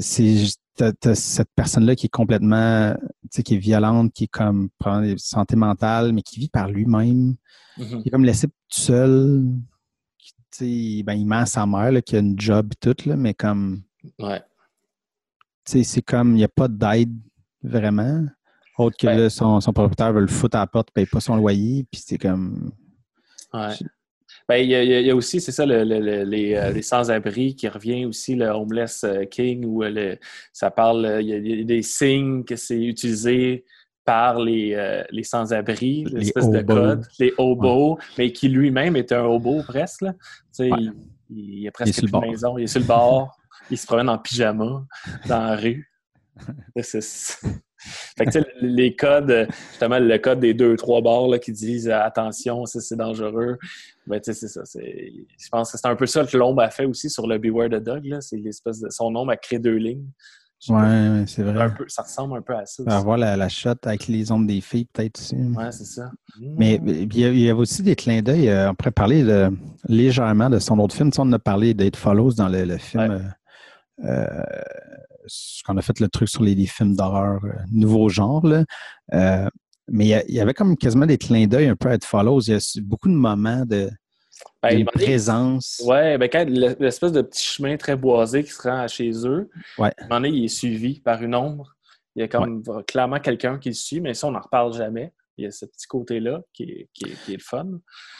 C'est 0.00 0.48
t'as, 0.76 1.14
cette 1.14 1.48
personne-là 1.54 1.96
qui 1.96 2.06
est 2.06 2.10
complètement, 2.10 2.96
sais, 3.30 3.42
qui 3.42 3.54
est 3.54 3.58
violente, 3.58 4.12
qui 4.12 4.24
est 4.24 4.28
comme, 4.28 4.68
prend 4.78 5.00
des 5.00 5.16
santé 5.18 5.56
mentale, 5.56 6.12
mais 6.12 6.22
qui 6.22 6.40
vit 6.40 6.48
par 6.48 6.68
lui-même, 6.68 7.36
mm-hmm. 7.78 8.02
qui 8.02 8.08
est 8.08 8.10
comme 8.10 8.24
laissé 8.24 8.48
tout 8.48 8.54
seul, 8.70 9.44
tu 10.18 10.32
sais, 10.50 11.02
ben, 11.02 11.14
il 11.14 11.26
ment 11.26 11.36
à 11.36 11.46
sa 11.46 11.66
mère, 11.66 11.92
là, 11.92 12.02
qui 12.02 12.16
a 12.16 12.20
une 12.20 12.38
job 12.38 12.72
et 12.72 12.76
tout, 12.76 13.08
là, 13.08 13.16
mais 13.16 13.34
comme... 13.34 13.82
Ouais. 14.18 14.40
Tu 15.64 15.72
sais, 15.72 15.84
c'est 15.84 16.02
comme, 16.02 16.32
il 16.32 16.36
n'y 16.36 16.44
a 16.44 16.48
pas 16.48 16.68
d'aide 16.68 17.14
vraiment, 17.62 18.24
autre 18.78 18.96
que 18.96 19.06
là, 19.06 19.30
son, 19.30 19.60
son, 19.60 19.72
propriétaire 19.72 20.12
veut 20.12 20.20
le 20.20 20.26
foutre 20.26 20.56
à 20.56 20.60
la 20.60 20.66
porte, 20.66 20.90
paye 20.90 21.06
pas 21.06 21.20
son 21.20 21.36
loyer, 21.36 21.86
puis 21.90 22.02
c'est 22.04 22.18
comme... 22.18 22.72
Ouais. 23.52 23.74
Ben, 24.48 24.58
il, 24.58 24.70
y 24.70 25.10
a, 25.10 25.16
aussi, 25.16 25.40
c'est 25.40 25.50
ça, 25.50 25.66
le, 25.66 25.74
euh, 25.74 26.24
les, 26.24 26.82
sans-abri 26.82 27.56
qui 27.56 27.66
revient 27.66 28.04
aussi, 28.04 28.36
le 28.36 28.46
Homeless 28.46 29.02
euh, 29.02 29.24
King, 29.24 29.64
où 29.64 29.82
euh, 29.82 30.14
ça 30.52 30.70
parle, 30.70 31.18
il 31.20 31.28
y, 31.28 31.60
a, 31.60 31.64
des 31.64 31.82
signes 31.82 32.44
que 32.44 32.54
c'est 32.54 32.80
utilisé 32.80 33.64
par 34.04 34.38
les, 34.38 35.02
les 35.10 35.24
sans-abri, 35.24 36.04
l'espèce 36.12 36.48
de 36.48 36.62
code, 36.62 37.04
les 37.18 37.34
hobos, 37.38 37.98
mais 38.16 38.30
qui 38.30 38.48
lui-même 38.48 38.94
est 38.94 39.10
un 39.10 39.24
hobo 39.24 39.64
presque. 39.64 40.02
Là. 40.02 40.14
Il, 40.60 40.92
il, 41.28 41.66
a 41.66 41.72
presque 41.72 42.02
une 42.02 42.20
maison, 42.20 42.56
il 42.56 42.64
est 42.64 42.68
sur 42.68 42.80
le 42.80 42.86
bord, 42.86 43.36
il 43.68 43.76
se 43.76 43.84
promène 43.84 44.08
en 44.08 44.18
pyjama 44.18 44.86
dans 45.26 45.40
la 45.40 45.56
rue. 45.56 45.90
Fait 47.78 48.26
que, 48.26 48.38
les 48.60 48.96
codes, 48.96 49.48
justement, 49.70 49.98
le 49.98 50.18
code 50.18 50.40
des 50.40 50.54
deux, 50.54 50.76
trois 50.76 51.00
bars 51.02 51.38
qui 51.40 51.52
disent 51.52 51.88
attention, 51.88 52.64
c'est 52.66 52.96
dangereux. 52.96 53.58
Ben, 54.06 54.20
c'est 54.22 54.34
ça. 54.34 54.62
Je 54.74 55.48
pense 55.50 55.72
que 55.72 55.78
c'est 55.78 55.88
un 55.88 55.96
peu 55.96 56.06
ça 56.06 56.24
que 56.24 56.36
l'ombre 56.36 56.62
a 56.62 56.70
fait 56.70 56.84
aussi 56.84 57.10
sur 57.10 57.26
le 57.26 57.38
Beware 57.38 57.68
the 57.68 57.82
Dog. 57.82 58.16
C'est 58.20 58.36
l'espèce 58.36 58.80
de. 58.80 58.88
Son 58.90 59.14
ombre 59.14 59.32
a 59.32 59.36
créé 59.36 59.58
deux 59.58 59.76
lignes. 59.76 60.06
Ouais, 60.68 61.24
c'est 61.26 61.42
vrai. 61.42 61.70
ça 61.86 62.02
ressemble 62.02 62.38
un 62.38 62.42
peu 62.42 62.54
à 62.56 62.64
ça. 62.64 62.82
Aussi. 62.82 62.92
Avoir 62.92 63.18
la, 63.18 63.36
la 63.36 63.48
shot 63.48 63.74
avec 63.84 64.08
les 64.08 64.32
ombres 64.32 64.46
des 64.46 64.60
filles, 64.60 64.86
peut-être 64.86 65.20
aussi. 65.20 65.36
Ouais, 65.36 65.70
c'est 65.70 65.84
ça. 65.84 66.10
Mais 66.40 66.80
il 66.84 67.18
y, 67.18 67.24
avait 67.24 67.52
aussi 67.52 67.82
des 67.82 67.94
clins 67.94 68.22
d'œil. 68.22 68.48
Euh, 68.48 68.70
on 68.70 68.74
pourrait 68.74 68.90
parler 68.90 69.22
de, 69.22 69.50
légèrement 69.86 70.48
de 70.48 70.58
son 70.58 70.78
autre 70.78 70.94
film. 70.94 71.12
Tu 71.12 71.20
on 71.20 71.30
a 71.32 71.38
parlé 71.38 71.74
d'Eight 71.74 71.96
Follows 71.96 72.32
dans 72.32 72.48
le, 72.48 72.78
film. 72.78 73.02
Euh, 74.02 74.04
euh, 74.04 74.44
qu'on 75.64 75.76
a 75.76 75.82
fait 75.82 75.98
le 76.00 76.08
truc 76.08 76.28
sur 76.28 76.42
les, 76.42 76.54
films 76.66 76.96
d'horreur 76.96 77.44
euh, 77.44 77.52
nouveau 77.72 78.08
genre. 78.08 78.44
Euh, 79.14 79.48
mais 79.88 80.06
il 80.06 80.34
y, 80.34 80.40
avait 80.40 80.54
comme 80.54 80.76
quasiment 80.76 81.06
des 81.06 81.18
clins 81.18 81.46
d'œil 81.46 81.68
un 81.68 81.76
peu 81.76 81.88
à 81.88 81.94
It 81.94 82.04
Follows. 82.04 82.40
Il 82.42 82.54
y 82.54 82.56
a 82.56 82.80
beaucoup 82.82 83.08
de 83.08 83.14
moments 83.14 83.64
de, 83.64 83.88
ben, 84.62 84.84
présence. 84.86 85.80
Oui, 85.84 86.18
ben 86.18 86.28
quand 86.28 86.44
l'espèce 86.48 87.12
de 87.12 87.22
petit 87.22 87.44
chemin 87.44 87.76
très 87.76 87.94
boisé 87.94 88.42
qui 88.42 88.50
se 88.50 88.62
rend 88.62 88.88
chez 88.88 89.12
eux, 89.26 89.48
ouais. 89.78 89.92
à 89.96 90.04
un 90.04 90.08
moment 90.08 90.20
donné, 90.20 90.30
il 90.30 90.44
est 90.44 90.48
suivi 90.48 91.00
par 91.00 91.22
une 91.22 91.34
ombre. 91.34 91.76
Il 92.16 92.20
y 92.20 92.22
a 92.24 92.28
comme 92.28 92.62
clairement 92.86 93.20
quelqu'un 93.20 93.58
qui 93.58 93.68
le 93.68 93.74
suit, 93.74 94.00
mais 94.00 94.14
ça, 94.14 94.26
on 94.26 94.32
n'en 94.32 94.40
reparle 94.40 94.72
jamais. 94.72 95.12
Il 95.38 95.44
y 95.44 95.46
a 95.46 95.50
ce 95.50 95.66
petit 95.66 95.86
côté-là 95.86 96.40
qui 96.52 96.62
est, 96.62 96.88
qui, 96.94 97.32
le 97.32 97.38
fun. 97.38 97.66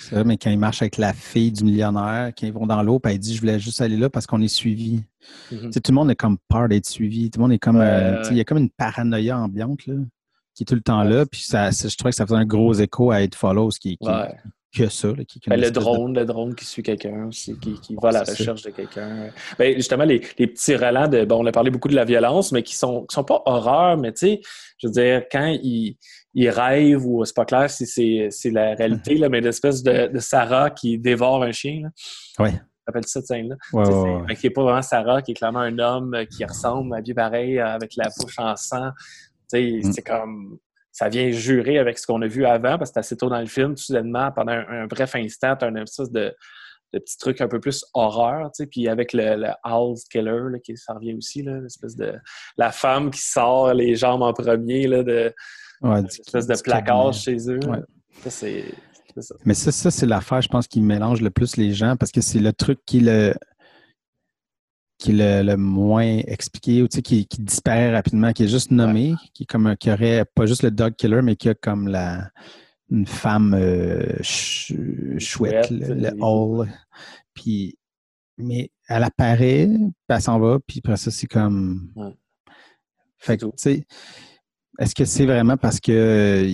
C'est 0.00 0.14
vrai, 0.14 0.24
mais 0.24 0.36
quand 0.36 0.50
il 0.50 0.58
marche 0.58 0.82
avec 0.82 0.98
la 0.98 1.14
fille 1.14 1.50
du 1.50 1.64
millionnaire, 1.64 2.32
quand 2.36 2.46
ils 2.46 2.52
vont 2.52 2.66
dans 2.66 2.82
l'eau, 2.82 2.98
puis 2.98 3.12
elle 3.12 3.18
dit 3.18 3.34
Je 3.34 3.40
voulais 3.40 3.58
juste 3.58 3.80
aller 3.80 3.96
là 3.96 4.10
parce 4.10 4.26
qu'on 4.26 4.42
est 4.42 4.48
suivi. 4.48 5.02
Mm-hmm. 5.50 5.72
Tout 5.72 5.92
le 5.92 5.94
monde 5.94 6.10
est 6.10 6.16
comme 6.16 6.36
peur 6.48 6.68
d'être 6.68 6.86
suivi. 6.86 7.30
Tout 7.30 7.38
le 7.38 7.42
monde 7.44 7.52
est 7.52 7.58
comme. 7.58 7.80
Euh, 7.80 8.22
il 8.30 8.36
y 8.36 8.40
a 8.40 8.44
comme 8.44 8.58
une 8.58 8.70
paranoïa 8.70 9.38
ambiante 9.38 9.86
là, 9.86 9.94
qui 10.54 10.64
est 10.64 10.66
tout 10.66 10.74
le 10.74 10.82
temps 10.82 11.04
là. 11.04 11.24
Puis 11.24 11.42
ça, 11.42 11.70
je 11.70 11.96
trouvais 11.96 12.10
que 12.10 12.16
ça 12.16 12.26
faisait 12.26 12.38
un 12.38 12.44
gros 12.44 12.74
écho 12.74 13.10
à 13.10 13.22
It 13.22 13.34
Follows 13.34 13.70
qui, 13.80 13.96
qui, 13.96 14.08
que 14.76 14.88
ça. 14.88 15.08
Ben, 15.46 15.60
le 15.60 15.70
drone, 15.70 16.14
le 16.14 16.24
drone 16.24 16.54
qui 16.54 16.64
suit 16.64 16.82
quelqu'un 16.82 17.26
aussi, 17.26 17.58
qui, 17.58 17.80
qui 17.80 17.94
va 18.00 18.10
à 18.10 18.12
la 18.12 18.22
recherche 18.22 18.62
de 18.62 18.70
quelqu'un. 18.70 19.30
Ben, 19.58 19.74
justement, 19.74 20.04
les, 20.04 20.20
petits 20.20 20.76
relents 20.76 21.08
de. 21.08 21.24
Bon, 21.24 21.42
on 21.42 21.46
a 21.46 21.52
parlé 21.52 21.70
beaucoup 21.70 21.88
de 21.88 21.94
la 21.94 22.04
violence, 22.04 22.52
mais 22.52 22.62
qui 22.62 22.76
sont, 22.76 23.06
qui 23.06 23.14
sont 23.14 23.24
pas 23.24 23.42
horreur, 23.46 23.96
mais 23.96 24.12
tu 24.12 24.18
sais, 24.18 24.40
je 24.78 24.86
veux 24.86 24.92
dire, 24.92 25.22
quand 25.30 25.56
il, 25.62 25.96
il 26.36 26.50
rêve 26.50 27.04
ou 27.06 27.24
c'est 27.24 27.34
pas 27.34 27.46
clair 27.46 27.70
si 27.70 27.86
c'est 27.86 28.50
la 28.50 28.74
réalité, 28.74 29.16
là, 29.16 29.30
mais 29.30 29.40
l'espèce 29.40 29.82
de, 29.82 30.08
de, 30.08 30.18
Sarah 30.18 30.68
qui 30.70 30.98
dévore 30.98 31.42
un 31.42 31.50
chien. 31.50 31.88
Oui. 32.38 32.50
appelle 32.86 33.04
ça 33.04 33.20
cette 33.20 33.26
scène-là. 33.28 33.56
Ouais, 33.72 34.34
Qui 34.36 34.46
n'est 34.46 34.52
pas 34.52 34.62
vraiment 34.62 34.82
Sarah, 34.82 35.22
qui 35.22 35.30
est 35.30 35.34
clairement 35.34 35.60
un 35.60 35.78
homme 35.78 36.14
qui 36.30 36.44
ressemble 36.44 36.94
à 36.94 37.00
pareil, 37.14 37.58
avec 37.58 37.96
la 37.96 38.10
bouche 38.20 38.38
en 38.38 38.54
sang. 38.54 38.90
Mm. 39.52 39.92
C'est 39.92 40.02
comme 40.02 40.58
ça 40.92 41.08
vient 41.08 41.30
jurer 41.30 41.78
avec 41.78 41.98
ce 41.98 42.06
qu'on 42.06 42.20
a 42.20 42.26
vu 42.26 42.44
avant, 42.44 42.76
parce 42.76 42.90
que 42.90 42.98
assez 42.98 43.16
tôt 43.16 43.30
dans 43.30 43.40
le 43.40 43.46
film, 43.46 43.74
soudainement, 43.76 44.30
pendant 44.32 44.52
un, 44.52 44.86
bref 44.86 45.14
instant, 45.14 45.56
tu 45.56 45.64
as 45.64 45.68
une 45.68 45.78
espèce 45.78 46.10
de, 46.10 46.34
de 46.92 46.98
petit 46.98 47.16
truc 47.16 47.40
un 47.40 47.48
peu 47.48 47.60
plus 47.60 47.84
horreur, 47.94 48.50
tu 48.52 48.62
sais, 48.62 48.66
puis 48.66 48.88
avec 48.88 49.14
le, 49.14 49.36
le 49.36 49.50
House 49.62 50.04
Killer, 50.04 50.50
là, 50.50 50.58
qui 50.58 50.76
ça 50.76 50.94
revient 50.94 51.14
aussi, 51.14 51.42
là, 51.42 51.60
l'espèce 51.60 51.96
de... 51.96 52.14
La 52.58 52.72
femme 52.72 53.10
qui 53.10 53.20
sort 53.20 53.72
les 53.72 53.94
jambes 53.94 54.22
en 54.22 54.34
premier, 54.34 54.86
là, 54.86 55.02
de... 55.02 55.34
Ouais, 55.82 56.02
espèce 56.04 56.46
de 56.46 56.54
placard 56.62 57.12
chez 57.12 57.36
eux. 57.50 57.60
Ça, 58.22 58.30
c'est... 58.30 58.64
Ça. 59.18 59.34
Mais 59.46 59.54
ça, 59.54 59.72
ça 59.72 59.90
c'est 59.90 60.04
l'affaire, 60.04 60.42
je 60.42 60.48
pense, 60.48 60.66
qui 60.66 60.82
mélange 60.82 61.22
le 61.22 61.30
plus 61.30 61.56
les 61.56 61.72
gens, 61.72 61.96
parce 61.96 62.12
que 62.12 62.20
c'est 62.20 62.38
le 62.38 62.52
truc 62.52 62.80
qui 62.84 63.00
le 63.00 63.34
qui 64.98 65.18
est 65.18 65.42
le, 65.42 65.56
moins 65.56 66.18
expliqué 66.26 66.82
ou 66.82 66.88
qui, 66.88 67.26
qui, 67.26 67.40
disparaît 67.40 67.94
rapidement, 67.94 68.32
qui 68.32 68.44
est 68.44 68.48
juste 68.48 68.70
nommé, 68.70 69.14
qui 69.34 69.44
est 69.44 69.46
comme 69.46 69.76
qui 69.76 69.90
aurait 69.90 70.24
pas 70.34 70.46
juste 70.46 70.62
le 70.62 70.70
dog 70.70 70.94
killer, 70.96 71.22
mais 71.22 71.36
qui 71.36 71.48
a 71.48 71.54
comme 71.54 71.88
la 71.88 72.30
une 72.90 73.06
femme 73.06 73.54
euh, 73.54 74.16
chouette, 74.22 75.70
le, 75.70 76.10
hall. 76.20 76.68
Puis 77.34 77.78
mais 78.38 78.70
elle 78.88 79.04
apparaît, 79.04 79.66
puis 79.66 79.92
elle 80.08 80.20
s'en 80.20 80.38
va, 80.38 80.58
puis 80.66 80.80
après 80.84 80.96
ça, 80.96 81.10
c'est 81.10 81.26
comme. 81.26 81.92
Fait 83.18 83.38
que, 83.38 83.46
tu 83.46 83.52
sais, 83.56 83.86
est-ce 84.78 84.94
que 84.94 85.04
c'est 85.04 85.26
vraiment 85.26 85.56
parce 85.56 85.80
que 85.80 86.46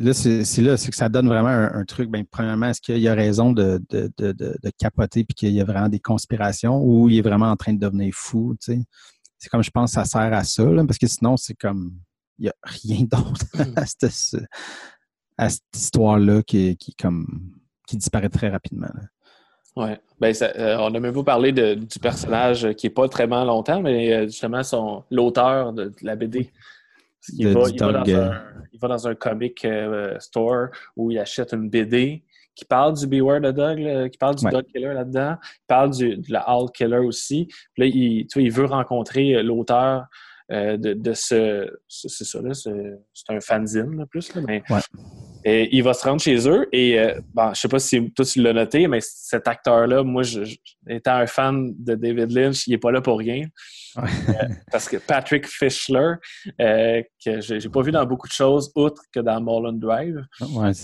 Là, 0.00 0.14
c'est 0.14 0.62
là, 0.62 0.76
c'est 0.76 0.90
que 0.90 0.96
ça 0.96 1.08
donne 1.08 1.26
vraiment 1.26 1.48
un, 1.48 1.84
truc. 1.84 2.08
Bien, 2.08 2.22
premièrement, 2.30 2.66
est-ce 2.66 2.80
qu'il 2.80 2.98
y 2.98 3.08
a 3.08 3.14
raison 3.14 3.50
de, 3.50 3.82
de, 3.90 4.08
de, 4.16 4.32
de 4.32 4.70
capoter 4.78 5.24
puis 5.24 5.34
qu'il 5.34 5.50
y 5.50 5.60
a 5.60 5.64
vraiment 5.64 5.88
des 5.88 5.98
conspirations 5.98 6.80
ou 6.80 7.08
il 7.08 7.18
est 7.18 7.20
vraiment 7.20 7.50
en 7.50 7.56
train 7.56 7.72
de 7.72 7.80
devenir 7.80 8.14
fou, 8.14 8.54
tu 8.62 8.74
sais? 8.74 8.80
C'est 9.38 9.48
comme 9.48 9.64
je 9.64 9.70
pense 9.70 9.90
que 9.90 9.94
ça 9.94 10.04
sert 10.04 10.32
à 10.32 10.44
ça, 10.44 10.62
là, 10.64 10.84
parce 10.84 10.98
que 10.98 11.08
sinon, 11.08 11.36
c'est 11.36 11.54
comme 11.54 11.94
il 12.38 12.44
n'y 12.44 12.48
a 12.48 12.54
rien 12.62 13.06
d'autre 13.10 13.44
mm. 13.54 13.72
à 13.74 13.86
cette, 13.86 14.40
à 15.36 15.48
cette 15.48 15.62
histoire-là 15.74 16.42
qui, 16.42 16.76
qui, 16.76 16.94
comme, 16.94 17.26
qui 17.88 17.96
disparaît 17.96 18.28
très 18.28 18.50
rapidement. 18.50 18.88
Oui. 19.74 19.90
Ben, 20.20 20.34
euh, 20.42 20.76
on 20.78 20.90
n'a 20.90 21.00
même 21.00 21.14
pas 21.14 21.22
parlé 21.24 21.52
du 21.52 21.98
personnage 22.00 22.72
qui 22.74 22.86
n'est 22.86 22.92
pas 22.92 23.08
très 23.08 23.26
longtemps, 23.26 23.80
mais 23.80 24.12
euh, 24.12 24.26
justement, 24.26 24.62
son, 24.62 25.04
l'auteur 25.10 25.72
de, 25.72 25.92
la 26.02 26.16
BD. 26.16 26.50
Il 27.32 27.48
va, 27.48 27.68
il, 27.68 27.78
va 27.78 27.92
dans 27.92 27.98
un, 27.98 28.42
il, 28.72 28.80
va, 28.80 28.88
dans 28.88 29.08
un, 29.08 29.14
comic 29.14 29.66
store 30.18 30.68
où 30.96 31.10
il 31.10 31.18
achète 31.18 31.52
une 31.52 31.68
BD 31.68 32.22
qui 32.54 32.64
parle 32.64 32.94
du 32.94 33.06
Beware 33.06 33.40
the 33.40 33.54
Dog, 33.54 34.10
qui 34.10 34.18
parle 34.18 34.34
du 34.34 34.44
Dog 34.46 34.64
Killer 34.66 34.92
là-dedans, 34.92 35.36
il 35.42 35.66
parle 35.66 35.90
du, 35.90 36.16
de 36.16 36.32
la 36.32 36.48
Owl 36.50 36.70
Killer 36.72 36.98
aussi. 36.98 37.46
Puis 37.74 37.82
là, 37.82 37.86
il, 37.86 38.26
tu 38.26 38.38
vois, 38.38 38.42
il 38.42 38.52
veut 38.52 38.64
rencontrer 38.64 39.42
l'auteur 39.42 40.06
euh, 40.50 40.78
de, 40.78 41.12
ce. 41.12 41.70
C'est 41.88 42.24
ça, 42.24 42.40
là, 42.40 42.54
c'est 42.54 42.72
un 43.28 43.40
fanzine, 43.40 44.06
plus, 44.06 44.34
là, 44.34 44.40
mais. 44.46 44.62
Et 45.50 45.74
il 45.74 45.82
va 45.82 45.94
se 45.94 46.04
rendre 46.04 46.20
chez 46.20 46.46
eux 46.46 46.68
et 46.72 47.00
euh, 47.00 47.18
bon, 47.32 47.54
je 47.54 47.60
sais 47.60 47.68
pas 47.68 47.78
si 47.78 48.10
toi 48.12 48.22
tu 48.22 48.42
l'as 48.42 48.52
noté, 48.52 48.86
mais 48.86 48.98
cet 49.00 49.48
acteur-là, 49.48 50.02
moi, 50.02 50.22
je, 50.22 50.40
étant 50.86 51.14
un 51.14 51.26
fan 51.26 51.72
de 51.78 51.94
David 51.94 52.32
Lynch, 52.32 52.66
il 52.66 52.74
est 52.74 52.78
pas 52.78 52.92
là 52.92 53.00
pour 53.00 53.18
rien. 53.18 53.46
Euh, 53.96 54.02
parce 54.70 54.88
que 54.88 54.98
Patrick 54.98 55.46
Fischler, 55.46 56.14
que 56.58 57.40
j'ai 57.40 57.68
pas 57.68 57.82
vu 57.82 57.90
dans 57.90 58.04
beaucoup 58.04 58.28
de 58.28 58.32
choses, 58.32 58.70
outre 58.76 59.02
que 59.10 59.20
dans 59.20 59.40
Mulholland 59.40 59.80
Drive. 59.80 60.22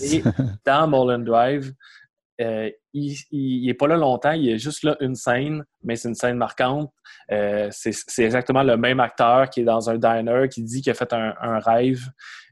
et 0.01 0.23
dans 0.65 0.87
Mulholland 0.87 1.23
Drive, 1.23 1.71
euh, 2.41 2.69
il 2.93 3.65
n'est 3.65 3.73
pas 3.73 3.87
là 3.87 3.95
longtemps, 3.97 4.31
il 4.31 4.49
est 4.49 4.57
juste 4.57 4.83
là 4.83 4.97
une 4.99 5.15
scène, 5.15 5.63
mais 5.83 5.95
c'est 5.95 6.09
une 6.09 6.15
scène 6.15 6.37
marquante. 6.37 6.91
Euh, 7.31 7.69
c'est 7.71 8.23
exactement 8.23 8.63
le 8.63 8.77
même 8.77 8.99
acteur 8.99 9.49
qui 9.49 9.61
est 9.61 9.65
dans 9.65 9.89
un 9.89 9.97
diner, 9.97 10.49
qui 10.49 10.63
dit 10.63 10.81
qu'il 10.81 10.91
a 10.91 10.95
fait 10.95 11.13
un, 11.13 11.59
rêve. 11.59 12.01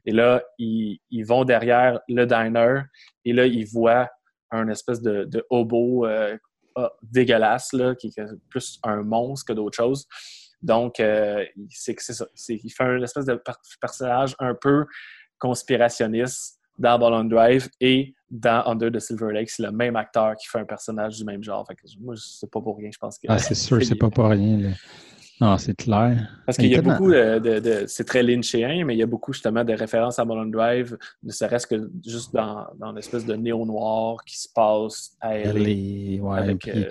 Et 0.06 0.12
là, 0.12 0.42
ils, 0.58 1.00
vont 1.26 1.44
derrière 1.44 2.00
le 2.08 2.24
diner 2.24 2.82
et 3.24 3.32
là, 3.32 3.46
ils 3.46 3.66
voient 3.66 4.08
un 4.50 4.68
espèce 4.68 5.02
de, 5.02 5.46
hobo 5.50 6.06
euh, 6.06 6.36
ah, 6.76 6.92
dégueulasse, 7.02 7.72
là, 7.72 7.94
qui 7.94 8.08
est 8.08 8.22
plus 8.48 8.78
un 8.82 9.02
monstre 9.02 9.46
que 9.46 9.52
d'autres 9.52 9.76
choses. 9.76 10.06
Donc, 10.62 10.94
c'est 11.68 12.00
ça. 12.00 12.26
Il 12.48 12.70
fait 12.70 12.84
un 12.84 13.02
espèce 13.02 13.26
de 13.26 13.42
personnage 13.80 14.34
un 14.38 14.54
peu 14.54 14.86
conspirationniste 15.38 16.58
dans 16.78 16.98
Ballon 16.98 17.24
Drive 17.24 17.68
et 17.80 18.14
dans 18.34 18.66
Under 18.66 18.90
the 18.90 18.98
Silver 18.98 19.32
Lake, 19.32 19.48
c'est 19.48 19.62
le 19.62 19.70
même 19.70 19.94
acteur 19.94 20.34
qui 20.36 20.48
fait 20.48 20.58
un 20.58 20.64
personnage 20.64 21.16
du 21.16 21.24
même 21.24 21.42
genre. 21.42 21.64
Fait 21.66 21.76
que 21.76 21.82
moi, 22.00 22.14
c'est 22.16 22.50
pas 22.50 22.60
pour 22.60 22.76
rien, 22.76 22.90
je 22.92 22.98
pense 22.98 23.16
que. 23.16 23.26
Ah, 23.28 23.38
c'est 23.38 23.54
sûr, 23.54 23.82
c'est 23.82 23.94
pas 23.94 24.10
pour 24.10 24.26
rien. 24.26 24.72
Non, 25.40 25.56
c'est 25.56 25.74
clair. 25.74 26.28
Parce 26.44 26.58
qu'il 26.58 26.68
y 26.68 26.76
a 26.76 26.82
beaucoup 26.82 27.10
de. 27.10 27.84
c'est 27.86 28.04
très 28.04 28.22
lynchien, 28.22 28.84
mais 28.84 28.94
il 28.94 28.98
y 28.98 29.02
a 29.02 29.06
beaucoup 29.06 29.32
justement 29.32 29.64
de 29.64 29.72
références 29.72 30.18
à 30.18 30.24
Mulholland 30.24 30.52
Drive, 30.52 30.98
ne 31.22 31.30
serait-ce 31.30 31.66
que 31.66 31.90
juste 32.04 32.34
dans, 32.34 32.66
dans 32.78 32.92
l'espèce 32.92 33.24
de 33.24 33.34
néo-noir 33.34 34.24
qui 34.24 34.38
se 34.38 34.48
passe 34.52 35.16
à 35.20 35.38
LA. 35.38 36.22
Ouais, 36.22 36.38
avec, 36.38 36.68
euh, 36.68 36.90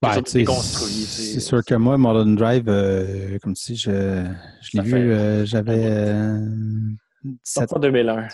ben, 0.00 0.22
c'est 0.24 1.40
sûr 1.40 1.62
que 1.64 1.74
moi, 1.74 1.98
Mulholland 1.98 2.36
Drive, 2.36 2.64
euh, 2.68 3.38
comme 3.42 3.54
si 3.54 3.76
je, 3.76 4.24
je 4.62 4.78
l'ai 4.78 4.82
vu, 4.82 5.12
euh, 5.12 5.44
j'avais. 5.44 5.90
2001. 7.78 8.28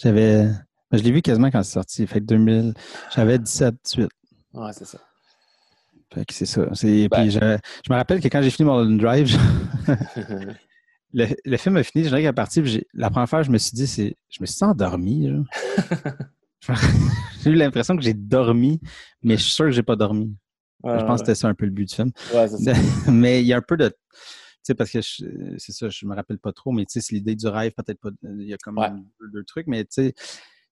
J'avais. 0.00 0.48
Je 0.92 1.02
l'ai 1.02 1.12
vu 1.12 1.22
quasiment 1.22 1.50
quand 1.50 1.62
c'est 1.62 1.72
sorti. 1.72 2.06
Fait 2.06 2.20
que 2.20 2.26
2000. 2.26 2.74
J'avais 3.14 3.38
17, 3.38 3.74
18. 3.84 4.08
Ouais, 4.54 4.72
c'est 4.72 4.84
ça. 4.84 4.98
Fait 6.12 6.24
que 6.24 6.34
c'est 6.34 6.46
ça. 6.46 6.62
Ben 6.62 7.08
puis 7.08 7.30
je, 7.30 7.40
je, 7.40 7.92
me 7.92 7.96
rappelle 7.96 8.20
que 8.20 8.28
quand 8.28 8.42
j'ai 8.42 8.50
fini 8.50 8.66
mon 8.68 8.84
Drive, 8.84 9.34
le, 11.14 11.26
le, 11.42 11.56
film 11.56 11.76
a 11.78 11.82
fini, 11.82 12.04
je 12.04 12.08
dirais 12.10 12.22
qu'à 12.22 12.34
partir, 12.34 12.64
la 12.92 13.08
première 13.08 13.28
fois, 13.28 13.42
je 13.42 13.50
me 13.50 13.58
suis 13.58 13.72
dit, 13.72 13.86
c'est. 13.86 14.16
Je 14.28 14.38
me 14.40 14.46
suis 14.46 14.62
endormi. 14.62 15.30
j'ai 17.42 17.50
eu 17.50 17.54
l'impression 17.54 17.96
que 17.96 18.02
j'ai 18.02 18.14
dormi, 18.14 18.78
mais 19.22 19.38
je 19.38 19.42
suis 19.42 19.52
sûr 19.52 19.64
que 19.64 19.70
j'ai 19.70 19.82
pas 19.82 19.96
dormi. 19.96 20.36
je 20.84 20.90
pense 20.90 21.20
que 21.20 21.26
c'était 21.26 21.34
ça 21.34 21.48
un 21.48 21.54
peu 21.54 21.64
le 21.64 21.72
but 21.72 21.88
du 21.88 21.94
film. 21.94 22.10
Ouais, 22.34 22.46
ça. 22.46 22.72
mais 23.10 23.40
il 23.40 23.46
y 23.46 23.54
a 23.54 23.56
un 23.56 23.62
peu 23.62 23.78
de 23.78 23.90
sais, 24.62 24.74
parce 24.74 24.90
que 24.90 25.00
c'est 25.02 25.72
ça, 25.72 25.88
je 25.88 26.06
me 26.06 26.14
rappelle 26.14 26.38
pas 26.38 26.52
trop, 26.52 26.72
mais 26.72 26.84
tu 26.84 26.92
sais, 26.92 27.00
c'est 27.00 27.14
l'idée 27.14 27.34
du 27.34 27.46
rêve, 27.48 27.72
peut-être 27.72 28.00
pas. 28.00 28.10
Il 28.22 28.46
y 28.46 28.54
a 28.54 28.56
comme 28.58 28.80
deux, 29.32 29.44
trucs, 29.44 29.66
mais 29.66 29.84
tu 29.84 29.90
sais, 29.90 30.14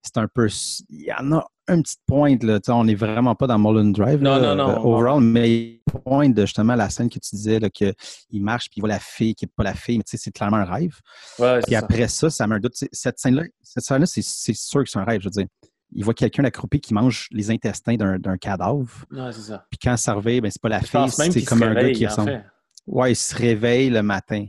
c'est 0.02 0.18
un 0.18 0.28
peu. 0.28 0.48
Il 0.88 1.02
y 1.02 1.12
en 1.12 1.32
a 1.32 1.46
un 1.68 1.82
petit 1.82 1.96
point, 2.06 2.36
là. 2.42 2.58
On 2.68 2.84
n'est 2.84 2.94
vraiment 2.94 3.34
pas 3.34 3.46
dans 3.46 3.58
Mulholland 3.58 3.94
Drive. 3.94 4.20
Non, 4.20 4.40
non, 4.40 4.54
non. 4.54 4.70
Euh, 4.70 4.78
overall, 4.78 5.20
mais 5.20 5.80
point 6.04 6.28
de 6.28 6.42
justement 6.42 6.74
la 6.74 6.90
scène 6.90 7.08
que 7.08 7.18
tu 7.18 7.36
disais, 7.36 7.60
qu'il 7.70 7.94
marche 8.42 8.68
puis 8.68 8.78
il 8.78 8.80
voit 8.80 8.88
la 8.88 9.00
fille 9.00 9.34
qui 9.34 9.44
n'est 9.44 9.52
pas 9.54 9.64
la 9.64 9.74
fille, 9.74 9.98
mais 9.98 10.04
tu 10.04 10.12
sais, 10.12 10.16
c'est 10.16 10.30
clairement 10.30 10.58
un 10.58 10.64
rêve. 10.64 10.98
Ouais, 11.38 11.60
puis 11.60 11.74
après 11.74 12.08
ça, 12.08 12.30
ça 12.30 12.46
met 12.46 12.56
un 12.56 12.60
doute. 12.60 12.74
Cette 12.92 13.18
scène-là, 13.18 13.44
cette 13.62 13.84
scène-là, 13.84 14.06
c'est 14.06 14.22
sûr 14.22 14.84
que 14.84 14.90
c'est 14.90 14.98
un 14.98 15.04
rêve, 15.04 15.20
je 15.20 15.26
veux 15.26 15.30
dire 15.30 15.46
il 15.92 16.04
voit 16.04 16.14
quelqu'un 16.14 16.44
accroupi 16.44 16.80
qui 16.80 16.94
mange 16.94 17.26
les 17.32 17.50
intestins 17.50 17.96
d'un 17.96 18.36
cadavre. 18.36 18.88
Ouais, 19.10 19.32
c'est 19.32 19.40
ça. 19.40 19.66
Puis 19.70 19.78
quand 19.82 19.96
ça 19.96 20.14
revient, 20.14 20.40
ben, 20.40 20.50
c'est 20.50 20.62
pas 20.62 20.68
la 20.68 20.80
fille, 20.80 21.10
c'est 21.10 21.42
comme 21.42 21.62
un 21.62 21.74
gars 21.74 21.90
qui 21.90 22.06
ressemble. 22.06 22.44
Ouais, 22.86 23.12
il 23.12 23.16
se 23.16 23.34
réveille 23.34 23.90
le 23.90 24.02
matin. 24.02 24.46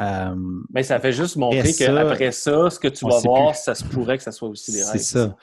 Euh, 0.00 0.34
mais 0.72 0.82
ça 0.82 0.98
fait 0.98 1.12
juste 1.12 1.36
montrer 1.36 1.72
qu'après 1.72 2.32
ça, 2.32 2.70
ce 2.70 2.78
que 2.78 2.88
tu 2.88 3.04
vas 3.06 3.20
voir, 3.20 3.54
ça 3.54 3.74
se 3.74 3.84
pourrait 3.84 4.18
que 4.18 4.24
ça 4.24 4.32
soit 4.32 4.48
aussi 4.48 4.72
des 4.72 4.82
rêves. 4.82 4.92
C'est 4.92 4.98
ça. 4.98 5.36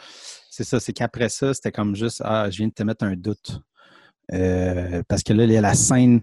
C'est 0.49 0.63
ça. 0.63 0.79
C'est 0.79 0.93
qu'après 0.93 1.29
ça, 1.29 1.53
c'était 1.53 1.71
comme 1.71 1.95
juste 1.95 2.21
Ah, 2.23 2.49
je 2.49 2.57
viens 2.57 2.67
de 2.67 2.73
te 2.73 2.83
mettre 2.83 3.05
un 3.05 3.15
doute. 3.15 3.61
Euh, 4.33 5.01
parce 5.07 5.23
que 5.23 5.33
là, 5.33 5.43
il 5.43 5.51
y 5.51 5.57
a 5.57 5.61
la 5.61 5.73
scène 5.73 6.21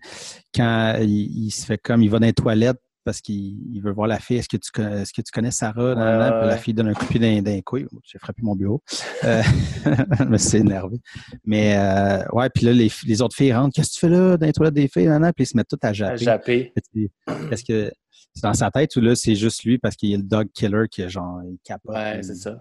quand 0.55 0.97
il, 1.01 1.51
se 1.51 1.67
fait 1.67 1.79
comme 1.79 2.03
il 2.03 2.11
va 2.11 2.19
dans 2.19 2.27
les 2.27 2.33
toilettes 2.33 2.81
parce 3.05 3.23
qu'il 3.23 3.81
veut 3.83 3.93
voir 3.93 4.07
la 4.07 4.19
fille. 4.19 4.37
Est-ce 4.37 4.49
que 4.49 4.59
tu 4.59 4.71
connais, 4.71 5.03
est-ce 5.03 5.13
que 5.15 5.23
tu 5.23 5.33
connais 5.33 5.51
Sarah? 5.51 5.95
La 5.95 6.57
fille 6.59 6.75
donne 6.75 6.89
un 6.89 6.95
coup 6.95 7.07
de 7.07 7.09
pied 7.09 7.41
d'un 7.41 7.61
couille. 7.63 7.87
J'ai 8.05 8.19
frappé 8.19 8.43
mon 8.43 8.55
bureau. 8.55 8.83
Euh, 9.25 9.43
je 10.19 10.25
me 10.25 10.37
suis 10.37 10.59
énervé. 10.59 10.99
Mais 11.45 11.77
euh, 11.77 12.23
ouais, 12.33 12.51
puis 12.51 12.67
là, 12.67 12.73
les, 12.73 13.23
autres 13.23 13.35
filles 13.35 13.55
rentrent. 13.55 13.75
Qu'est-ce 13.75 13.89
que 13.89 13.95
tu 13.95 14.01
fais 14.01 14.09
là 14.09 14.37
dans 14.37 14.47
les 14.47 14.53
toilettes 14.53 14.75
des 14.75 14.89
filles? 14.89 15.09
puis 15.35 15.45
ils 15.45 15.47
se 15.47 15.57
mettent 15.57 15.69
toutes 15.69 15.85
à 15.85 15.93
japper. 15.95 16.13
À 16.13 16.17
japper. 16.17 16.73
Est-ce 17.51 17.65
que 17.65 17.91
dans 18.43 18.55
sa 18.55 18.71
tête 18.71 18.95
ou 18.97 19.01
là, 19.01 19.15
c'est 19.15 19.35
juste 19.35 19.65
lui 19.65 19.79
parce 19.79 19.97
qu'il 19.97 20.11
y 20.11 20.15
a 20.15 20.17
le 20.17 20.23
dog 20.23 20.49
killer 20.53 20.85
qui 20.91 21.03
est 21.03 21.09
genre, 21.09 21.41
il 21.45 21.59
capote. 21.65 21.95
Ouais, 21.95 22.21
c'est 22.23 22.35
ça. 22.35 22.59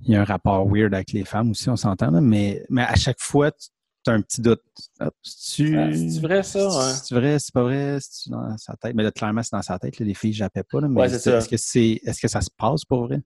Il 0.00 0.12
y 0.12 0.16
a 0.16 0.20
un 0.20 0.24
rapport 0.24 0.66
weird 0.68 0.92
avec 0.92 1.12
les 1.12 1.24
femmes 1.24 1.50
aussi, 1.50 1.68
on 1.68 1.76
s'entend, 1.76 2.10
mais, 2.20 2.64
mais 2.68 2.82
à 2.82 2.94
chaque 2.94 3.20
fois, 3.20 3.50
tu 3.52 4.10
as 4.10 4.14
un 4.14 4.20
petit 4.20 4.40
doute. 4.40 4.62
C'est 5.22 5.70
vrai, 6.20 6.42
ça? 6.42 6.70
C'est 7.02 7.14
vrai, 7.14 7.38
c'est 7.38 7.54
pas 7.54 7.62
vrai, 7.62 7.98
c'est 8.00 8.30
dans 8.30 8.56
sa 8.58 8.76
tête? 8.76 8.94
Mais 8.94 9.02
là, 9.02 9.10
clairement, 9.10 9.42
c'est 9.42 9.56
dans 9.56 9.62
sa 9.62 9.78
tête. 9.78 9.98
les 9.98 10.14
filles 10.14 10.32
jappaient 10.32 10.64
pas. 10.64 10.80
Là, 10.80 10.88
mais 10.88 11.02
est-ce 11.02 11.48
que, 11.48 11.56
c'est, 11.56 12.00
est-ce 12.04 12.20
que 12.20 12.28
ça 12.28 12.40
se 12.40 12.50
passe 12.56 12.84
pour 12.84 13.06
vrai? 13.06 13.20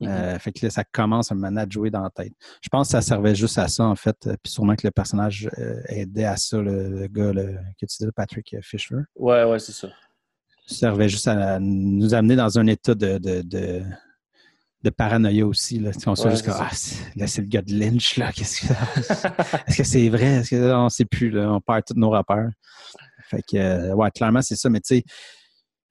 Mm-hmm. 0.00 0.08
Euh, 0.08 0.38
fait 0.38 0.52
que 0.52 0.66
là, 0.66 0.70
ça 0.70 0.84
commence 0.84 1.30
à 1.30 1.34
me 1.34 1.58
à 1.58 1.66
jouer 1.68 1.90
dans 1.90 2.02
la 2.02 2.10
tête. 2.10 2.32
Je 2.60 2.68
pense 2.68 2.88
que 2.88 2.92
ça 2.92 3.02
servait 3.02 3.34
juste 3.34 3.58
à 3.58 3.68
ça, 3.68 3.84
en 3.84 3.94
fait. 3.94 4.26
Euh, 4.26 4.36
puis 4.42 4.52
sûrement 4.52 4.74
que 4.74 4.86
le 4.86 4.90
personnage 4.90 5.48
euh, 5.58 5.80
aidait 5.86 6.24
à 6.24 6.36
ça, 6.36 6.58
le, 6.58 7.06
gars 7.08 7.32
que 7.32 7.86
tu 7.86 7.96
dis, 8.00 8.06
Patrick 8.14 8.56
Fisher. 8.62 8.96
Ouais, 9.16 9.44
ouais, 9.44 9.58
c'est 9.58 9.72
ça. 9.72 9.88
Servait 10.72 11.08
juste 11.08 11.28
à 11.28 11.58
nous 11.60 12.14
amener 12.14 12.36
dans 12.36 12.58
un 12.58 12.66
état 12.66 12.94
de 12.94 13.18
de 14.82 14.90
paranoïa 14.90 15.46
aussi. 15.46 15.78
Là. 15.78 15.90
On 16.06 16.14
se 16.14 16.28
juste 16.30 16.48
ah, 16.48 16.70
là, 17.16 17.26
c'est 17.26 17.42
le 17.42 17.46
gars 17.46 17.62
de 17.62 17.72
Lynch, 17.72 18.16
là. 18.16 18.32
Qu'est-ce 18.32 18.60
que 18.62 18.72
Est-ce 19.68 19.76
que 19.76 19.84
c'est 19.84 20.08
vrai? 20.08 20.26
Est-ce 20.26 20.50
que 20.50 20.74
on 20.74 20.88
sait 20.88 21.04
plus, 21.04 21.30
là? 21.30 21.52
On 21.52 21.60
perd 21.60 21.84
tous 21.86 21.94
nos 21.94 22.10
rappeurs. 22.10 22.50
Fait 23.28 23.42
que 23.42 23.92
ouais, 23.92 24.10
clairement, 24.10 24.42
c'est 24.42 24.56
ça, 24.56 24.68
mais 24.68 24.80
tu 24.80 24.96
sais, 24.96 25.04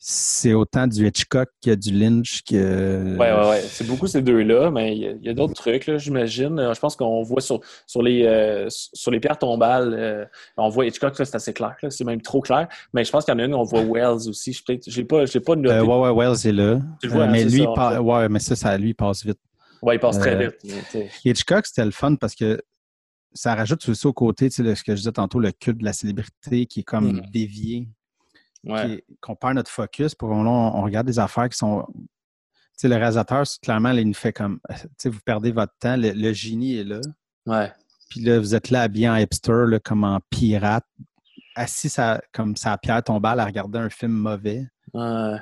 c'est 0.03 0.53
autant 0.53 0.87
du 0.87 1.05
Hitchcock 1.05 1.47
que 1.63 1.75
du 1.75 1.91
Lynch 1.91 2.41
que. 2.41 3.15
Ouais, 3.17 3.31
ouais, 3.31 3.49
ouais. 3.49 3.61
C'est 3.61 3.85
beaucoup 3.85 4.07
ces 4.07 4.23
deux-là, 4.23 4.71
mais 4.71 4.97
il 4.97 5.19
y 5.21 5.29
a, 5.29 5.33
d'autres 5.35 5.53
trucs, 5.53 5.95
j'imagine. 5.97 6.73
Je 6.73 6.79
pense 6.79 6.95
qu'on 6.95 7.21
voit 7.21 7.39
sur, 7.39 7.59
sur, 7.85 8.01
les, 8.01 8.25
euh, 8.25 8.65
sur 8.67 9.11
les 9.11 9.19
pierres 9.19 9.37
tombales, 9.37 9.93
euh, 9.93 10.25
on 10.57 10.69
voit 10.69 10.87
Hitchcock, 10.87 11.13
c'est 11.15 11.35
assez 11.35 11.53
clair. 11.53 11.75
C'est 11.89 12.03
même 12.03 12.19
trop 12.19 12.41
clair. 12.41 12.67
Mais 12.95 13.05
je 13.05 13.11
pense 13.11 13.25
qu'il 13.25 13.33
y 13.35 13.37
en 13.37 13.39
a 13.41 13.45
une, 13.45 13.53
on 13.53 13.61
voit 13.61 13.83
Wells 13.83 14.27
aussi. 14.27 14.53
Je 14.53 14.63
n'ai 14.97 15.05
pas, 15.05 15.23
pas 15.45 15.55
noté. 15.55 15.75
Euh, 15.75 15.83
ouais, 15.83 16.09
ouais, 16.09 16.25
Wells 16.25 16.47
est 16.47 16.51
là. 16.51 16.79
Tu 16.99 17.07
vois, 17.07 17.27
mais 17.27 17.45
lui, 17.45 17.67
ouais, 17.67 18.27
mais 18.27 18.39
ça, 18.39 18.55
ça, 18.55 18.75
lui, 18.79 18.95
passe 18.95 19.23
vite. 19.23 19.39
Ouais, 19.83 19.97
il 19.97 19.99
passe 19.99 20.17
très 20.17 20.35
vite. 20.35 21.11
Hitchcock, 21.23 21.67
c'était 21.67 21.85
le 21.85 21.91
fun 21.91 22.15
parce 22.15 22.33
que 22.33 22.59
ça 23.33 23.53
rajoute 23.53 23.87
aussi 23.87 24.07
au 24.07 24.13
côté, 24.13 24.49
tu 24.49 24.63
sais, 24.63 24.75
ce 24.75 24.83
que 24.83 24.93
je 24.93 25.01
disais 25.01 25.11
tantôt, 25.11 25.39
le 25.39 25.51
culte 25.51 25.77
de 25.77 25.85
la 25.85 25.93
célébrité 25.93 26.65
qui 26.65 26.79
est 26.79 26.83
comme 26.83 27.17
hmm. 27.17 27.25
dévié 27.31 27.87
qu'on 29.21 29.35
perd 29.35 29.55
notre 29.55 29.71
focus. 29.71 30.15
Pour 30.15 30.29
on, 30.29 30.45
on 30.45 30.81
regarde 30.81 31.07
des 31.07 31.19
affaires 31.19 31.49
qui 31.49 31.57
sont. 31.57 31.85
Tu 31.93 32.87
sais, 32.87 32.87
le 32.87 32.95
réalisateur, 32.95 33.43
clairement, 33.61 33.91
il 33.91 34.07
nous 34.07 34.13
fait 34.13 34.33
comme. 34.33 34.59
Tu 34.69 34.87
sais, 34.97 35.09
vous 35.09 35.19
perdez 35.25 35.51
votre 35.51 35.73
temps. 35.79 35.95
Le, 35.97 36.33
génie 36.33 36.77
est 36.77 36.83
là. 36.83 37.01
Ouais. 37.45 37.71
Puis 38.09 38.21
là, 38.21 38.39
vous 38.39 38.55
êtes 38.55 38.69
là 38.69 38.87
bien 38.87 39.13
en 39.13 39.17
hipster, 39.17 39.65
là, 39.67 39.79
comme 39.79 40.03
en 40.03 40.19
pirate, 40.29 40.85
assis 41.55 41.89
ça, 41.89 42.21
comme 42.33 42.55
ça 42.55 42.73
à 42.73 42.77
pierre 42.77 43.03
tombale 43.03 43.39
à 43.39 43.45
regarder 43.45 43.79
un 43.79 43.89
film 43.89 44.11
mauvais. 44.11 44.67
Ouais. 44.93 45.37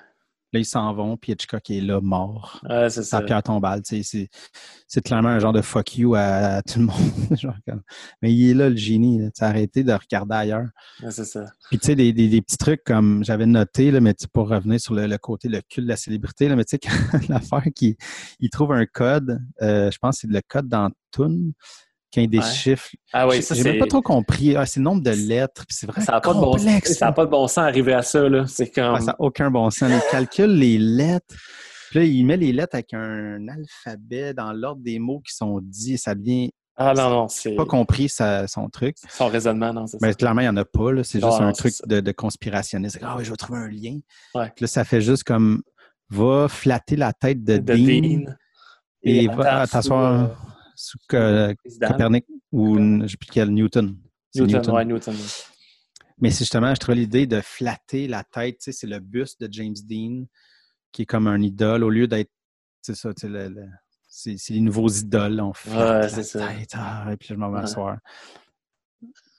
Là, 0.51 0.59
ils 0.59 0.65
s'en 0.65 0.93
vont, 0.93 1.15
puis 1.15 1.33
Hitchcock 1.33 1.69
est 1.69 1.81
là, 1.81 2.01
mort. 2.01 2.59
Ouais, 2.67 2.89
c'est 2.89 3.03
ça. 3.03 3.21
pierre 3.21 3.43
tombale. 3.43 3.81
C'est 3.83 5.01
clairement 5.03 5.29
un 5.29 5.39
genre 5.39 5.53
de 5.53 5.61
fuck 5.61 5.97
you 5.97 6.15
à, 6.15 6.61
tout 6.63 6.79
le 6.79 6.85
monde. 6.85 6.95
Mais 8.21 8.33
il 8.33 8.49
est 8.49 8.53
là, 8.55 8.69
le 8.69 8.75
génie. 8.75 9.29
Tu 9.35 9.43
arrêté 9.43 9.83
de 9.83 9.93
regarder 9.93 10.35
ailleurs. 10.35 10.67
Ouais, 11.03 11.11
c'est 11.11 11.25
ça. 11.25 11.45
Puis, 11.69 11.77
tu 11.77 11.87
sais, 11.87 11.95
des, 11.95 12.11
des, 12.13 12.41
petits 12.41 12.57
trucs 12.57 12.83
comme 12.83 13.23
j'avais 13.23 13.45
noté, 13.45 13.91
là, 13.91 14.01
mais 14.01 14.15
pour 14.33 14.49
revenir 14.49 14.79
sur 14.79 14.95
le, 14.95 15.17
côté, 15.17 15.49
le 15.49 15.61
cul 15.69 15.81
de 15.81 15.87
la 15.87 15.95
célébrité, 15.95 16.49
là, 16.49 16.55
mais 16.55 16.65
tu 16.65 16.77
sais, 16.81 16.89
l'affaire 17.29 17.63
qu'il 17.75 17.95
il 18.39 18.49
trouve 18.49 18.71
un 18.71 18.85
code, 18.85 19.39
euh, 19.61 19.91
je 19.91 19.97
pense 19.99 20.17
que 20.17 20.21
c'est 20.21 20.33
le 20.33 20.41
code 20.47 20.67
dans 20.67 20.89
quand 22.13 22.21
il 22.21 22.29
déchiffre. 22.29 22.89
Ah 23.13 23.27
oui, 23.27 23.41
J'ai 23.51 23.63
même 23.63 23.79
pas 23.79 23.87
trop 23.87 24.01
compris. 24.01 24.55
Ah, 24.55 24.65
c'est 24.65 24.79
le 24.79 24.83
nombre 24.83 25.03
de 25.03 25.11
lettres. 25.11 25.65
C'est 25.69 25.85
vraiment 25.85 26.05
ça 26.05 26.13
pas 26.13 26.33
complexe. 26.33 26.89
De 26.89 26.93
bon, 26.93 26.99
ça 26.99 27.05
n'a 27.05 27.11
pas 27.11 27.25
de 27.25 27.31
bon 27.31 27.47
sens 27.47 27.57
arriver 27.59 27.93
à 27.93 28.01
ça. 28.01 28.27
Là. 28.27 28.45
C'est 28.47 28.69
comme... 28.69 28.99
ça 28.99 29.05
n'a 29.05 29.15
aucun 29.19 29.51
bon 29.51 29.69
sens. 29.69 29.91
Il 29.91 30.11
calcule 30.11 30.53
les 30.55 30.77
lettres. 30.77 31.35
Puis 31.89 31.99
là, 31.99 32.05
il 32.05 32.25
met 32.25 32.37
les 32.37 32.53
lettres 32.53 32.75
avec 32.75 32.93
un 32.93 33.47
alphabet 33.47 34.33
dans 34.33 34.53
l'ordre 34.53 34.81
des 34.83 34.99
mots 34.99 35.21
qui 35.25 35.33
sont 35.33 35.59
dits. 35.61 35.97
Ça 35.97 36.15
devient 36.15 36.51
ah 36.81 36.93
non, 36.93 37.09
non, 37.09 37.27
c'est. 37.27 37.55
pas 37.55 37.65
compris 37.65 38.07
son 38.07 38.69
truc. 38.71 38.95
Son 39.09 39.27
raisonnement, 39.27 39.73
non, 39.73 39.85
c'est 39.85 39.97
Mais 40.01 40.13
clairement, 40.13 40.39
il 40.39 40.45
n'y 40.45 40.49
en 40.49 40.57
a 40.57 40.63
pas. 40.63 41.03
C'est 41.03 41.19
juste 41.19 41.41
un 41.41 41.51
truc 41.51 41.73
de, 41.85 42.11
conspirationniste. 42.13 42.99
Ah, 43.01 43.17
je 43.21 43.29
vais 43.29 43.35
trouver 43.35 43.59
un 43.59 43.67
lien. 43.67 43.99
Ouais. 44.33 44.49
Puis 44.55 44.63
là, 44.63 44.67
ça 44.67 44.85
fait 44.85 45.01
juste 45.01 45.25
comme 45.25 45.61
va 46.09 46.47
flatter 46.47 46.95
la 46.95 47.11
tête 47.11 47.43
de, 47.43 47.57
Dean, 47.57 48.33
et, 49.03 49.27
va 49.27 49.67
t'asseoir 49.67 50.29
euh, 51.13 51.53
Copernic 51.81 52.25
ou 52.51 52.75
je 52.75 52.79
ne 52.79 53.07
sais 53.07 53.17
plus 53.17 53.29
quel 53.31 53.49
Newton. 53.51 53.97
Newton, 54.35 54.57
Newton. 54.57 54.75
Ouais, 54.75 54.85
Newton. 54.85 55.15
Mais 56.19 56.31
c'est 56.31 56.39
justement, 56.39 56.73
je 56.73 56.79
trouve 56.79 56.95
l'idée 56.95 57.27
de 57.27 57.41
flatter 57.41 58.07
la 58.07 58.23
tête, 58.23 58.57
c'est 58.59 58.87
le 58.87 58.99
buste 58.99 59.41
de 59.41 59.47
James 59.51 59.75
Dean 59.85 60.25
qui 60.91 61.03
est 61.03 61.05
comme 61.05 61.27
un 61.27 61.41
idole 61.41 61.83
au 61.83 61.89
lieu 61.89 62.07
d'être, 62.07 62.31
c'est 62.81 62.95
ça, 62.95 63.09
le, 63.23 63.49
le, 63.49 63.67
c'est 64.07 64.37
les 64.49 64.59
nouveaux 64.59 64.89
idoles. 64.89 65.39
On 65.39 65.53
fait 65.53 65.69
ouais, 65.69 66.09
c'est 66.09 66.23
ça. 66.23 66.49
Ah, 66.73 67.11
et 67.11 67.17
puis 67.17 67.29
je 67.29 67.35
m'en 67.35 67.51
vais 67.51 67.61
m'asseoir. 67.61 67.97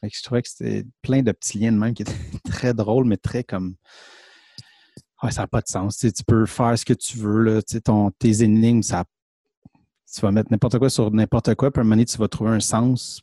Je 0.03 0.23
trouvais 0.23 0.43
que 0.43 0.49
c'était 0.49 0.87
plein 1.03 1.23
de 1.23 1.33
petits 1.33 1.59
liens 1.59 1.73
de 1.73 1.77
même 1.77 1.93
qui 1.93 2.03
étaient 2.03 2.13
très 2.51 2.73
drôles, 2.73 3.05
mais 3.05 3.17
très 3.17 3.45
comme. 3.45 3.75
Ouais, 5.23 5.31
ça 5.31 5.43
n'a 5.43 5.47
pas 5.49 5.61
de 5.61 5.69
sens. 5.69 5.99
Tu, 5.99 6.11
peux 6.27 6.47
faire 6.47 6.79
ce 6.79 6.87
que 6.87 6.95
tu 6.95 7.19
veux. 7.19 7.43
Là. 7.43 7.63
Tu 7.63 7.83
ton, 7.83 8.11
tes 8.11 8.43
énigmes, 8.43 8.83
ça, 8.83 9.05
tu 10.13 10.21
vas 10.21 10.31
mettre 10.31 10.51
n'importe 10.51 10.79
quoi 10.79 10.91
sur 10.91 11.11
n'importe 11.11 11.55
quoi, 11.55 11.71
puis 11.71 11.81
à 11.81 11.83
un 11.83 11.85
moment 11.85 11.97
donné, 11.97 12.05
tu 12.05 12.19
vas 12.19 12.29
trouver 12.29 12.51
un 12.51 12.61
sens 12.61 13.23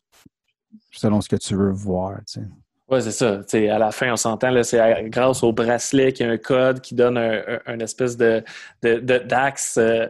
selon 0.92 1.20
ce 1.20 1.28
que 1.28 1.36
tu 1.36 1.54
veux 1.54 1.70
voir. 1.70 2.18
Tu 2.26 2.40
sais. 2.40 2.46
Oui, 2.90 3.02
c'est 3.02 3.12
ça. 3.12 3.40
à 3.74 3.78
la 3.78 3.90
fin, 3.90 4.12
on 4.12 4.16
s'entend, 4.16 4.62
c'est 4.62 5.10
grâce 5.10 5.42
au 5.42 5.52
bracelet 5.52 6.12
qu'il 6.12 6.26
y 6.26 6.28
a 6.28 6.32
un 6.32 6.38
code 6.38 6.80
qui 6.80 6.94
donne 6.94 7.18
un, 7.18 7.78
espèce 7.80 8.16
de, 8.16 8.42
d'axe 8.82 9.76
euh, 9.76 10.06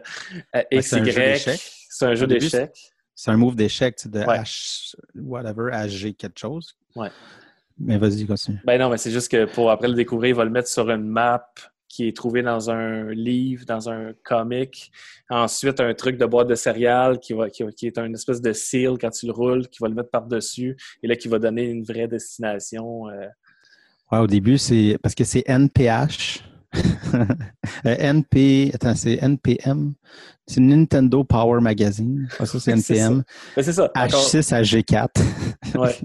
XY. 0.73 1.59
C'est 1.89 2.05
un 2.05 2.15
jeu 2.15 2.25
d'échecs. 2.25 2.93
C'est 3.13 3.31
un 3.31 3.37
move 3.37 3.55
d'échecs 3.57 4.07
de 4.07 4.21
H, 4.21 4.95
whatever, 5.15 5.71
HG 5.73 6.15
quelque 6.15 6.39
chose. 6.39 6.73
Ouais. 6.95 7.09
Mais 7.77 7.97
vas-y, 7.97 8.25
continue. 8.25 8.59
Ben 8.63 8.79
non, 8.79 8.89
mais 8.89 8.97
c'est 8.97 9.11
juste 9.11 9.29
que 9.29 9.43
pour 9.43 9.71
après 9.71 9.89
le 9.89 9.93
découvrir, 9.93 10.29
il 10.29 10.35
va 10.35 10.45
le 10.45 10.49
mettre 10.49 10.69
sur 10.69 10.89
une 10.89 11.05
map 11.05 11.45
qui 11.89 12.07
est 12.07 12.15
trouvé 12.15 12.43
dans 12.43 12.69
un 12.69 13.11
livre, 13.11 13.65
dans 13.65 13.89
un 13.89 14.13
comic. 14.23 14.91
Ensuite, 15.29 15.79
un 15.81 15.93
truc 15.95 16.17
de 16.17 16.25
boîte 16.25 16.47
de 16.47 16.55
céréales 16.55 17.19
qui, 17.19 17.33
va, 17.33 17.49
qui, 17.49 17.63
est 17.87 17.97
un 17.97 18.13
espèce 18.13 18.41
de 18.41 18.53
seal 18.53 18.97
quand 18.99 19.09
tu 19.09 19.25
le 19.25 19.33
roules, 19.33 19.67
qui 19.67 19.79
va 19.81 19.89
le 19.89 19.95
mettre 19.95 20.11
par-dessus 20.11 20.77
et 21.01 21.07
là, 21.07 21.15
qui 21.15 21.27
va 21.27 21.39
donner 21.39 21.63
une 21.63 21.83
vraie 21.83 22.07
destination. 22.07 23.09
Euh. 23.09 23.25
Ouais, 24.11 24.19
au 24.19 24.27
début, 24.27 24.57
c'est 24.57 24.97
parce 25.01 25.15
que 25.15 25.23
c'est 25.23 25.43
NPH. 25.47 26.43
Euh, 27.85 27.95
NP, 28.13 28.71
attends, 28.73 28.93
c'est 28.93 29.17
NPM. 29.21 29.93
C'est 30.45 30.59
Nintendo 30.59 31.23
Power 31.23 31.61
Magazine. 31.61 32.27
ça, 32.29 32.45
c'est 32.45 32.71
NPM. 32.71 33.23
c'est 33.55 33.73
ça. 33.73 33.89
H6 33.95 34.53
à 34.53 34.61
G4. 34.61 35.07
ouais. 35.77 35.95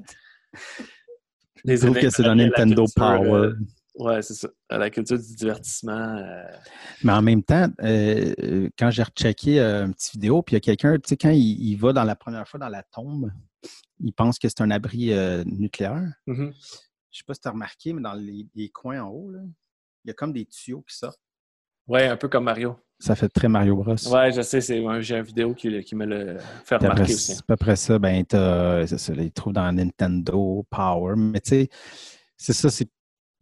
Je 1.65 1.77
trouve 1.77 1.99
que 1.99 2.11
c'est 2.11 2.23
dans 2.23 2.35
Nintendo 2.35 2.85
Power. 2.95 3.31
Euh, 3.31 3.55
oui, 3.97 4.15
c'est 4.23 4.35
ça. 4.35 4.49
La 4.71 4.91
culture 4.91 5.19
du 5.19 5.35
divertissement. 5.37 6.17
Euh, 6.17 6.43
Mais 7.05 7.13
en 7.13 7.23
même 7.23 7.43
temps, 7.43 7.69
euh, 7.83 8.69
quand 8.77 8.91
j'ai 8.91 9.05
rechecké 9.05 9.61
euh, 9.61 9.87
une 9.87 9.95
petite 9.95 10.13
vidéo, 10.15 10.43
puis 10.43 10.55
il 10.55 10.57
y 10.57 10.59
a 10.59 10.61
quelqu'un, 10.61 10.95
tu 10.97 11.09
sais, 11.09 11.17
quand 11.17 11.31
il, 11.31 11.77
va 11.77 11.93
dans 11.93 12.05
la 12.05 12.17
première 12.17 12.49
fois 12.49 12.59
dans 12.59 12.69
la 12.69 12.83
tombe, 12.83 13.31
il 14.01 14.13
pense 14.13 14.39
que 14.39 14.49
c'est 14.49 14.61
un 14.63 14.71
abri 14.71 15.13
nucléaire. 15.47 16.13
Mm-hmm. 16.27 16.53
Je 17.11 17.19
sais 17.19 17.25
pas 17.25 17.35
si 17.35 17.41
tu 17.41 17.49
as 17.49 17.53
remarqué, 17.53 17.93
mais 17.93 18.03
dans 18.03 18.15
les, 18.15 18.69
coins 18.71 19.01
en 19.01 19.11
haut, 19.11 19.33
il 20.05 20.09
y 20.09 20.11
a 20.11 20.15
comme 20.15 20.33
des 20.33 20.47
tuyaux 20.47 20.83
qui 20.83 20.97
sortent. 20.97 21.21
Oui, 21.87 22.03
un 22.03 22.17
peu 22.17 22.29
comme 22.29 22.45
Mario. 22.45 22.77
Ça 22.99 23.15
fait 23.15 23.29
très 23.29 23.49
Mario 23.49 23.77
Bros. 23.77 23.95
Oui, 23.95 24.33
je 24.33 24.43
sais, 24.43 24.61
c'est 24.61 24.83
j'ai 25.03 25.17
une 25.17 25.23
vidéo 25.23 25.55
qui, 25.55 25.69
me 25.69 26.07
le 26.07 26.39
fait 26.65 26.77
remarquer 26.77 27.03
aussi. 27.03 27.33
À 27.33 27.43
peu 27.47 27.57
près 27.57 27.77
ça, 27.77 27.99
ben, 27.99 28.25
tu 28.25 29.13
les 29.13 29.31
trouve 29.31 29.53
dans 29.53 29.71
Nintendo 29.71 30.67
Power. 30.69 31.15
Mais 31.17 31.41
tu 31.41 31.51
sais, 31.51 31.69
c'est 32.37 32.53
ça, 32.53 32.71
c'est 32.71 32.89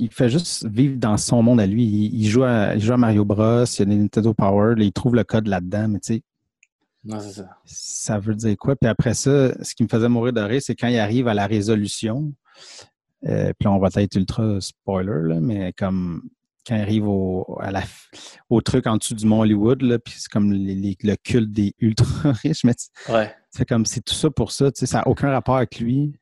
il 0.02 0.10
fait 0.10 0.28
juste 0.28 0.66
vivre 0.66 0.96
dans 0.96 1.16
son 1.16 1.42
monde 1.42 1.60
à 1.60 1.66
lui. 1.66 1.84
Il, 1.84 2.26
joue, 2.26 2.42
à, 2.42 2.76
joue 2.76 2.92
à 2.92 2.96
Mario 2.96 3.24
Bros, 3.24 3.64
il 3.64 3.78
y 3.78 3.82
a 3.82 3.84
des 3.84 3.96
Nintendo 3.96 4.34
Power, 4.34 4.74
il 4.78 4.92
trouve 4.92 5.14
le 5.14 5.22
code 5.22 5.46
là-dedans, 5.46 5.88
mais 5.88 6.00
tu 6.00 6.14
sais. 6.14 6.22
Non, 7.04 7.20
ça. 7.20 7.48
Ça 7.64 8.18
veut 8.18 8.34
dire 8.34 8.56
quoi? 8.56 8.76
Puis 8.76 8.88
après 8.88 9.14
ça, 9.14 9.52
ce 9.62 9.74
qui 9.74 9.82
me 9.82 9.88
faisait 9.88 10.08
mourir 10.08 10.32
de 10.32 10.40
rire, 10.40 10.60
c'est 10.62 10.74
quand 10.74 10.88
il 10.88 10.98
arrive 10.98 11.28
à 11.28 11.34
la 11.34 11.46
résolution. 11.46 12.32
Euh, 13.28 13.52
puis 13.58 13.68
on 13.68 13.78
va 13.78 13.88
être 13.94 14.16
ultra 14.16 14.60
spoiler, 14.60 15.28
là, 15.34 15.40
mais 15.40 15.72
comme 15.72 16.22
quand 16.66 16.76
il 16.76 16.80
arrive 16.80 17.08
au, 17.08 17.58
à 17.60 17.70
la, 17.70 17.82
au 18.50 18.60
truc 18.60 18.86
en 18.86 18.96
dessous 18.96 19.14
du 19.14 19.26
Mont 19.26 19.40
Hollywood, 19.40 19.82
là, 19.82 19.98
puis 19.98 20.14
c'est 20.16 20.30
comme 20.30 20.52
le 20.52 21.14
culte 21.16 21.52
des 21.52 21.74
ultra 21.80 22.32
riches, 22.42 22.64
mais 22.64 22.74
ouais. 23.08 23.32
c'est 23.50 23.68
comme 23.68 23.86
c'est 23.86 24.00
tout 24.00 24.14
ça 24.14 24.30
pour 24.30 24.52
ça, 24.52 24.70
tu 24.72 24.80
sais, 24.80 24.86
ça 24.86 24.98
n'a 24.98 25.08
aucun 25.08 25.30
rapport 25.30 25.56
avec 25.56 25.78
lui. 25.78 26.12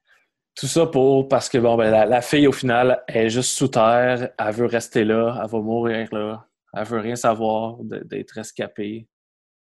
Tout 0.61 0.67
ça 0.67 0.85
pour 0.85 1.27
parce 1.27 1.49
que 1.49 1.57
bon 1.57 1.75
ben 1.75 1.91
la, 1.91 2.21
fille 2.21 2.47
au 2.47 2.53
final 2.53 3.03
est 3.09 3.31
juste 3.31 3.53
sous 3.53 3.69
terre, 3.69 4.29
elle 4.37 4.55
veut 4.55 4.67
rester 4.67 5.05
là, 5.05 5.41
elle 5.43 5.49
va 5.49 5.59
mourir 5.59 6.07
là, 6.13 6.47
elle 6.75 6.85
veut 6.85 7.01
rien 7.01 7.17
savoir 7.17 7.79
d'être 7.81 8.37
escapée. 8.37 9.09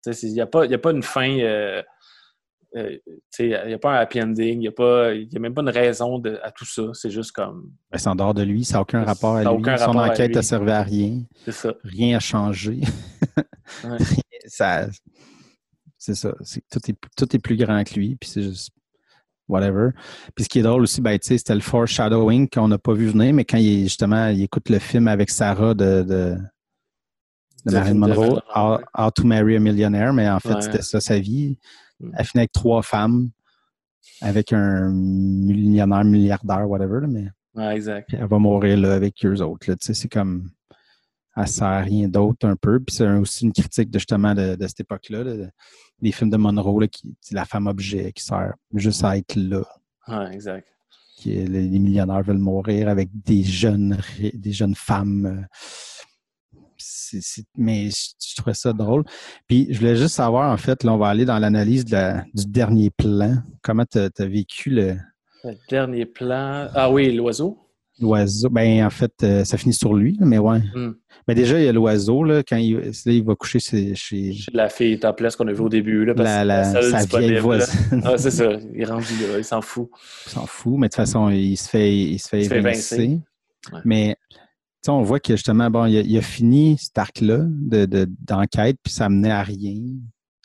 Il 0.05 0.33
n'y 0.33 0.41
a, 0.41 0.45
pas, 0.45 0.65
a 0.65 0.77
pas 0.77 0.91
une 0.91 1.03
fin, 1.03 1.39
euh, 1.39 1.81
euh, 2.75 2.97
il 3.39 3.47
n'y 3.47 3.73
a 3.73 3.77
pas 3.77 3.91
un 3.91 4.01
happy 4.01 4.21
ending, 4.21 4.55
il 4.55 4.59
n'y 4.59 4.67
a, 4.67 4.73
pas, 4.73 5.13
y 5.13 5.29
a 5.33 5.39
même 5.39 5.53
pas 5.53 5.61
une 5.61 5.69
raison 5.69 6.19
de, 6.19 6.37
à 6.43 6.51
tout 6.51 6.65
ça. 6.65 6.83
C'est 6.91 7.09
juste 7.09 7.31
comme. 7.31 7.71
Ben, 7.91 7.97
c'est 7.97 8.09
en 8.09 8.15
dehors 8.15 8.33
de 8.33 8.43
lui, 8.43 8.65
ça 8.65 8.75
n'a 8.75 8.81
aucun 8.81 9.05
rapport 9.05 9.37
à 9.37 9.43
lui. 9.43 9.47
Aucun 9.47 9.77
Son 9.77 9.97
enquête 9.97 10.35
n'a 10.35 10.41
servi 10.41 10.71
à 10.71 10.83
rien. 10.83 11.21
C'est 11.45 11.53
ça. 11.53 11.73
Rien 11.85 12.11
n'a 12.11 12.19
changé. 12.19 12.81
ça, 14.47 14.87
c'est 15.97 16.15
ça. 16.15 16.33
tout, 16.69 16.91
est, 16.91 16.97
tout 17.15 17.35
est 17.35 17.39
plus 17.39 17.55
grand 17.55 17.81
que 17.85 17.93
lui, 17.93 18.17
puis 18.17 18.29
c'est 18.29 18.43
juste 18.43 18.71
whatever. 19.49 19.89
Puis 20.35 20.45
ce 20.45 20.49
qui 20.49 20.59
est 20.59 20.61
drôle 20.61 20.83
aussi, 20.83 21.01
ben, 21.01 21.17
c'était 21.21 21.53
le 21.53 21.59
foreshadowing 21.59 22.47
qu'on 22.47 22.67
n'a 22.67 22.77
pas 22.77 22.93
vu 22.93 23.07
venir, 23.07 23.33
mais 23.33 23.43
quand 23.43 23.57
il 23.57 23.83
justement 23.83 24.27
il 24.27 24.43
écoute 24.43 24.69
le 24.69 24.79
film 24.79 25.07
avec 25.07 25.29
Sarah 25.29 25.73
de, 25.73 26.03
de, 26.03 26.37
de 27.65 27.73
Marilyn 27.73 27.95
Monroe, 27.95 28.41
How, 28.55 29.11
to 29.11 29.23
Marry 29.25 29.55
a 29.55 29.59
Millionaire, 29.59 30.13
mais 30.13 30.29
en 30.29 30.39
fait, 30.39 30.61
c'était 30.61 30.81
ça 30.81 31.01
sa 31.01 31.19
vie. 31.19 31.57
Mm. 31.99 32.11
Elle 32.17 32.25
finit 32.25 32.41
avec 32.41 32.51
trois 32.51 32.81
femmes, 32.81 33.29
avec 34.21 34.53
un 34.53 34.89
millionnaire, 34.89 36.05
milliardaire, 36.05 36.69
whatever, 36.69 37.07
mais 37.07 37.27
ouais, 37.55 37.75
exact. 37.75 38.13
elle 38.13 38.27
va 38.27 38.37
mourir 38.37 38.77
là, 38.77 38.93
avec 38.93 39.25
eux 39.25 39.41
autres. 39.41 39.75
C'est 39.79 40.11
comme 40.11 40.49
elle 41.39 41.47
sert 41.47 41.67
à 41.67 41.81
rien 41.81 42.07
d'autre 42.07 42.47
un 42.47 42.55
peu. 42.55 42.79
Puis 42.79 42.97
c'est 42.97 43.07
aussi 43.07 43.45
une 43.45 43.53
critique 43.53 43.89
de, 43.89 43.99
justement 43.99 44.33
de, 44.33 44.57
cette 44.61 44.81
époque-là, 44.81 45.23
des 46.01 46.11
films 46.11 46.29
de 46.29 46.37
Monroe, 46.37 46.81
là, 46.81 46.87
qui, 46.87 47.15
la 47.31 47.45
femme 47.45 47.67
objet 47.67 48.11
qui 48.11 48.23
sert 48.23 48.53
juste 48.73 49.03
à 49.03 49.17
être 49.17 49.35
là. 49.35 49.63
Exact. 50.31 50.67
Qui, 51.17 51.33
les, 51.33 51.79
millionnaires 51.79 52.23
veulent 52.23 52.37
mourir 52.37 52.89
avec 52.89 53.09
des 53.13 53.43
jeunes, 53.43 53.97
des 54.33 54.51
jeunes 54.51 54.75
femmes. 54.75 55.25
Euh, 55.25 55.45
mais 57.57 57.89
je, 57.89 58.35
trouvais 58.35 58.53
ça 58.53 58.71
drôle. 58.73 59.03
Puis 59.47 59.67
je 59.69 59.79
voulais 59.79 59.95
juste 59.95 60.15
savoir, 60.15 60.51
en 60.51 60.57
fait, 60.57 60.83
là, 60.83 60.93
on 60.93 60.97
va 60.97 61.07
aller 61.07 61.25
dans 61.25 61.39
l'analyse 61.39 61.85
du 61.85 62.45
dernier 62.47 62.89
plan. 62.89 63.37
Comment 63.61 63.85
tu 63.85 63.99
as, 63.99 64.25
vécu 64.25 64.69
le. 64.69 64.95
Le 65.43 65.53
dernier 65.69 66.05
plan. 66.05 66.67
Ah 66.73 66.91
oui, 66.91 67.13
l'oiseau. 67.15 67.68
L'oiseau, 68.01 68.49
ben 68.49 68.85
en 68.85 68.89
fait, 68.89 69.11
euh, 69.23 69.43
ça 69.43 69.57
finit 69.57 69.73
sur 69.73 69.93
lui, 69.93 70.17
mais 70.19 70.37
ouais. 70.37 70.59
Hmm. 70.73 70.93
Mais 71.27 71.35
déjà, 71.35 71.59
il 71.59 71.65
y 71.65 71.67
a 71.67 71.73
l'oiseau, 71.73 72.23
là, 72.23 72.43
quand 72.43 72.55
il, 72.57 72.91
il 73.05 73.23
va 73.23 73.35
coucher 73.35 73.59
chez, 73.59 73.93
chez... 73.93 74.33
la 74.53 74.69
fille 74.69 74.99
topless 74.99 75.35
qu'on 75.35 75.47
a 75.47 75.53
vu 75.53 75.61
au 75.61 75.69
début. 75.69 76.05
Là, 76.05 76.15
parce 76.15 76.27
la, 76.27 76.45
la, 76.45 76.63
sa 76.63 77.19
vieille 77.19 77.37
voisine. 77.37 78.01
Ah, 78.03 78.17
c'est 78.17 78.31
ça. 78.31 78.51
Il 78.73 78.85
rendu 78.85 79.13
là. 79.21 79.37
Il 79.37 79.43
s'en 79.43 79.61
fout. 79.61 79.89
Il 80.25 80.31
s'en 80.31 80.45
fout, 80.45 80.73
mais 80.77 80.87
de 80.87 80.91
toute 80.91 80.95
façon, 80.95 81.29
il 81.29 81.55
se 81.55 81.69
fait, 81.69 81.95
il 81.95 82.19
se 82.19 82.29
fait, 82.29 82.45
évincer. 82.45 83.19
Mais 83.85 84.15
on 84.87 85.03
voit 85.03 85.19
que 85.19 85.35
justement, 85.35 85.69
bon, 85.69 85.85
il 85.85 86.17
a, 86.17 86.21
fini 86.21 86.77
cet 86.79 86.97
arc-là 86.97 87.45
d'enquête, 87.47 88.75
de, 88.75 88.81
puis 88.83 88.93
ça 88.93 89.09
menait 89.09 89.31
à 89.31 89.43
rien. 89.43 89.75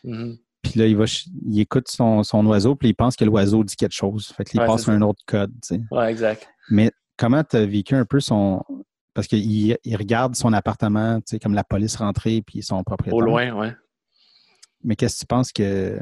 Mm-hmm. 0.04 0.38
Puis 0.62 0.80
là, 0.80 0.86
il 0.86 0.96
va 0.96 1.04
il 1.46 1.60
écoute 1.60 1.88
son, 1.88 2.22
son 2.22 2.44
oiseau, 2.46 2.74
puis 2.74 2.88
il 2.88 2.94
pense 2.94 3.16
que 3.16 3.24
l'oiseau 3.24 3.62
dit 3.64 3.76
quelque 3.76 3.94
chose. 3.94 4.32
Fait 4.36 4.44
qu'il 4.44 4.60
passe 4.60 4.88
un 4.88 5.02
autre 5.02 5.22
code. 5.26 5.52
Tu 5.62 5.76
sais. 5.76 5.80
Ouais, 5.90 6.10
exact. 6.10 6.48
Mais 6.70 6.90
comment 7.16 7.42
tu 7.44 7.56
as 7.56 7.66
vécu 7.66 7.94
un 7.94 8.04
peu 8.04 8.20
son. 8.20 8.62
Parce 9.14 9.28
qu'il 9.28 9.76
il 9.84 9.96
regarde 9.96 10.34
son 10.34 10.52
appartement, 10.52 11.18
tu 11.20 11.22
sais, 11.26 11.38
comme 11.38 11.54
la 11.54 11.62
police 11.62 11.96
rentrée, 11.96 12.42
puis 12.44 12.62
son 12.62 12.82
propriétaire. 12.82 13.16
Au 13.16 13.20
loin, 13.20 13.50
oui. 13.52 13.68
Mais 14.82 14.96
qu'est-ce 14.96 15.16
que 15.16 15.20
tu 15.20 15.26
penses 15.26 15.52
que. 15.52 15.98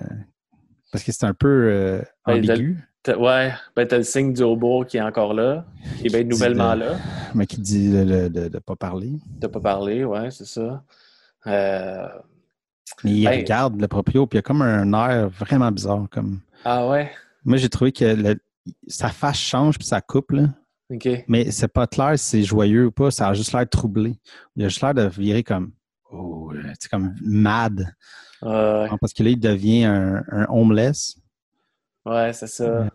Parce 0.90 1.04
que 1.04 1.12
c'est 1.12 1.24
un 1.24 1.34
peu 1.34 1.48
euh, 1.48 2.02
ben, 2.26 2.38
ambigu. 2.38 2.78
ouais, 3.08 3.52
ben 3.74 3.86
t'as 3.86 3.98
le 3.98 4.02
signe 4.02 4.32
du 4.32 4.42
haut 4.42 4.84
qui 4.84 4.98
est 4.98 5.02
encore 5.02 5.32
là, 5.34 5.64
qui 5.98 6.06
est 6.06 6.10
bien 6.10 6.24
nouvellement 6.24 6.74
là. 6.74 6.96
Mais 7.34 7.46
qui 7.46 7.60
dit 7.60 7.90
de 7.90 8.28
ne 8.28 8.58
pas 8.58 8.76
parler. 8.76 9.12
De 9.26 9.46
pas 9.46 9.60
parler, 9.60 10.04
ouais, 10.04 10.30
c'est 10.30 10.46
ça. 10.46 10.82
Euh... 11.46 12.08
il 13.04 13.24
ben 13.24 13.40
regarde 13.40 13.80
le 13.80 13.88
proprio, 13.88 14.26
puis 14.26 14.36
il 14.36 14.38
y 14.38 14.40
a 14.40 14.42
comme 14.42 14.62
un 14.62 14.92
air 14.92 15.28
vraiment 15.30 15.70
bizarre. 15.70 16.06
comme. 16.10 16.40
Ah 16.64 16.88
ouais? 16.88 17.10
Moi, 17.44 17.56
j'ai 17.56 17.68
trouvé 17.68 17.90
que 17.92 18.36
sa 18.86 19.08
face 19.08 19.38
change 19.38 19.78
puis 19.78 19.86
ça 19.86 20.00
coupe, 20.00 20.32
là. 20.32 20.48
Mais 21.28 21.51
c'est 21.51 21.68
pas 21.68 21.86
clair 21.86 22.18
si 22.18 22.24
c'est 22.24 22.43
joyeux 22.43 22.86
ou 22.86 22.90
pas. 22.90 23.11
Ça 23.11 23.28
a 23.28 23.34
juste 23.34 23.53
l'air 23.53 23.68
troublé. 23.68 24.18
Il 24.57 24.64
a 24.64 24.68
juste 24.68 24.82
l'air 24.82 24.95
de 24.95 25.03
virer 25.09 25.43
comme. 25.43 25.72
Oh, 26.11 26.53
c'est 26.78 26.90
comme 26.90 27.14
mad. 27.22 27.95
Ouais. 28.43 28.88
Parce 29.01 29.12
que 29.12 29.22
là, 29.22 29.30
il 29.30 29.40
devient 29.40 29.84
un, 29.84 30.22
un 30.30 30.47
homeless. 30.49 31.16
Ouais, 32.05 32.32
c'est 32.32 32.49
ça. 32.49 32.90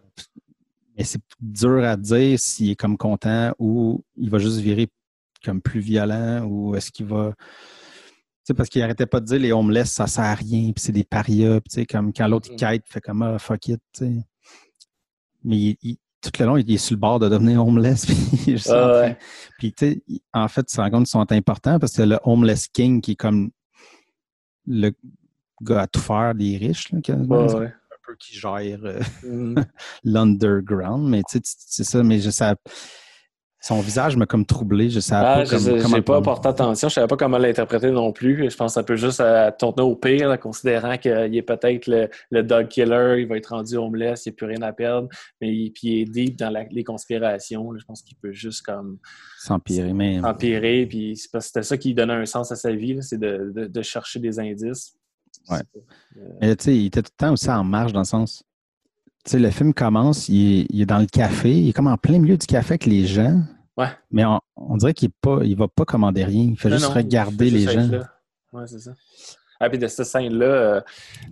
Mais 0.97 1.03
c'est 1.03 1.21
dur 1.39 1.83
à 1.83 1.95
dire 1.95 2.39
s'il 2.39 2.71
est 2.71 2.75
comme 2.75 2.97
content 2.97 3.53
ou 3.59 4.03
il 4.17 4.29
va 4.29 4.39
juste 4.39 4.59
virer 4.59 4.89
comme 5.43 5.61
plus 5.61 5.79
violent 5.79 6.43
ou 6.45 6.75
est-ce 6.75 6.91
qu'il 6.91 7.05
va. 7.05 7.33
Tu 7.37 7.43
sais, 8.43 8.53
parce 8.53 8.69
qu'il 8.69 8.81
arrêtait 8.81 9.05
pas 9.05 9.19
de 9.19 9.25
dire 9.25 9.39
les 9.39 9.51
homeless, 9.51 9.91
ça 9.91 10.07
sert 10.07 10.23
à 10.23 10.33
rien, 10.33 10.71
puis 10.71 10.83
c'est 10.83 10.91
des 10.91 11.03
parias, 11.03 11.59
tu 11.61 11.69
sais, 11.69 11.85
comme 11.85 12.13
quand 12.13 12.27
l'autre 12.27 12.49
il 12.51 12.55
quête, 12.55 12.83
fait 12.87 13.01
comme 13.01 13.21
ah, 13.21 13.37
fuck 13.39 13.67
it, 13.67 13.81
tu 13.93 14.05
sais. 14.05 14.13
Mais 15.43 15.77
il, 15.81 15.97
tout 16.31 16.41
le 16.41 16.47
long, 16.47 16.57
il 16.57 16.71
est 16.71 16.77
sur 16.77 16.95
le 16.95 16.99
bord 16.99 17.19
de 17.19 17.29
devenir 17.29 17.65
homeless. 17.65 18.05
Puis, 18.43 18.63
Ah 18.69 18.91
ouais. 19.01 19.17
puis 19.57 19.73
tu 19.73 19.85
sais, 19.85 20.01
en 20.33 20.47
fait, 20.47 20.65
compte 20.89 20.91
qu'ils 21.05 21.07
sont 21.07 21.31
importants 21.31 21.79
parce 21.79 21.93
que 21.95 22.01
le 22.03 22.19
homeless 22.23 22.67
king 22.67 23.01
qui 23.01 23.11
est 23.11 23.15
comme 23.15 23.49
le 24.65 24.91
gars 25.61 25.81
à 25.81 25.87
tout 25.87 25.99
faire 26.01 26.35
des 26.35 26.57
riches, 26.57 26.91
là, 26.91 26.99
ouais. 27.55 27.65
un 27.67 27.69
peu 28.05 28.15
qui 28.19 28.35
gère 28.37 28.79
euh, 28.83 28.99
Mhm. 29.23 29.55
l'underground. 30.03 31.07
Mais 31.09 31.21
tu 31.29 31.39
sais, 31.39 31.41
c'est 31.43 31.83
ça, 31.83 32.03
mais 32.03 32.19
je 32.19 32.29
sais. 32.29 32.53
Son 33.59 33.81
visage 33.81 34.15
m'a 34.15 34.27
comme 34.27 34.45
troublé. 34.45 34.89
Je 34.89 34.99
savais 34.99 35.25
Ah, 35.27 35.33
pas 35.37 35.45
je 35.45 35.49
comme, 35.49 35.59
sais- 35.59 35.79
comment 35.81 36.01
pas 36.03 36.21
porté 36.21 36.47
attention. 36.47 36.89
Je 36.89 36.93
savais 36.93 37.07
pas 37.07 37.17
comment 37.17 37.39
l'interpréter 37.39 37.89
non 37.89 38.11
plus. 38.13 38.49
Je 38.51 38.55
pense 38.55 38.71
que 38.71 38.73
ça 38.75 38.83
peut 38.83 38.95
juste 38.95 39.19
euh, 39.19 39.49
tourner 39.57 39.81
au 39.81 39.95
pire, 39.95 40.29
là, 40.29 40.37
considérant 40.37 40.95
qu'il 40.97 41.35
est 41.35 41.41
peut-être 41.41 41.87
le, 41.87 42.07
le 42.29 42.43
dog 42.43 42.67
killer, 42.67 43.15
il 43.19 43.27
va 43.27 43.35
être 43.37 43.47
rendu 43.47 43.75
homeless, 43.75 44.25
il 44.25 44.29
n'y 44.29 44.33
a 44.33 44.35
plus 44.35 44.45
rien 44.45 44.61
à 44.61 44.73
perdre. 44.73 45.09
Mais 45.41 45.51
il, 45.53 45.71
puis 45.71 45.87
il 45.87 46.01
est 46.01 46.05
deep 46.05 46.37
dans 46.37 46.51
la- 46.51 46.65
les 46.69 46.83
conspirations. 46.83 47.71
là. 47.71 47.79
Je 47.81 47.85
pense 47.85 48.03
qu'il 48.03 48.15
peut 48.17 48.31
juste 48.31 48.61
comme 48.63 48.99
S'empirer, 49.39 49.91
mais. 49.91 50.23
empirer. 50.23 50.85
Puis 50.85 51.17
c'est 51.17 51.31
parce 51.31 51.45
que 51.45 51.47
c'était 51.53 51.63
ça 51.63 51.77
qui 51.77 51.95
donnait 51.95 52.13
un 52.13 52.25
sens 52.27 52.51
à 52.51 52.55
sa 52.55 52.71
vie, 52.71 52.97
c'est 53.01 53.19
de, 53.19 53.51
de- 53.55 53.65
de 53.65 53.81
chercher 53.81 54.19
des 54.19 54.39
indices. 54.39 54.93
Ouais. 55.49 55.57
Euh, 56.17 56.21
Mais 56.41 56.55
tu 56.55 56.65
sais, 56.65 56.75
il 56.77 56.85
était 56.87 57.01
tout 57.01 57.11
le 57.19 57.25
temps 57.25 57.33
aussi 57.33 57.49
en 57.49 57.63
marche 57.63 57.91
dans 57.91 57.99
le 58.01 58.05
sens. 58.05 58.43
Tu 59.27 59.31
sais, 59.31 59.39
le 59.39 59.51
film 59.51 59.73
commence, 59.73 60.29
il 60.29 60.61
est, 60.61 60.67
il 60.69 60.81
est 60.81 60.85
dans 60.85 60.99
le 60.99 61.05
café, 61.05 61.51
il 61.51 61.67
est 61.67 61.73
comme 61.73 61.87
en 61.87 61.97
plein 61.97 62.17
milieu 62.17 62.37
du 62.37 62.47
café 62.47 62.75
avec 62.75 62.85
les 62.85 63.05
gens. 63.05 63.41
Ouais. 63.75 63.89
Mais 64.09 64.23
on, 64.23 64.39
on 64.55 64.77
dirait 64.77 64.93
qu'il 64.93 65.09
pas, 65.09 65.41
il 65.43 65.57
va 65.57 65.67
pas 65.67 65.83
commander 65.83 66.23
rien. 66.23 66.43
Il 66.43 66.57
fait 66.57 66.69
Non, 66.69 66.77
juste 66.77 66.87
non, 66.87 66.95
regarder 66.95 67.49
les 67.49 67.63
gens. 67.63 67.89
Ouais, 68.53 68.63
c'est 68.67 68.79
ça. 68.79 68.93
Ah, 69.59 69.69
puis 69.69 69.77
de 69.77 69.87
cette 69.87 70.05
scène-là, 70.05 70.45
euh, 70.45 70.81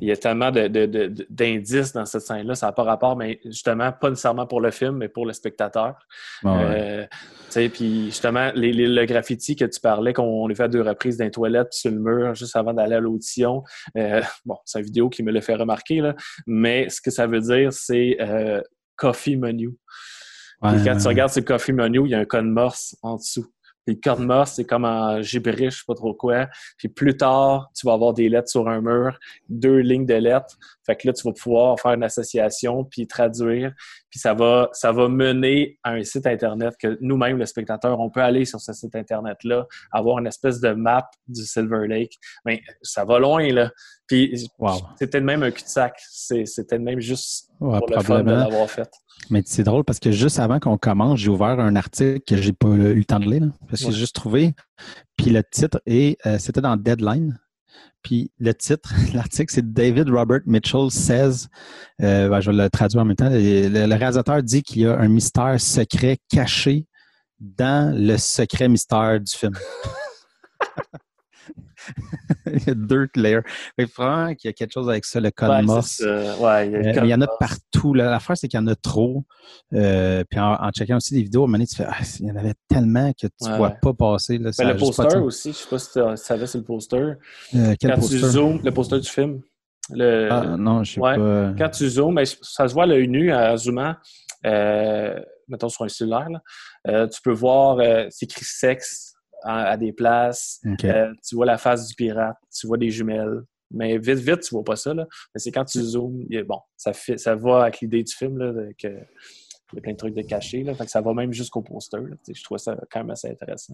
il 0.01 0.07
y 0.07 0.11
a 0.11 0.17
tellement 0.17 0.51
d'indices 0.51 1.93
dans 1.93 2.05
cette 2.05 2.21
scène-là. 2.21 2.55
Ça 2.55 2.67
n'a 2.67 2.71
pas 2.71 2.83
rapport, 2.83 3.15
mais 3.15 3.39
justement, 3.45 3.91
pas 3.91 4.09
nécessairement 4.09 4.47
pour 4.47 4.61
le 4.61 4.71
film, 4.71 4.97
mais 4.97 5.07
pour 5.09 5.25
le 5.25 5.33
spectateur. 5.33 5.95
Ouais, 6.43 6.51
ouais. 6.51 6.63
Euh, 6.63 7.05
tu 7.09 7.51
sais, 7.51 7.69
puis 7.69 8.05
justement, 8.05 8.51
les, 8.55 8.73
les- 8.73 8.87
le 8.87 9.05
graffiti 9.05 9.55
que 9.55 9.65
tu 9.65 9.79
parlais, 9.79 10.13
qu'on 10.13 10.47
l'a 10.47 10.55
fait 10.55 10.63
à 10.63 10.67
deux 10.67 10.81
reprises 10.81 11.17
dans 11.17 11.25
les 11.25 11.31
toilettes, 11.31 11.73
sur 11.73 11.91
le 11.91 11.99
mur, 11.99 12.33
juste 12.35 12.55
avant 12.55 12.73
d'aller 12.73 12.95
à 12.95 12.99
l'audition. 12.99 13.63
euh, 13.97 14.21
bon, 14.45 14.57
c'est 14.65 14.79
une 14.79 14.85
vidéo 14.85 15.09
qui 15.09 15.23
me 15.23 15.31
l'a 15.31 15.41
fait 15.41 15.55
remarquer, 15.55 16.01
là, 16.01 16.15
mais 16.47 16.89
ce 16.89 17.01
que 17.01 17.11
ça 17.11 17.27
veut 17.27 17.41
dire, 17.41 17.71
c'est 17.73 18.17
coffee 18.95 19.35
menu. 19.35 19.71
Quand 20.61 20.71
ouais, 20.73 20.97
tu 20.97 21.07
regardes 21.07 21.31
ce 21.31 21.41
coffee 21.41 21.73
menu, 21.73 22.01
il 22.05 22.11
y 22.11 22.15
a 22.15 22.19
un 22.19 22.25
code 22.25 22.45
morse 22.45 22.95
en 23.01 23.17
dessous. 23.17 23.45
Puis 23.85 23.95
le 23.95 24.01
code 24.01 24.25
morse, 24.25 24.53
c'est 24.53 24.65
comme 24.65 24.85
en 24.85 25.21
gibberish, 25.21 25.73
je 25.73 25.79
sais 25.79 25.83
pas 25.87 25.95
trop 25.95 26.13
quoi. 26.13 26.47
Puis 26.77 26.87
plus 26.87 27.15
tard, 27.15 27.69
tu 27.75 27.85
vas 27.85 27.93
avoir 27.93 28.13
des 28.13 28.29
lettres 28.29 28.49
sur 28.49 28.67
un 28.67 28.81
mur, 28.81 29.17
deux 29.47 29.77
lignes 29.79 30.05
de 30.05 30.15
lettres. 30.15 30.57
Fait 30.85 30.95
que 30.95 31.07
là, 31.07 31.13
tu 31.13 31.23
vas 31.27 31.33
pouvoir 31.33 31.79
faire 31.79 31.93
une 31.93 32.03
association, 32.03 32.83
puis 32.83 33.07
traduire. 33.07 33.73
Puis 34.09 34.19
ça 34.19 34.33
va, 34.33 34.69
ça 34.73 34.91
va 34.91 35.07
mener 35.09 35.77
à 35.83 35.91
un 35.91 36.03
site 36.03 36.27
Internet 36.27 36.75
que 36.79 36.97
nous-mêmes, 37.01 37.37
le 37.37 37.45
spectateur, 37.45 37.99
on 37.99 38.09
peut 38.09 38.21
aller 38.21 38.45
sur 38.45 38.59
ce 38.61 38.71
site 38.73 38.95
Internet-là, 38.95 39.65
avoir 39.91 40.19
une 40.19 40.27
espèce 40.27 40.59
de 40.59 40.71
map 40.71 41.09
du 41.27 41.43
Silver 41.45 41.87
Lake. 41.87 42.13
Mais 42.45 42.61
ça 42.81 43.03
va 43.05 43.19
loin, 43.19 43.47
là. 43.51 43.71
Puis 44.07 44.47
Wow. 44.59 44.73
c'était 44.99 45.19
même 45.21 45.41
un 45.43 45.49
cul-de-sac. 45.51 45.95
C'était 46.09 46.77
même 46.79 46.99
juste 46.99 47.49
Ouais, 47.59 47.79
pour 47.79 47.89
le 47.89 47.95
fun 47.95 47.99
de 48.01 48.03
probablement. 48.05 48.37
l'avoir 48.49 48.69
fait. 48.69 48.89
Mais 49.31 49.41
c'est 49.45 49.63
drôle 49.63 49.83
parce 49.83 49.99
que 49.99 50.11
juste 50.11 50.37
avant 50.39 50.59
qu'on 50.59 50.77
commence, 50.77 51.19
j'ai 51.19 51.29
ouvert 51.29 51.59
un 51.59 51.75
article 51.75 52.19
que 52.27 52.37
j'ai 52.37 52.53
pas 52.53 52.67
eu 52.67 52.93
le 52.93 53.05
temps 53.05 53.19
de 53.19 53.25
lire, 53.25 53.41
là, 53.45 53.47
parce 53.67 53.81
que 53.81 53.87
Ouais. 53.87 53.93
j'ai 53.93 53.99
juste 53.99 54.15
trouvé. 54.15 54.53
Puis 55.17 55.31
le 55.31 55.41
titre 55.43 55.81
est, 55.87 56.17
euh, 56.27 56.37
c'était 56.37 56.61
dans 56.61 56.75
Deadline. 56.77 57.39
Puis 58.01 58.31
le 58.39 58.53
titre, 58.53 58.93
l'article, 59.13 59.53
c'est 59.53 59.73
David 59.73 60.09
Robert 60.09 60.41
Mitchell 60.45 60.91
says, 60.91 61.47
euh, 62.01 62.29
ben, 62.29 62.39
je 62.39 62.51
vais 62.51 62.63
le 62.63 62.69
traduire 62.69 63.01
en 63.01 63.05
même 63.05 63.15
temps. 63.15 63.29
Le, 63.29 63.87
le 63.87 63.95
réalisateur 63.95 64.43
dit 64.43 64.61
qu'il 64.63 64.83
y 64.83 64.85
a 64.85 64.97
un 64.97 65.07
mystère 65.07 65.59
secret 65.59 66.17
caché 66.29 66.85
dans 67.39 67.95
le 67.95 68.17
secret 68.17 68.69
mystère 68.69 69.19
du 69.19 69.35
film. 69.35 69.53
il 72.47 72.63
y 72.65 72.69
a 72.69 72.73
deux 72.73 73.07
layers. 73.15 73.41
Que 73.77 73.85
vraiment 73.95 74.33
qu'il 74.35 74.47
y 74.47 74.49
a 74.49 74.53
quelque 74.53 74.71
chose 74.71 74.89
avec 74.89 75.05
ça, 75.05 75.19
le 75.19 75.31
code 75.31 75.49
Ouais, 75.49 75.61
Morse. 75.61 75.95
c'est 75.97 76.03
ça. 76.03 76.37
Ouais, 76.39 76.67
il 76.67 76.71
y 76.71 76.75
a 76.75 76.79
le 76.79 76.87
Euh, 76.89 76.93
mais 77.01 77.07
il 77.07 77.09
y 77.09 77.13
en 77.13 77.21
a 77.21 77.27
partout. 77.39 77.93
là. 77.93 78.09
L'affaire, 78.09 78.37
c'est 78.37 78.47
qu'il 78.47 78.59
y 78.59 78.63
en 78.63 78.67
a 78.67 78.75
trop. 78.75 79.23
Euh, 79.73 80.23
puis 80.29 80.39
en, 80.39 80.53
en 80.59 80.69
checkant 80.71 80.97
aussi 80.97 81.13
des 81.13 81.23
vidéos, 81.23 81.41
à 81.41 81.43
un 81.43 81.47
moment 81.47 81.57
donné, 81.57 81.67
tu 81.67 81.75
fais, 81.75 81.85
ah, 81.87 81.97
il 82.19 82.25
y 82.27 82.31
en 82.31 82.35
avait 82.35 82.53
tellement 82.69 83.11
que 83.13 83.27
tu 83.27 83.49
ne 83.49 83.57
vois 83.57 83.71
pas 83.71 83.93
passer. 83.93 84.37
Là, 84.37 84.51
a 84.57 84.63
le 84.63 84.73
pas 84.73 84.79
poster 84.79 85.17
aussi, 85.17 85.51
je 85.51 85.57
sais 85.57 85.69
pas 85.69 85.79
si 85.79 85.91
tu 85.93 85.99
savais 86.15 86.47
c'est 86.47 86.57
le 86.59 86.63
poster. 86.63 86.97
Euh, 86.97 87.15
quel 87.79 87.91
quand 87.91 87.95
poster? 87.99 88.19
tu 88.19 88.25
zoomes, 88.25 88.59
le 88.63 88.71
poster 88.71 88.99
du 88.99 89.09
film. 89.09 89.41
Le, 89.91 90.29
Ah, 90.31 90.55
non, 90.57 90.83
je 90.83 90.93
sais 90.93 90.99
ouais. 90.99 91.15
pas. 91.15 91.53
Quand 91.57 91.69
tu 91.69 91.87
zoomes, 91.89 92.15
ben, 92.15 92.25
ça 92.25 92.67
se 92.67 92.73
voit 92.73 92.83
à 92.83 92.87
l'œil 92.87 93.07
nu 93.07 93.31
en 93.33 93.55
zoomant, 93.57 93.93
mettons 94.43 95.69
sur 95.69 95.83
un 95.85 95.89
cellulaire, 95.89 96.27
là. 96.29 97.07
Tu 97.07 97.21
peux 97.21 97.33
voir, 97.33 97.77
c'est 98.09 98.25
écrit 98.25 98.45
sexe 98.45 99.14
à, 99.45 99.69
à 99.69 99.77
des 99.77 99.93
places. 99.93 100.59
Euh, 100.83 101.13
tu 101.25 101.35
vois 101.35 101.45
la 101.45 101.57
face 101.57 101.87
du 101.87 101.95
pirate, 101.95 102.35
tu 102.53 102.67
vois 102.67 102.77
des 102.77 102.89
jumelles. 102.89 103.41
Mais 103.71 103.97
vite, 103.97 104.19
vite, 104.19 104.41
tu 104.41 104.53
vois 104.53 104.63
pas 104.63 104.75
ça. 104.75 104.93
Là. 104.93 105.07
Mais 105.33 105.39
c'est 105.39 105.51
quand 105.51 105.65
tu 105.65 105.79
zoomes, 105.81 106.23
bon, 106.47 106.59
ça, 106.77 106.93
fait, 106.93 107.17
ça 107.17 107.35
va 107.35 107.63
avec 107.63 107.79
l'idée 107.81 108.03
du 108.03 108.13
film, 108.13 108.37
là, 108.37 108.51
de- 108.53 108.73
que 108.77 108.87
il 109.73 109.77
y 109.77 109.79
a 109.79 109.81
plein 109.81 109.93
de 109.93 109.97
trucs 109.97 110.13
de 110.13 110.21
cachés. 110.21 110.63
Là, 110.63 110.75
fait 110.75 110.85
que 110.85 110.91
ça 110.91 111.01
va 111.01 111.13
même 111.13 111.33
jusqu'au 111.33 111.61
poster. 111.63 111.97
là. 111.97 112.15
Je 112.31 112.43
trouve 112.43 112.59
ça 112.59 112.77
quand 112.91 112.99
même 112.99 113.09
assez 113.09 113.29
intéressant 113.29 113.73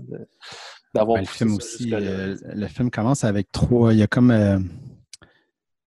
d'avoir 0.95 1.15
Ben, 1.17 1.21
le 1.23 1.27
film 1.27 1.55
aussi, 1.55 1.93
euh, 1.93 2.35
le 2.43 2.67
film 2.67 2.89
commence 2.89 3.23
avec 3.25 3.51
trois. 3.51 3.93
Il 3.93 3.99
y 3.99 4.03
a 4.03 4.07
comme 4.07 4.31
euh, 4.31 4.57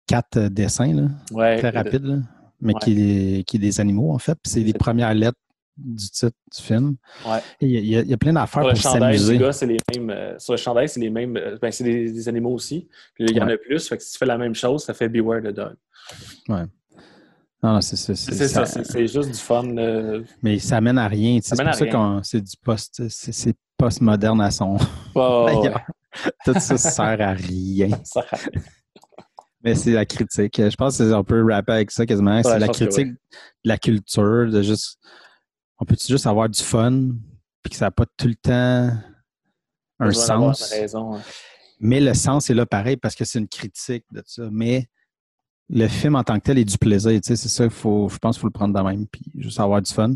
quatre 0.07 0.39
dessins, 0.49 0.93
là, 0.93 1.07
Ouais, 1.31 1.57
très 1.57 1.71
de- 1.71 1.77
rapides, 1.77 2.23
mais 2.61 2.73
Ouais. 2.73 2.79
qui, 2.81 3.43
qui 3.47 3.57
est 3.57 3.59
des 3.59 3.79
animaux, 3.79 4.11
en 4.13 4.19
fait. 4.19 4.37
C'est 4.45 4.61
les 4.61 4.73
premières 4.73 5.13
lettres 5.13 5.39
du 5.77 6.09
titre 6.09 6.37
du 6.55 6.61
film. 6.63 6.95
Ouais. 7.27 7.39
Il 7.61 7.69
y, 7.69 7.97
a- 7.97 8.01
il 8.01 8.09
y 8.11 8.17
plein 8.17 8.33
d'affaires 8.33 8.61
Sur 8.63 8.69
le 8.69 8.73
pour 8.73 8.81
chandail 8.81 9.19
s'amuser. 9.19 9.51
c'est 9.51 9.65
les 9.65 9.77
mêmes. 9.93 10.09
euh, 10.09 10.39
sur 10.39 10.53
le 10.53 10.57
chandail, 10.57 10.87
c'est 10.89 10.99
les 10.99 11.09
mêmes. 11.09 11.35
euh, 11.37 11.57
ben, 11.61 11.71
c'est 11.71 11.83
des, 11.83 12.11
des 12.11 12.29
animaux 12.29 12.53
aussi. 12.53 12.87
Puis 13.13 13.25
il 13.27 13.35
y 13.35 13.41
en 13.41 13.47
a 13.47 13.57
plus. 13.57 13.87
Fait 13.87 13.97
que 13.97 14.03
si 14.03 14.13
tu 14.13 14.17
fais 14.17 14.25
la 14.25 14.37
même 14.37 14.55
chose, 14.55 14.83
ça 14.83 14.93
fait 14.93 15.09
Beware 15.09 15.41
the 15.41 15.47
Dog. 15.53 15.75
Non, 16.47 17.73
non, 17.73 17.81
c'est 17.81 17.95
ça, 17.95 18.13
c'est 18.15 19.07
juste 19.07 19.31
du 19.31 19.37
fun. 19.39 19.75
euh, 19.77 20.21
Mais 20.43 20.59
ça 20.59 20.79
mène 20.81 20.97
à 20.99 21.07
rien. 21.07 21.39
C'est 21.41 21.55
pour 21.57 21.67
à 21.67 21.73
ça 21.73 21.83
rien. 21.85 21.93
qu'on 21.93 22.21
c'est 22.23 22.41
du 22.41 22.55
post, 22.63 23.07
c'est 23.09 23.55
post-moderne 23.77 24.39
à 24.41 24.51
son. 24.51 24.77
Tout 26.45 26.53
ça 26.59 26.77
sert 26.77 27.21
à 27.21 27.31
rien. 27.33 27.89
ça- 28.03 28.23
Mais 29.63 29.73
c'est 29.73 29.91
la 29.93 30.05
critique. 30.05 30.57
Je 30.57 30.75
pense 30.75 30.99
qu'on 30.99 31.23
peut 31.23 31.43
rapper 31.51 31.71
avec 31.73 31.91
ça 31.91 32.05
quasiment. 32.05 32.41
c'est 32.43 32.59
la 32.59 32.67
que 32.67 32.73
critique 32.73 33.07
de 33.07 33.17
la 33.63 33.77
culture, 33.79 34.51
de 34.51 34.61
juste. 34.61 34.99
On 35.79 35.85
peut 35.85 35.95
juste 35.99 36.27
avoir 36.27 36.49
du 36.49 36.61
fun, 36.61 37.09
puis 37.63 37.71
que 37.71 37.75
ça 37.75 37.85
n'a 37.85 37.91
pas 37.91 38.05
tout 38.17 38.27
le 38.27 38.35
temps 38.35 38.97
un 39.99 40.11
sens? 40.11 40.71
raison. 40.71 41.15
hein. 41.15 41.21
Mais 41.79 41.99
le 41.99 42.13
sens 42.13 42.49
est 42.49 42.53
là 42.53 42.65
pareil 42.65 42.97
parce 42.97 43.15
que 43.15 43.25
c'est 43.25 43.39
une 43.39 43.47
critique 43.47 44.05
de 44.11 44.23
ça. 44.25 44.47
Mais 44.51 44.87
le 45.69 45.87
film 45.87 46.15
en 46.15 46.23
tant 46.23 46.35
que 46.39 46.43
tel 46.43 46.57
est 46.57 46.65
du 46.65 46.77
plaisir. 46.77 47.11
Tu 47.13 47.19
sais, 47.23 47.35
c'est 47.35 47.49
ça, 47.49 47.69
faut, 47.69 48.07
je 48.09 48.17
pense 48.17 48.35
qu'il 48.35 48.41
faut 48.41 48.47
le 48.47 48.51
prendre 48.53 48.73
de 48.77 48.81
même, 48.87 49.07
puis 49.07 49.23
juste 49.37 49.59
avoir 49.59 49.81
du 49.81 49.91
fun. 49.91 50.13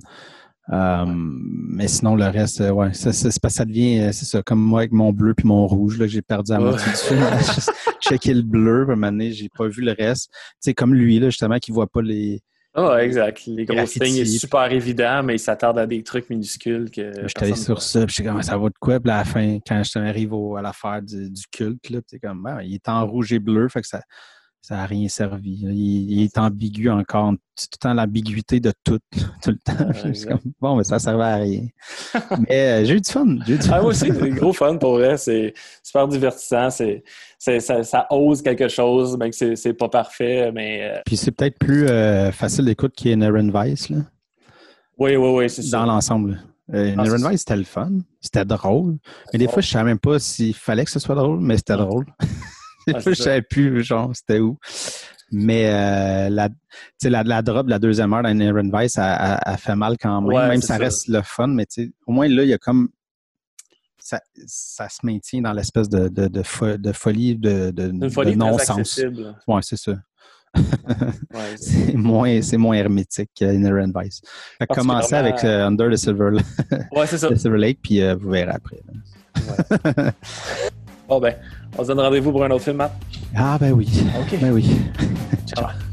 Euh, 0.71 1.05
Mais 1.07 1.87
sinon, 1.87 2.15
le 2.15 2.25
reste, 2.27 2.61
euh, 2.61 2.69
ouais, 2.69 2.93
ça, 2.93 3.11
ça, 3.11 3.31
que 3.31 3.65
devient, 3.65 3.99
euh, 4.01 4.11
c'est 4.11 4.25
ça, 4.25 4.43
comme 4.43 4.61
moi 4.61 4.81
avec 4.81 4.91
mon 4.91 5.11
bleu 5.11 5.33
puis 5.33 5.47
mon 5.47 5.65
rouge, 5.65 5.97
là, 5.97 6.05
j'ai 6.05 6.21
perdu 6.21 6.51
Ouais. 6.59 6.69
moitié 6.69 6.91
du 6.91 6.97
film. 6.97 7.19
Juste 7.55 7.71
checker 8.01 8.35
le 8.35 8.43
bleu, 8.43 8.83
puis 8.85 8.91
à 8.91 8.93
un 8.93 8.95
moment 8.95 9.11
donné, 9.11 9.31
j'ai 9.31 9.49
pas 9.49 9.67
vu 9.67 9.81
le 9.81 9.93
reste. 9.93 10.29
Tu 10.31 10.37
sais, 10.59 10.73
comme 10.75 10.93
lui, 10.93 11.19
là, 11.19 11.29
justement, 11.29 11.57
qui 11.57 11.71
voit 11.71 11.87
pas 11.87 12.01
les. 12.03 12.41
Ah, 12.87 13.03
exact. 13.03 13.43
Les 13.47 13.65
gros 13.65 13.85
signes 13.85 14.17
est 14.17 14.25
super 14.25 14.71
évident, 14.71 15.21
mais 15.23 15.35
ils 15.35 15.39
s'attardent 15.39 15.79
à 15.79 15.87
des 15.87 16.03
trucs 16.03 16.29
minuscules 16.29 16.89
que. 16.89 17.01
J'étais 17.01 17.21
allé 17.21 17.27
personne 17.51 17.55
sur 17.55 17.81
ça, 17.81 18.05
puis 18.05 18.15
j'étais 18.17 18.29
comme, 18.29 18.41
ça 18.43 18.57
va 18.57 18.69
de 18.69 18.73
quoi? 18.79 18.99
Puis 18.99 19.11
à 19.11 19.17
la 19.17 19.25
fin, 19.25 19.59
quand 19.67 19.81
je 19.83 19.99
arrive 19.99 20.33
au- 20.33 20.55
à 20.55 20.61
l'affaire 20.61 21.01
du, 21.01 21.29
du 21.29 21.43
culte, 21.51 21.89
là, 21.89 21.99
c'est 22.07 22.19
comme, 22.19 22.43
ben, 22.43 22.61
il 22.61 22.75
est 22.75 22.89
en 22.89 23.05
rouge 23.05 23.33
et 23.33 23.39
bleu, 23.39 23.67
fait 23.69 23.81
que 23.81 23.87
ça, 23.87 24.01
ça 24.61 24.75
n'a 24.75 24.85
rien 24.85 25.07
servi. 25.07 25.61
Il, 25.63 26.21
est 26.21 26.37
ambigu 26.37 26.89
encore. 26.89 27.31
tout 27.31 27.65
le 27.71 27.77
temps 27.77 27.93
l'ambiguïté 27.93 28.59
de 28.59 28.71
tout, 28.83 28.99
tout 29.43 29.51
le 29.51 29.57
temps. 29.57 30.39
bon, 30.59 30.75
mais 30.75 30.83
ça 30.83 30.99
servait 30.99 31.23
à 31.23 31.35
rien. 31.35 31.67
mais 32.47 32.81
euh, 32.81 32.85
j'ai 32.85 32.95
eu 32.95 33.01
du 33.01 33.09
fun. 33.09 33.25
Du 33.25 33.57
fun. 33.57 33.71
Ah, 33.73 33.81
moi 33.81 33.89
aussi, 33.89 34.11
c'est 34.11 34.29
gros 34.29 34.53
fun 34.53 34.77
pour 34.77 34.93
vrai. 34.93 35.17
C'est 35.17 35.53
super 35.83 36.07
divertissant. 36.07 36.69
C'est, 36.69 37.03
ça, 37.39 37.83
ça, 37.83 38.07
ose 38.11 38.41
quelque 38.41 38.67
chose, 38.67 39.17
même 39.17 39.31
que 39.31 39.55
c'est, 39.55 39.73
pas 39.73 39.89
parfait. 39.89 40.51
Mais, 40.51 40.83
euh, 40.83 41.01
Puis 41.05 41.17
c'est 41.17 41.31
peut-être 41.31 41.57
plus 41.57 41.87
euh, 41.87 42.31
facile 42.31 42.65
d'écoute 42.65 42.93
qu'Inherent 42.95 43.51
Vice. 43.51 43.89
Là. 43.89 43.97
Oui, 44.97 45.15
oui, 45.15 45.29
oui, 45.29 45.49
c'est 45.49 45.63
ça. 45.63 45.77
Dans 45.77 45.85
l'ensemble. 45.85 46.41
Euh, 46.73 46.93
ah, 46.97 47.03
Vice, 47.03 47.39
c'était 47.39 47.55
le 47.55 47.63
fun. 47.63 47.91
C'était 48.21 48.45
drôle. 48.45 48.97
Mais 49.33 49.39
des 49.39 49.47
fois, 49.47 49.61
je 49.61 49.67
ne 49.67 49.71
savais 49.71 49.85
même 49.85 49.99
pas 49.99 50.19
s'il 50.19 50.53
fallait 50.53 50.85
que 50.85 50.91
ce 50.91 50.99
soit 50.99 51.15
drôle, 51.15 51.39
mais 51.39 51.57
c'était 51.57 51.77
drôle. 51.77 52.05
fois, 52.93 53.13
je 53.13 53.19
ne 53.19 53.23
savais 53.23 53.41
plus, 53.41 53.83
genre, 53.83 54.11
c'était 54.13 54.39
où. 54.39 54.57
Mais 55.31 55.69
euh, 55.69 56.29
la, 56.29 56.49
la, 57.03 57.23
la 57.23 57.41
drop 57.41 57.65
de 57.65 57.69
la 57.69 57.79
deuxième 57.79 58.13
heure 58.13 58.23
d'Inherent 58.23 58.71
Vice, 58.73 58.97
a, 58.97 59.57
fait 59.57 59.75
mal 59.75 59.97
quand 59.99 60.21
même. 60.21 60.49
même 60.49 60.61
ça, 60.61 60.77
reste 60.77 61.07
le 61.07 61.21
fun, 61.21 61.47
mais 61.47 61.67
au 62.07 62.11
moins 62.11 62.27
là, 62.27 62.43
il 62.43 62.49
y 62.49 62.53
a 62.53 62.57
comme. 62.57 62.89
Ça, 64.01 64.21
ça 64.47 64.89
se 64.89 65.05
maintient 65.05 65.41
dans 65.41 65.53
l'espèce 65.53 65.87
de, 65.87 66.07
de, 66.07 66.27
de, 66.27 66.41
folie, 66.93 67.35
de, 67.35 67.69
de, 67.69 67.91
non-sens. 68.33 68.99
Oui, 69.47 69.59
c'est 69.61 69.77
ça. 69.77 69.93
c'est 71.57 71.93
moins, 71.93 72.39
moins 72.53 72.75
hermétique 72.75 73.29
qu'Inherent 73.35 73.91
Vice. 73.95 74.21
Ça 74.23 74.65
a 74.67 74.67
commencé 74.67 75.13
avec 75.13 75.43
euh, 75.43 75.67
Under 75.67 75.91
the 75.91 75.95
Silver, 75.95 76.31
ouais, 76.91 77.07
the 77.07 77.35
Silver 77.35 77.57
Lake, 77.57 77.79
puis 77.83 78.01
euh, 78.01 78.15
vous 78.15 78.31
verrez 78.31 78.51
après. 78.51 78.81
bon, 81.07 81.19
ben, 81.19 81.35
on 81.77 81.83
se 81.83 81.87
donne 81.87 81.99
rendez-vous 81.99 82.31
pour 82.31 82.43
un 82.43 82.51
autre 82.51 82.63
film, 82.63 82.77
Matt? 82.77 82.93
Ah, 83.35 83.57
ben 83.59 83.71
oui. 83.71 83.87
Ben 84.41 84.51
oui. 84.51 84.69
Ciao. 85.45 85.67